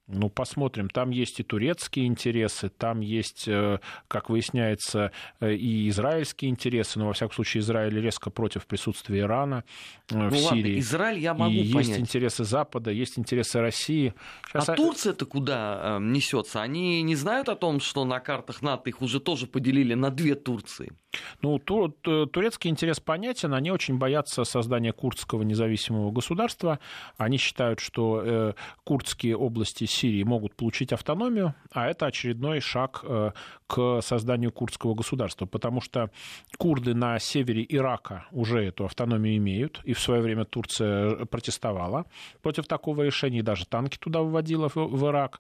Ну, 0.08 0.30
посмотрим. 0.30 0.88
Там 0.88 1.10
есть 1.10 1.40
и 1.40 1.44
турецкие 1.44 2.06
интересы, 2.06 2.70
там 2.70 3.00
есть, 3.00 3.48
э, 3.48 3.80
как 4.08 4.30
выясняется, 4.30 5.12
э, 5.40 5.56
и 5.56 5.90
израильские 5.90 6.52
интересы. 6.52 7.00
Но, 7.00 7.08
во 7.08 7.14
всяком 7.14 7.34
случае, 7.34 7.62
Израиль 7.62 8.00
резко 8.00 8.30
против 8.30 8.68
присутствия 8.68 9.22
Ирана 9.22 9.64
э, 10.12 10.16
ну, 10.16 10.30
в 10.30 10.34
ладно, 10.34 10.62
Сирии. 10.62 10.80
Израиль 10.80 11.18
я 11.18 11.34
могу 11.34 11.52
и 11.52 11.74
понять. 11.74 11.88
есть 11.88 12.00
интересы 12.00 12.44
Запада, 12.44 12.92
есть 12.92 13.18
интересы 13.18 13.60
России. 13.62 14.14
Сейчас... 14.48 14.70
А 14.70 14.76
Турция-то 14.76 15.26
куда 15.26 15.98
несется? 16.00 16.62
Они 16.62 17.02
не 17.02 17.16
знают 17.16 17.50
о 17.50 17.56
том, 17.56 17.80
что 17.80 18.06
на 18.06 18.20
картах 18.20 18.62
НАТО 18.62 18.92
их 18.92 19.02
уже 19.02 19.20
тоже 19.20 19.48
поделили 19.48 19.96
на 19.96 20.12
две 20.12 20.36
Турции? 20.36 20.94
Ну, 21.42 21.58
ту, 21.58 21.90
турецкий 21.90 22.70
интерес 22.70 23.00
понятен. 23.00 23.56
Они 23.56 23.72
очень 23.72 23.98
боятся 23.98 24.44
создания 24.44 24.94
курдского 24.94 25.42
независимого 25.42 26.12
государства. 26.12 26.80
Они 27.18 27.38
считают, 27.38 27.80
что 27.80 28.54
курдские 28.84 29.38
области 29.38 29.86
Сирии 29.96 30.24
могут 30.24 30.56
получить 30.56 30.94
автономию, 30.94 31.56
а 31.72 31.88
это 31.88 32.06
очередной 32.08 32.60
шаг 32.60 33.02
э, 33.04 33.32
к 33.68 34.02
созданию 34.02 34.52
курдского 34.52 34.94
государства, 34.94 35.46
потому 35.46 35.82
что 35.82 36.12
курды 36.58 36.94
на 36.94 37.18
севере 37.20 37.66
Ирака 37.68 38.26
уже 38.32 38.64
эту 38.66 38.86
автономию 38.86 39.38
имеют, 39.38 39.82
и 39.84 39.94
в 39.94 40.00
свое 40.00 40.22
время 40.22 40.46
Турция 40.46 41.26
протестовала 41.26 42.06
против 42.42 42.68
такого 42.68 43.04
решения, 43.04 43.40
и 43.40 43.44
даже 43.44 43.66
танки 43.66 43.98
туда 43.98 44.22
выводила 44.22 44.70
в, 44.74 45.06
Ирак. 45.08 45.40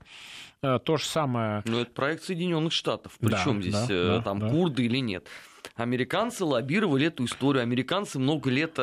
Э, 0.61 0.79
то 0.83 0.97
же 0.97 1.05
самое... 1.05 1.61
Но 1.65 1.81
это 1.81 1.91
проект 1.91 2.23
Соединенных 2.23 2.73
Штатов. 2.73 3.13
Причем 3.19 3.61
да, 3.61 3.61
здесь 3.61 3.87
да, 3.87 4.17
э, 4.17 4.21
там 4.23 4.39
да. 4.39 4.49
курды 4.49 4.85
или 4.85 4.99
нет? 4.99 5.27
Американцы 5.75 6.45
лоббировали 6.45 7.07
эту 7.07 7.25
историю. 7.25 7.63
Американцы 7.63 8.19
много 8.19 8.49
лет 8.49 8.79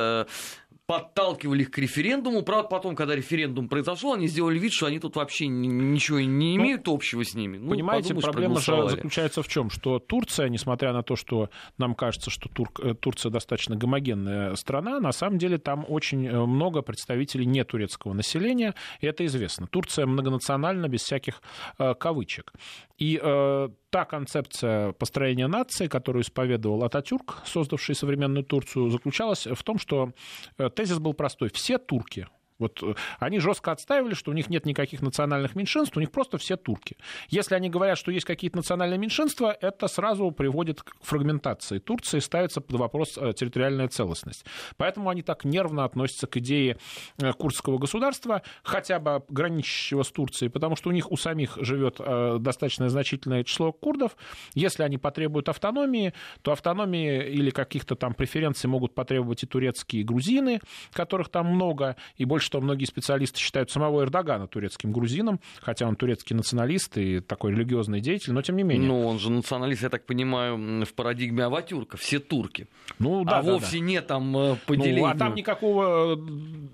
подталкивали 0.93 1.62
их 1.62 1.70
к 1.70 1.78
референдуму. 1.78 2.43
Правда, 2.43 2.68
потом, 2.68 2.95
когда 2.95 3.16
референдум 3.16 3.66
произошел, 3.66 4.12
они 4.12 4.26
сделали 4.26 4.59
вид, 4.59 4.74
что 4.74 4.86
они 4.86 4.99
тут 4.99 5.16
вообще 5.16 5.47
ничего 5.47 6.20
не 6.20 6.59
ну, 6.59 6.62
имеют 6.62 6.86
ну, 6.86 6.95
общего 6.95 7.24
с 7.24 7.34
ними. 7.34 7.57
Ну, 7.57 7.70
понимаете, 7.70 8.14
проблема 8.14 8.61
же 8.61 8.90
заключается 8.90 9.43
в 9.43 9.49
чем? 9.49 9.70
Что 9.70 9.99
Турция, 9.99 10.51
несмотря 10.51 10.93
на 10.93 11.03
то, 11.03 11.16
что 11.16 11.49
нам 11.78 11.95
кажется, 11.95 12.28
что 12.30 12.51
Тур... 12.51 12.68
Э, 12.82 12.93
Турция 12.93 13.30
достаточно 13.30 13.74
гомогенная 13.74 14.55
страна, 14.57 15.01
на 15.01 15.12
самом 15.12 15.38
деле 15.38 15.57
там 15.57 15.86
очень 15.88 16.26
э, 16.26 16.38
много 16.45 16.82
представителей 16.82 17.47
нетурецкого 17.47 18.12
населения, 18.12 18.74
и 19.01 19.07
это 19.07 19.24
известно. 19.24 19.66
Турция 19.66 20.05
многонациональна, 20.05 20.88
без 20.88 21.01
всяких 21.01 21.40
э, 21.78 21.95
кавычек. 21.95 22.53
И 22.99 23.18
э, 23.22 23.68
та 23.93 24.07
концепция 24.07 24.93
построения 24.93 25.47
нации, 25.49 25.86
которую 25.86 26.22
исповедовал 26.22 26.82
Ататюрк, 26.82 27.43
создавший 27.45 27.95
современную 27.95 28.43
Турцию, 28.43 28.88
заключалась 28.88 29.47
в 29.47 29.62
том, 29.62 29.78
что 29.78 30.12
э, 30.57 30.70
тезис 30.70 30.99
был 30.99 31.12
простой. 31.12 31.51
Все 31.53 31.76
турки, 31.76 32.26
вот 32.62 32.82
э, 32.82 32.94
они 33.18 33.38
жестко 33.38 33.72
отстаивали, 33.72 34.14
что 34.14 34.30
у 34.30 34.34
них 34.34 34.48
нет 34.48 34.64
никаких 34.64 35.02
национальных 35.02 35.54
меньшинств, 35.54 35.96
у 35.96 36.00
них 36.00 36.10
просто 36.10 36.38
все 36.38 36.56
турки. 36.56 36.96
Если 37.28 37.54
они 37.54 37.68
говорят, 37.68 37.98
что 37.98 38.10
есть 38.10 38.24
какие-то 38.24 38.56
национальные 38.56 38.98
меньшинства, 38.98 39.56
это 39.60 39.88
сразу 39.88 40.30
приводит 40.30 40.82
к 40.82 40.94
фрагментации 41.02 41.78
Турции, 41.78 42.20
ставится 42.20 42.60
под 42.60 42.76
вопрос 42.76 43.18
э, 43.18 43.32
территориальная 43.34 43.88
целостность. 43.88 44.46
Поэтому 44.76 45.10
они 45.10 45.22
так 45.22 45.44
нервно 45.44 45.84
относятся 45.84 46.26
к 46.26 46.36
идее 46.38 46.78
э, 47.18 47.32
курдского 47.32 47.78
государства, 47.78 48.42
хотя 48.62 48.98
бы 48.98 49.24
граничащего 49.28 50.02
с 50.02 50.10
Турцией, 50.10 50.48
потому 50.48 50.76
что 50.76 50.88
у 50.88 50.92
них 50.92 51.10
у 51.10 51.16
самих 51.16 51.56
живет 51.60 52.00
достаточно 52.40 52.88
значительное 52.88 53.44
число 53.44 53.72
курдов. 53.72 54.16
Если 54.54 54.82
они 54.82 54.98
потребуют 54.98 55.48
автономии, 55.48 56.14
то 56.42 56.52
автономии 56.52 57.28
или 57.28 57.50
каких-то 57.50 57.96
там 57.96 58.14
преференций 58.14 58.68
могут 58.70 58.94
потребовать 58.94 59.42
и 59.42 59.46
турецкие 59.46 60.04
грузины, 60.04 60.60
которых 60.92 61.28
там 61.28 61.46
много, 61.46 61.96
и 62.16 62.24
больше 62.24 62.50
что 62.53 62.61
многие 62.61 62.84
специалисты 62.84 63.40
считают 63.40 63.70
самого 63.70 64.03
Эрдогана 64.03 64.46
турецким 64.46 64.92
грузином, 64.92 65.40
хотя 65.62 65.86
он 65.86 65.96
турецкий 65.96 66.36
националист 66.36 66.98
и 66.98 67.20
такой 67.20 67.53
религиозный 67.53 68.03
деятель, 68.03 68.34
но 68.34 68.42
тем 68.42 68.57
не 68.57 68.62
менее. 68.62 68.88
Ну, 68.88 69.07
он 69.07 69.18
же 69.18 69.30
националист, 69.30 69.82
я 69.82 69.88
так 69.88 70.05
понимаю, 70.05 70.84
в 70.84 70.92
парадигме 70.92 71.44
Аватюрка, 71.44 71.96
все 71.96 72.18
турки. 72.18 72.68
Ну, 72.98 73.24
да, 73.24 73.38
а 73.38 73.42
да, 73.42 73.53
вовсе 73.53 73.78
да. 73.78 73.84
не 73.84 74.03
там 74.03 74.36
э, 74.36 74.57
поделить. 74.66 74.98
Ну, 74.98 75.07
а 75.07 75.14
там 75.14 75.34
никакого... 75.34 76.14
Э, 76.14 76.16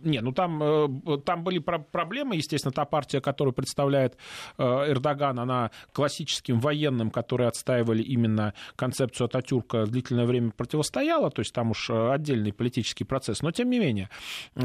не, 0.03 0.20
ну 0.20 0.33
там, 0.33 0.61
э, 0.61 1.18
там 1.24 1.45
были 1.45 1.59
проблемы, 1.61 2.35
естественно, 2.35 2.72
та 2.72 2.85
партия, 2.85 3.20
которую 3.20 3.55
представляет 3.55 4.16
Эрдоган, 4.59 5.39
она 5.39 5.70
классическим 5.93 6.59
военным, 6.59 7.12
которые 7.12 7.47
отстаивали 7.47 8.03
именно 8.03 8.53
концепцию 8.74 9.26
Ататюрка, 9.26 9.87
длительное 9.87 10.26
время 10.26 10.51
противостояла, 10.51 11.31
то 11.31 11.39
есть 11.39 11.53
там 11.53 11.70
уж 11.70 11.89
отдельный 11.89 12.53
политический 12.53 13.05
процесс, 13.05 13.43
но 13.43 13.53
тем 13.53 13.70
не 13.70 13.79
менее. 13.79 14.11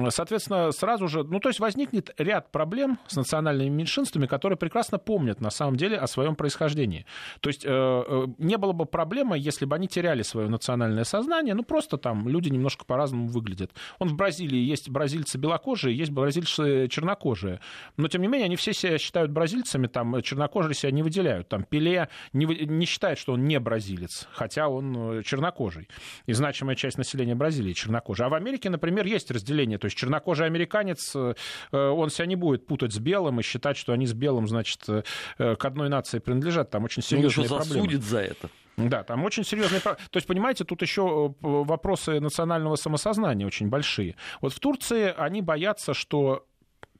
Соответственно, 0.09 0.71
сразу 0.71 1.02
сразу 1.03 1.07
же, 1.07 1.23
ну 1.23 1.39
то 1.39 1.49
есть 1.49 1.59
возникнет 1.59 2.13
ряд 2.17 2.51
проблем 2.51 2.99
с 3.07 3.15
национальными 3.15 3.69
меньшинствами, 3.69 4.25
которые 4.25 4.57
прекрасно 4.57 4.97
помнят 4.97 5.41
на 5.41 5.49
самом 5.49 5.75
деле 5.75 5.97
о 5.97 6.07
своем 6.07 6.35
происхождении. 6.35 7.05
То 7.39 7.49
есть 7.49 7.65
э, 7.65 7.69
э, 7.69 8.27
не 8.37 8.57
было 8.57 8.73
бы 8.73 8.85
проблемы, 8.85 9.37
если 9.37 9.65
бы 9.65 9.75
они 9.75 9.87
теряли 9.87 10.21
свое 10.21 10.47
национальное 10.47 11.03
сознание, 11.03 11.53
ну 11.53 11.63
просто 11.63 11.97
там 11.97 12.27
люди 12.27 12.49
немножко 12.49 12.85
по-разному 12.85 13.27
выглядят. 13.27 13.71
Он 13.99 14.09
в 14.09 14.15
Бразилии 14.15 14.59
есть 14.59 14.89
бразильцы 14.89 15.37
белокожие, 15.37 15.95
есть 15.95 16.11
бразильцы 16.11 16.87
чернокожие, 16.87 17.59
но 17.97 18.07
тем 18.07 18.21
не 18.21 18.27
менее 18.27 18.45
они 18.45 18.55
все 18.55 18.73
себя 18.73 18.97
считают 18.97 19.31
бразильцами, 19.31 19.87
там 19.87 20.21
чернокожие 20.21 20.73
себя 20.73 20.91
не 20.91 21.03
выделяют, 21.03 21.49
там 21.49 21.63
Пеле 21.63 22.09
не, 22.33 22.45
не 22.45 22.85
считает, 22.85 23.17
что 23.17 23.33
он 23.33 23.45
не 23.45 23.59
бразилец, 23.59 24.27
хотя 24.31 24.67
он 24.67 25.19
э, 25.19 25.23
чернокожий, 25.23 25.87
и 26.25 26.33
значимая 26.33 26.75
часть 26.75 26.97
населения 26.97 27.35
Бразилии 27.35 27.73
чернокожая. 27.73 28.27
А 28.27 28.29
в 28.29 28.33
Америке, 28.33 28.69
например, 28.69 29.05
есть 29.05 29.31
разделение, 29.31 29.77
то 29.77 29.85
есть 29.85 29.97
чернокожий 29.97 30.45
американец 30.45 30.82
американец, 30.83 31.15
э, 31.15 31.33
он 31.77 32.09
себя 32.09 32.25
не 32.25 32.35
будет 32.35 32.67
путать 32.67 32.93
с 32.93 32.99
белым 32.99 33.39
и 33.39 33.43
считать, 33.43 33.77
что 33.77 33.93
они 33.93 34.05
с 34.05 34.13
белым, 34.13 34.47
значит, 34.47 34.81
э, 34.87 35.03
к 35.37 35.65
одной 35.65 35.89
нации 35.89 36.19
принадлежат. 36.19 36.69
Там 36.69 36.83
очень 36.83 37.01
серьезные 37.01 37.47
ну, 37.49 37.55
проблемы. 37.57 37.81
засудит 37.81 38.03
за 38.03 38.19
это. 38.19 38.49
Да, 38.75 39.03
там 39.03 39.23
очень 39.23 39.43
серьезные... 39.43 39.81
То 39.81 39.97
есть, 40.13 40.27
понимаете, 40.27 40.63
тут 40.63 40.81
еще 40.81 41.01
э, 41.01 41.33
вопросы 41.41 42.19
национального 42.19 42.75
самосознания 42.75 43.45
очень 43.45 43.69
большие. 43.69 44.15
Вот 44.41 44.53
в 44.53 44.59
Турции 44.59 45.13
они 45.15 45.41
боятся, 45.41 45.93
что 45.93 46.45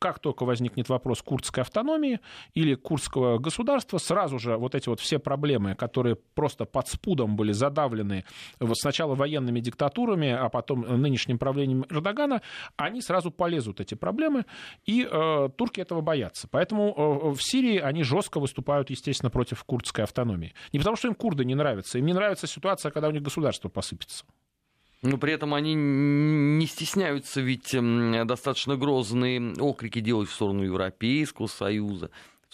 как 0.04 0.20
только 0.20 0.44
возникнет 0.44 0.90
вопрос 0.90 1.22
курдской 1.22 1.62
автономии 1.62 2.20
или 2.54 2.76
курдского 2.76 3.38
государства, 3.38 4.00
сразу 4.00 4.38
же 4.38 4.58
вот 4.58 4.76
эти 4.76 4.90
вот 4.90 5.00
все 5.00 5.18
проблемы, 5.18 5.76
которые 5.76 6.18
просто 6.36 6.66
под 6.66 6.90
спудом 6.90 7.38
были 7.38 7.54
задавлены 7.54 8.26
сначала 8.74 9.16
военными 9.16 9.62
диктатурами, 9.62 10.30
а 10.30 10.50
потом 10.50 10.82
нынешним 10.82 11.38
правлением 11.38 11.86
Эрдогана, 11.90 12.42
они 12.76 13.02
сразу 13.02 13.32
полезут, 13.32 13.80
эти 13.80 13.96
проблемы, 13.96 14.44
и 14.86 15.08
э, 15.10 15.50
турки 15.56 15.80
этого 15.80 16.02
боятся. 16.02 16.50
Поэтому 16.52 16.90
э, 16.90 17.30
в 17.30 17.42
Сирии 17.42 17.78
они 17.78 18.04
жестко 18.04 18.42
выступают, 18.42 18.90
естественно, 18.90 19.30
против 19.30 19.64
курдской 19.64 20.04
автономии. 20.04 20.54
Не 20.74 20.80
потому, 20.80 20.98
что 20.98 21.08
им 21.08 21.16
курды 21.16 21.46
не 21.46 21.56
нравятся, 21.56 21.98
им 21.98 22.06
не 22.06 22.14
нравится 22.14 22.46
ситуация, 22.46 22.92
когда 22.92 23.08
у 23.08 23.12
них 23.12 23.22
государство 23.22 23.70
посыпется. 23.70 24.26
Но 25.04 25.18
при 25.18 25.34
этом 25.34 25.54
они 25.54 25.74
не 25.76 26.66
стесняются 26.66 27.42
ведь 27.42 27.76
достаточно 28.26 28.78
грозные 28.78 29.54
окрики 29.60 30.00
делать 30.00 30.30
в 30.30 30.34
сторону 30.34 30.64
Европейского 30.64 31.48
Союза 31.48 32.10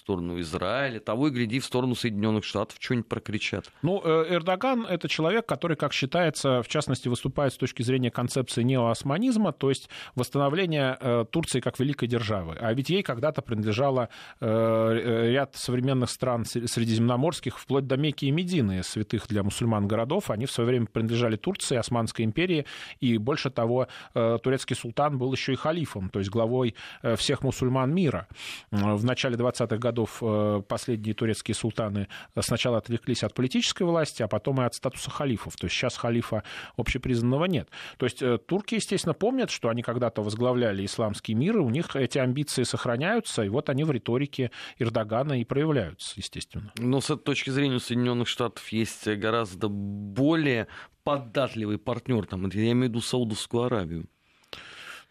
сторону 0.09 0.39
Израиля, 0.39 0.99
того 0.99 1.27
и 1.27 1.31
гляди 1.31 1.59
в 1.59 1.65
сторону 1.65 1.93
Соединенных 1.93 2.43
Штатов 2.43 2.77
что-нибудь 2.79 3.07
прокричат. 3.07 3.71
Ну, 3.83 4.01
э, 4.03 4.25
Эрдоган— 4.29 4.85
это 4.89 5.07
человек, 5.07 5.45
который, 5.45 5.77
как 5.77 5.93
считается, 5.93 6.63
в 6.63 6.67
частности, 6.67 7.07
выступает 7.07 7.53
с 7.53 7.57
точки 7.57 7.83
зрения 7.83 8.09
концепции 8.09 8.63
неоосманизма, 8.63 9.51
то 9.51 9.69
есть 9.69 9.87
восстановления 10.15 10.97
э, 10.99 11.25
Турции 11.29 11.59
как 11.59 11.79
великой 11.79 12.07
державы. 12.07 12.57
А 12.59 12.73
ведь 12.73 12.89
ей 12.89 13.03
когда-то 13.03 13.43
принадлежало 13.43 14.09
э, 14.39 15.29
ряд 15.31 15.55
современных 15.55 16.09
стран 16.09 16.43
средиземноморских, 16.45 17.59
вплоть 17.59 17.85
до 17.85 17.95
Мекки 17.95 18.25
и 18.25 18.31
Медины, 18.31 18.81
святых 18.81 19.27
для 19.27 19.43
мусульман 19.43 19.87
городов. 19.87 20.31
Они 20.31 20.47
в 20.47 20.51
свое 20.51 20.69
время 20.69 20.87
принадлежали 20.87 21.35
Турции, 21.35 21.77
Османской 21.77 22.25
империи, 22.25 22.65
и 22.99 23.19
больше 23.19 23.51
того, 23.51 23.87
турецкий 24.13 24.75
султан 24.75 25.19
был 25.19 25.31
еще 25.33 25.53
и 25.53 25.55
халифом, 25.55 26.09
то 26.09 26.17
есть 26.17 26.31
главой 26.31 26.73
всех 27.15 27.43
мусульман 27.43 27.93
мира. 27.93 28.27
В 28.71 29.05
начале 29.05 29.35
20-х 29.35 29.77
годов 29.77 29.98
годов 29.99 30.17
э, 30.21 30.61
последние 30.67 31.13
турецкие 31.13 31.55
султаны 31.55 32.07
сначала 32.39 32.77
отвлеклись 32.77 33.23
от 33.23 33.33
политической 33.33 33.83
власти, 33.83 34.23
а 34.23 34.27
потом 34.27 34.61
и 34.61 34.65
от 34.65 34.73
статуса 34.73 35.09
халифов. 35.11 35.55
То 35.57 35.65
есть 35.65 35.75
сейчас 35.75 35.97
халифа 35.97 36.43
общепризнанного 36.77 37.45
нет. 37.45 37.69
То 37.97 38.05
есть 38.05 38.21
э, 38.21 38.37
турки, 38.37 38.75
естественно, 38.75 39.13
помнят, 39.13 39.49
что 39.49 39.69
они 39.69 39.81
когда-то 39.81 40.21
возглавляли 40.21 40.85
исламский 40.85 41.33
мир, 41.33 41.57
и 41.57 41.59
у 41.59 41.69
них 41.69 41.95
эти 41.95 42.17
амбиции 42.17 42.63
сохраняются, 42.63 43.43
и 43.43 43.49
вот 43.49 43.69
они 43.69 43.83
в 43.83 43.91
риторике 43.91 44.51
Эрдогана 44.77 45.39
и 45.39 45.43
проявляются, 45.43 46.13
естественно. 46.15 46.71
Но 46.77 47.01
с 47.01 47.09
этой 47.09 47.23
точки 47.23 47.49
зрения 47.49 47.79
Соединенных 47.79 48.27
Штатов 48.27 48.67
есть 48.69 49.07
гораздо 49.07 49.67
более 49.69 50.67
податливый 51.03 51.77
партнер, 51.77 52.25
там, 52.25 52.47
я 52.49 52.71
имею 52.71 52.79
в 52.79 52.83
виду 52.83 53.01
Саудовскую 53.01 53.63
Аравию. 53.63 54.07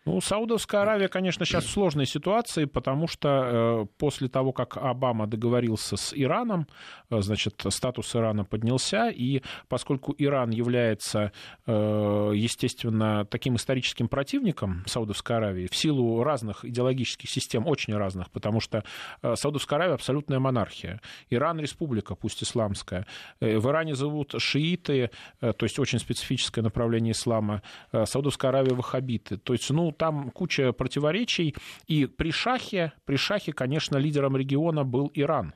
Ну, 0.05 0.23
Саудовская 0.23 0.83
Аравия, 0.83 1.09
конечно, 1.09 1.45
сейчас 1.45 1.65
в 1.65 1.71
сложной 1.71 2.07
ситуации, 2.07 2.65
потому 2.65 3.09
что 3.09 3.29
э, 3.29 3.87
после 3.99 4.29
того, 4.29 4.53
как 4.53 4.79
Обама 4.79 5.27
договорился 5.27 5.99
с 5.99 6.15
Ираном, 6.15 6.67
э, 7.11 7.21
значит, 7.21 7.63
статус 7.69 8.17
Ирана 8.17 8.45
поднялся, 8.45 9.11
и 9.11 9.43
поскольку 9.69 10.15
Иран 10.17 10.49
является, 10.49 11.33
э, 11.67 12.33
естественно, 12.35 13.27
таким 13.27 13.57
историческим 13.57 14.09
противником 14.09 14.83
Саудовской 14.87 15.37
Аравии 15.37 15.69
в 15.71 15.77
силу 15.77 16.23
разных 16.23 16.65
идеологических 16.65 17.29
систем, 17.29 17.67
очень 17.67 17.95
разных, 17.95 18.31
потому 18.31 18.61
что 18.61 18.85
э, 19.23 19.35
Саудовская 19.37 19.79
Аравия 19.79 19.95
абсолютная 19.95 20.39
монархия, 20.39 21.03
Иран 21.29 21.61
республика, 21.61 22.15
пусть 22.15 22.43
исламская, 22.43 23.07
э, 23.41 23.59
в 23.59 23.69
Иране 23.69 23.95
зовут 23.95 24.35
шииты, 24.39 25.11
э, 25.41 25.53
то 25.53 25.67
есть 25.67 25.79
очень 25.79 25.99
специфическое 25.99 26.63
направление 26.63 27.13
ислама, 27.13 27.63
э, 27.93 28.07
Саудовская 28.07 28.51
Аравия 28.51 28.75
ваххабиты, 28.75 29.37
то 29.37 29.53
есть, 29.53 29.69
ну, 29.69 29.88
там 29.93 30.31
куча 30.31 30.73
противоречий. 30.73 31.55
И 31.87 32.07
при 32.07 32.31
шахе, 32.31 32.93
при 33.05 33.17
шахе, 33.17 33.53
конечно, 33.53 33.97
лидером 33.97 34.37
региона 34.37 34.85
был 34.85 35.11
Иран. 35.15 35.55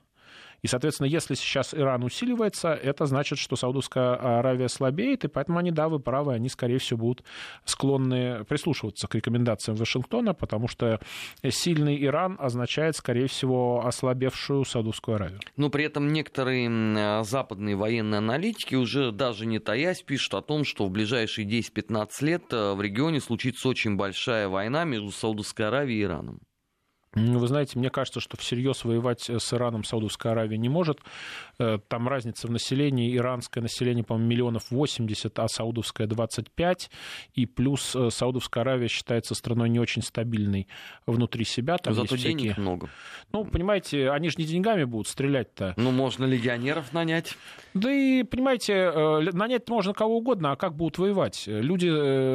И, 0.63 0.69
соответственно, 0.69 1.09
если 1.09 1.35
сейчас 1.35 1.75
Иран 1.75 2.05
усиливается, 2.05 2.73
это 2.73 3.07
значит, 3.07 3.39
что 3.39 3.57
Саудовская 3.57 4.15
Аравия 4.39 4.69
слабеет, 4.69 5.25
и 5.25 5.29
поэтому 5.29 5.59
они, 5.59 5.73
да, 5.73 5.89
вы 5.89 5.99
правы, 5.99 6.35
они, 6.35 6.49
скорее 6.49 6.79
всего, 6.79 7.01
будут 7.01 7.25
склонны 7.65 8.45
прислушиваться 8.45 9.09
к 9.09 9.15
рекомендациям 9.17 9.77
Вашингтона, 9.77 10.35
потому 10.35 10.69
что 10.69 11.01
сильный 11.49 12.03
Иран 12.05 12.37
означает, 12.39 12.97
скорее 12.97 13.27
всего, 13.27 13.85
ослабевшую 13.85 14.65
Саудовскую 14.65 15.17
Аравию. 15.17 15.41
Но 15.57 15.69
при 15.69 15.85
этом 15.85 16.13
некоторые 16.13 17.25
западные 17.25 17.75
военные 17.75 18.19
аналитики 18.19 18.77
уже 18.77 19.11
даже 19.11 19.47
не 19.47 19.59
таясь 19.59 20.03
пишут 20.03 20.35
о 20.35 20.43
том, 20.43 20.65
что 20.65 20.87
в 20.87 20.91
ближайшие 20.91 21.47
10-15 21.47 22.09
лет 22.21 22.45
э, 22.53 22.75
в 22.75 22.81
регионе 22.81 23.21
случится 23.21 23.69
очень 23.69 23.97
большая 23.97 24.49
война 24.49 24.85
между 24.85 25.11
Саудовской 25.11 25.67
Аравией 25.67 26.01
и 26.01 26.05
Ираном. 26.05 26.41
Вы 27.15 27.47
знаете, 27.47 27.79
мне 27.79 27.91
кажется, 27.91 28.21
что 28.21 28.39
всерьез 28.39 28.85
воевать 28.85 29.29
с 29.29 29.53
Ираном 29.53 29.85
Саудовская 29.85 30.33
Аравия 30.33 30.57
не 30.57 30.71
может. 30.71 30.99
Э, 31.59 31.79
там 31.87 32.09
разница 32.09 32.47
в 32.47 32.51
населении. 32.51 33.15
Иранское 33.15 33.63
население, 33.63 34.03
по-моему, 34.03 34.31
миллионов 34.31 34.71
80, 34.71 35.39
а 35.39 35.47
саудовское 35.47 36.07
25. 36.07 36.91
И 37.35 37.45
плюс 37.45 37.95
э, 37.95 38.09
Саудовская 38.11 38.63
Аравия 38.63 38.89
считается 38.89 39.35
страной 39.35 39.69
не 39.69 39.79
очень 39.79 40.01
стабильной 40.01 40.69
внутри 41.05 41.45
себя. 41.45 41.77
Там 41.77 41.93
Зато 41.93 42.17
денег 42.17 42.39
всякие... 42.39 42.55
много. 42.57 42.89
Ну, 43.31 43.45
понимаете, 43.45 44.11
они 44.11 44.31
же 44.31 44.37
не 44.39 44.45
деньгами 44.45 44.85
будут 44.85 45.09
стрелять-то. 45.09 45.75
Ну, 45.77 45.91
можно 45.91 46.25
легионеров 46.25 46.95
нанять. 46.95 47.37
Да 47.75 47.93
и, 47.93 48.23
понимаете, 48.23 48.73
э, 48.73 49.21
нанять 49.33 49.69
можно 49.69 49.93
кого 49.93 50.17
угодно, 50.17 50.53
а 50.53 50.57
как 50.57 50.77
будут 50.77 50.97
воевать? 50.97 51.45
Люди, 51.47 51.89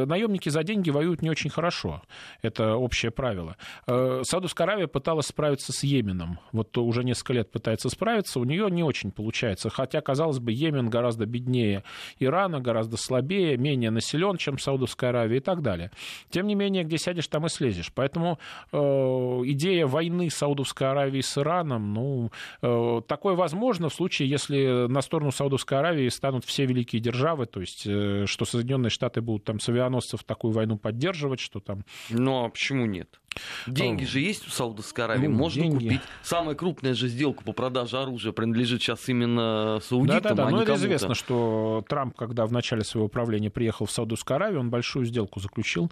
наемники 0.05 0.49
за 0.49 0.61
деньги 0.61 0.91
воюют 0.91 1.23
не 1.23 1.31
очень 1.31 1.49
хорошо. 1.49 2.03
Это 2.43 2.75
общее 2.75 3.09
правило. 3.09 3.57
Саудовская 3.87 4.66
Аравия 4.67 4.87
пыталась 4.87 5.27
справиться 5.27 5.71
с 5.71 5.83
Йеменом. 5.83 6.39
Вот 6.51 6.77
уже 6.77 7.05
несколько 7.05 7.33
лет 7.33 7.51
пытается 7.51 7.89
справиться, 7.89 8.39
у 8.39 8.43
нее 8.43 8.69
не 8.69 8.83
очень 8.83 9.11
получается. 9.11 9.69
Хотя, 9.69 10.01
казалось 10.01 10.39
бы, 10.39 10.51
Йемен 10.51 10.89
гораздо 10.89 11.25
беднее 11.25 11.83
Ирана, 12.19 12.59
гораздо 12.59 12.97
слабее, 12.97 13.57
менее 13.57 13.91
населен, 13.91 14.35
чем 14.35 14.59
Саудовская 14.59 15.11
Аравия 15.11 15.37
и 15.37 15.39
так 15.39 15.61
далее. 15.61 15.91
Тем 16.29 16.47
не 16.47 16.55
менее, 16.55 16.83
где 16.83 16.97
сядешь, 16.97 17.27
там 17.27 17.45
и 17.45 17.49
слезешь. 17.49 17.93
Поэтому 17.93 18.39
э, 18.73 18.77
идея 18.77 19.87
войны 19.87 20.29
Саудовской 20.29 20.89
Аравии 20.89 21.21
с 21.21 21.37
Ираном, 21.37 21.93
ну, 21.93 22.31
э, 22.61 23.01
такое 23.07 23.35
возможно 23.35 23.87
в 23.87 23.93
случае, 23.93 24.29
если 24.29 24.87
на 24.87 25.01
сторону 25.01 25.31
Саудовской 25.31 25.79
Аравии 25.79 26.09
станут 26.09 26.43
все 26.43 26.65
великие 26.65 27.01
державы, 27.01 27.45
то 27.45 27.61
есть, 27.61 27.83
э, 27.85 28.25
что 28.25 28.43
Соединенные 28.43 28.89
Штаты 28.89 29.21
будут 29.21 29.45
там 29.45 29.61
с 29.61 29.69
авианосцев 29.69 30.25
такую 30.25 30.51
войну 30.51 30.77
поддерживать, 30.77 31.39
что 31.39 31.61
там... 31.61 31.85
Ну, 32.09 32.43
а 32.43 32.49
почему 32.49 32.85
нет? 32.85 33.19
Деньги 33.65 34.03
же 34.05 34.19
есть 34.19 34.47
у 34.47 34.49
Саудовской 34.49 35.05
Аравии, 35.05 35.27
ну, 35.27 35.35
можно 35.35 35.63
деньги. 35.63 35.85
купить. 35.85 36.01
Самая 36.23 36.55
крупная 36.55 36.93
же 36.93 37.07
сделка 37.07 37.43
по 37.43 37.53
продаже 37.53 37.97
оружия 37.97 38.31
принадлежит 38.31 38.81
сейчас 38.81 39.07
именно 39.09 39.79
саудитам, 39.83 40.21
Да, 40.21 40.29
да, 40.29 40.35
да. 40.35 40.47
а 40.47 40.49
Но 40.51 40.63
это 40.63 40.75
известно, 40.75 41.15
что 41.15 41.83
Трамп, 41.87 42.15
когда 42.15 42.45
в 42.45 42.51
начале 42.51 42.83
своего 42.83 43.07
правления 43.07 43.49
приехал 43.49 43.85
в 43.85 43.91
Саудовскую 43.91 44.35
Аравию, 44.35 44.59
он 44.59 44.69
большую 44.69 45.05
сделку 45.05 45.39
заключил. 45.39 45.91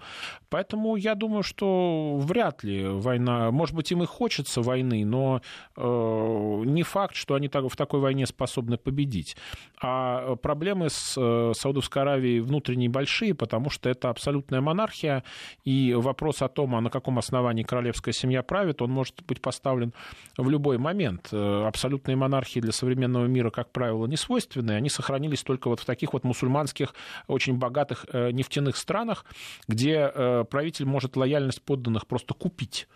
Поэтому 0.50 0.96
я 0.96 1.16
думаю, 1.16 1.44
что 1.44 2.18
вряд 2.18 2.64
ли 2.64 2.86
война... 2.88 3.52
Может 3.52 3.76
быть, 3.76 3.92
им 3.92 4.04
и 4.04 4.06
хочется 4.06 4.62
войны, 4.62 5.06
но 5.06 5.42
э, 5.76 6.62
не 6.66 6.84
факт, 6.84 7.16
что 7.16 7.36
они 7.36 7.48
так, 7.48 7.66
в 7.66 7.76
такой 7.76 8.00
войне 8.00 8.26
способны 8.26 8.78
победить. 8.78 9.36
А 9.82 10.36
проблемы 10.38 10.90
с 10.90 11.16
э, 11.18 11.54
Саудовской 11.56 12.02
Аравией 12.02 12.40
внутренние 12.40 12.90
большие, 12.90 13.34
потому 13.34 13.70
что 13.70 13.90
это 13.90 14.10
абсолютная 14.10 14.62
монархия, 14.62 15.24
и 15.64 15.94
вопрос 15.94 16.42
о 16.42 16.48
том, 16.48 16.76
а 16.76 16.82
на 16.82 16.90
каком 16.90 17.18
основании 17.20 17.35
королевская 17.64 18.14
семья 18.14 18.44
правит, 18.44 18.82
он 18.82 18.92
может 18.92 19.24
быть 19.26 19.42
поставлен 19.42 19.94
в 20.38 20.50
любой 20.50 20.78
момент. 20.78 21.30
Э, 21.32 21.66
Абсолютные 21.66 22.16
монархии 22.16 22.60
для 22.60 22.72
современного 22.72 23.26
мира, 23.26 23.50
как 23.50 23.72
правило, 23.72 24.06
не 24.06 24.18
свойственны. 24.18 24.72
Они 24.72 24.90
сохранились 24.90 25.44
только 25.44 25.68
вот 25.70 25.80
в 25.80 25.86
таких 25.86 26.14
вот 26.14 26.24
мусульманских, 26.24 26.94
очень 27.28 27.58
богатых 27.58 28.06
э, 28.12 28.32
нефтяных 28.32 28.78
странах, 28.78 29.26
где 29.68 30.12
э, 30.14 30.44
правитель 30.50 30.86
может 30.86 31.16
лояльность 31.16 31.62
подданных 31.62 32.08
просто 32.08 32.34
купить. 32.34 32.88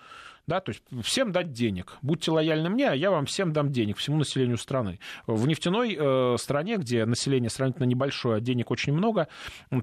Да, 0.50 0.62
то 0.62 0.72
есть 0.72 0.82
всем 1.04 1.32
дать 1.32 1.54
денег. 1.54 2.00
Будьте 2.02 2.32
лояльны 2.32 2.70
мне, 2.70 2.90
а 2.90 2.96
я 2.96 3.12
вам 3.12 3.28
всем 3.28 3.54
дам 3.54 3.72
денег, 3.72 3.98
всему 3.98 4.18
населению 4.18 4.58
страны. 4.58 5.00
В 5.28 5.48
нефтяной 5.48 5.96
э, 5.96 6.38
стране, 6.40 6.78
где 6.78 7.06
население 7.06 7.52
сравнительно 7.52 7.86
небольшое, 7.86 8.38
а 8.38 8.40
денег 8.40 8.72
очень 8.72 8.92
много, 8.92 9.28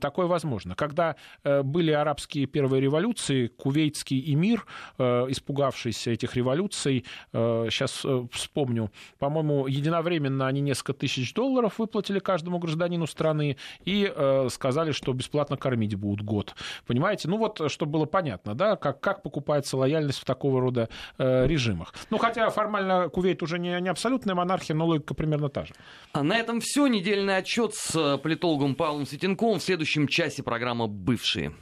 такое 0.00 0.26
возможно. 0.26 0.74
Когда 0.74 1.14
э, 1.44 1.62
были 1.62 1.92
арабские 1.92 2.46
первые 2.46 2.80
революции, 2.80 3.46
кувейтский 3.46 4.34
эмир, 4.34 4.66
э, 4.98 5.26
испугавшийся 5.28 6.10
этих 6.10 6.34
революций, 6.34 7.04
э, 7.32 7.68
сейчас 7.70 8.04
э, 8.04 8.26
вспомню, 8.32 8.90
по-моему, 9.20 9.68
единовременно 9.68 10.48
они 10.48 10.62
несколько 10.62 10.94
тысяч 10.94 11.32
долларов 11.32 11.78
выплатили 11.78 12.18
каждому 12.18 12.58
гражданину 12.58 13.06
страны 13.06 13.56
и 13.84 14.12
э, 14.12 14.48
сказали, 14.50 14.90
что 14.90 15.12
бесплатно 15.12 15.56
кормить 15.56 15.94
будут 15.94 16.24
год. 16.24 16.56
Понимаете? 16.88 17.28
Ну 17.28 17.36
вот, 17.36 17.70
чтобы 17.70 17.92
было 17.92 18.06
понятно, 18.06 18.56
да, 18.56 18.74
как, 18.74 18.98
как 18.98 19.22
покупается 19.22 19.76
лояльность 19.76 20.18
в 20.18 20.24
такого 20.24 20.55
рода 20.60 20.88
э, 21.18 21.46
режимах. 21.46 21.94
Ну, 22.10 22.18
хотя 22.18 22.50
формально 22.50 23.08
Кувейт 23.08 23.42
уже 23.42 23.58
не, 23.58 23.80
не 23.80 23.88
абсолютная 23.88 24.34
монархия, 24.34 24.74
но 24.76 24.86
логика 24.86 25.14
примерно 25.14 25.48
та 25.48 25.64
же. 25.64 25.74
А 26.12 26.22
на 26.22 26.36
этом 26.36 26.60
все. 26.60 26.86
Недельный 26.86 27.36
отчет 27.36 27.74
с 27.74 27.94
э, 27.94 28.18
политологом 28.18 28.74
Павлом 28.74 29.06
Светенковым. 29.06 29.58
В 29.58 29.62
следующем 29.62 30.08
часе 30.08 30.42
программа 30.42 30.86
«Бывшие». 30.86 31.52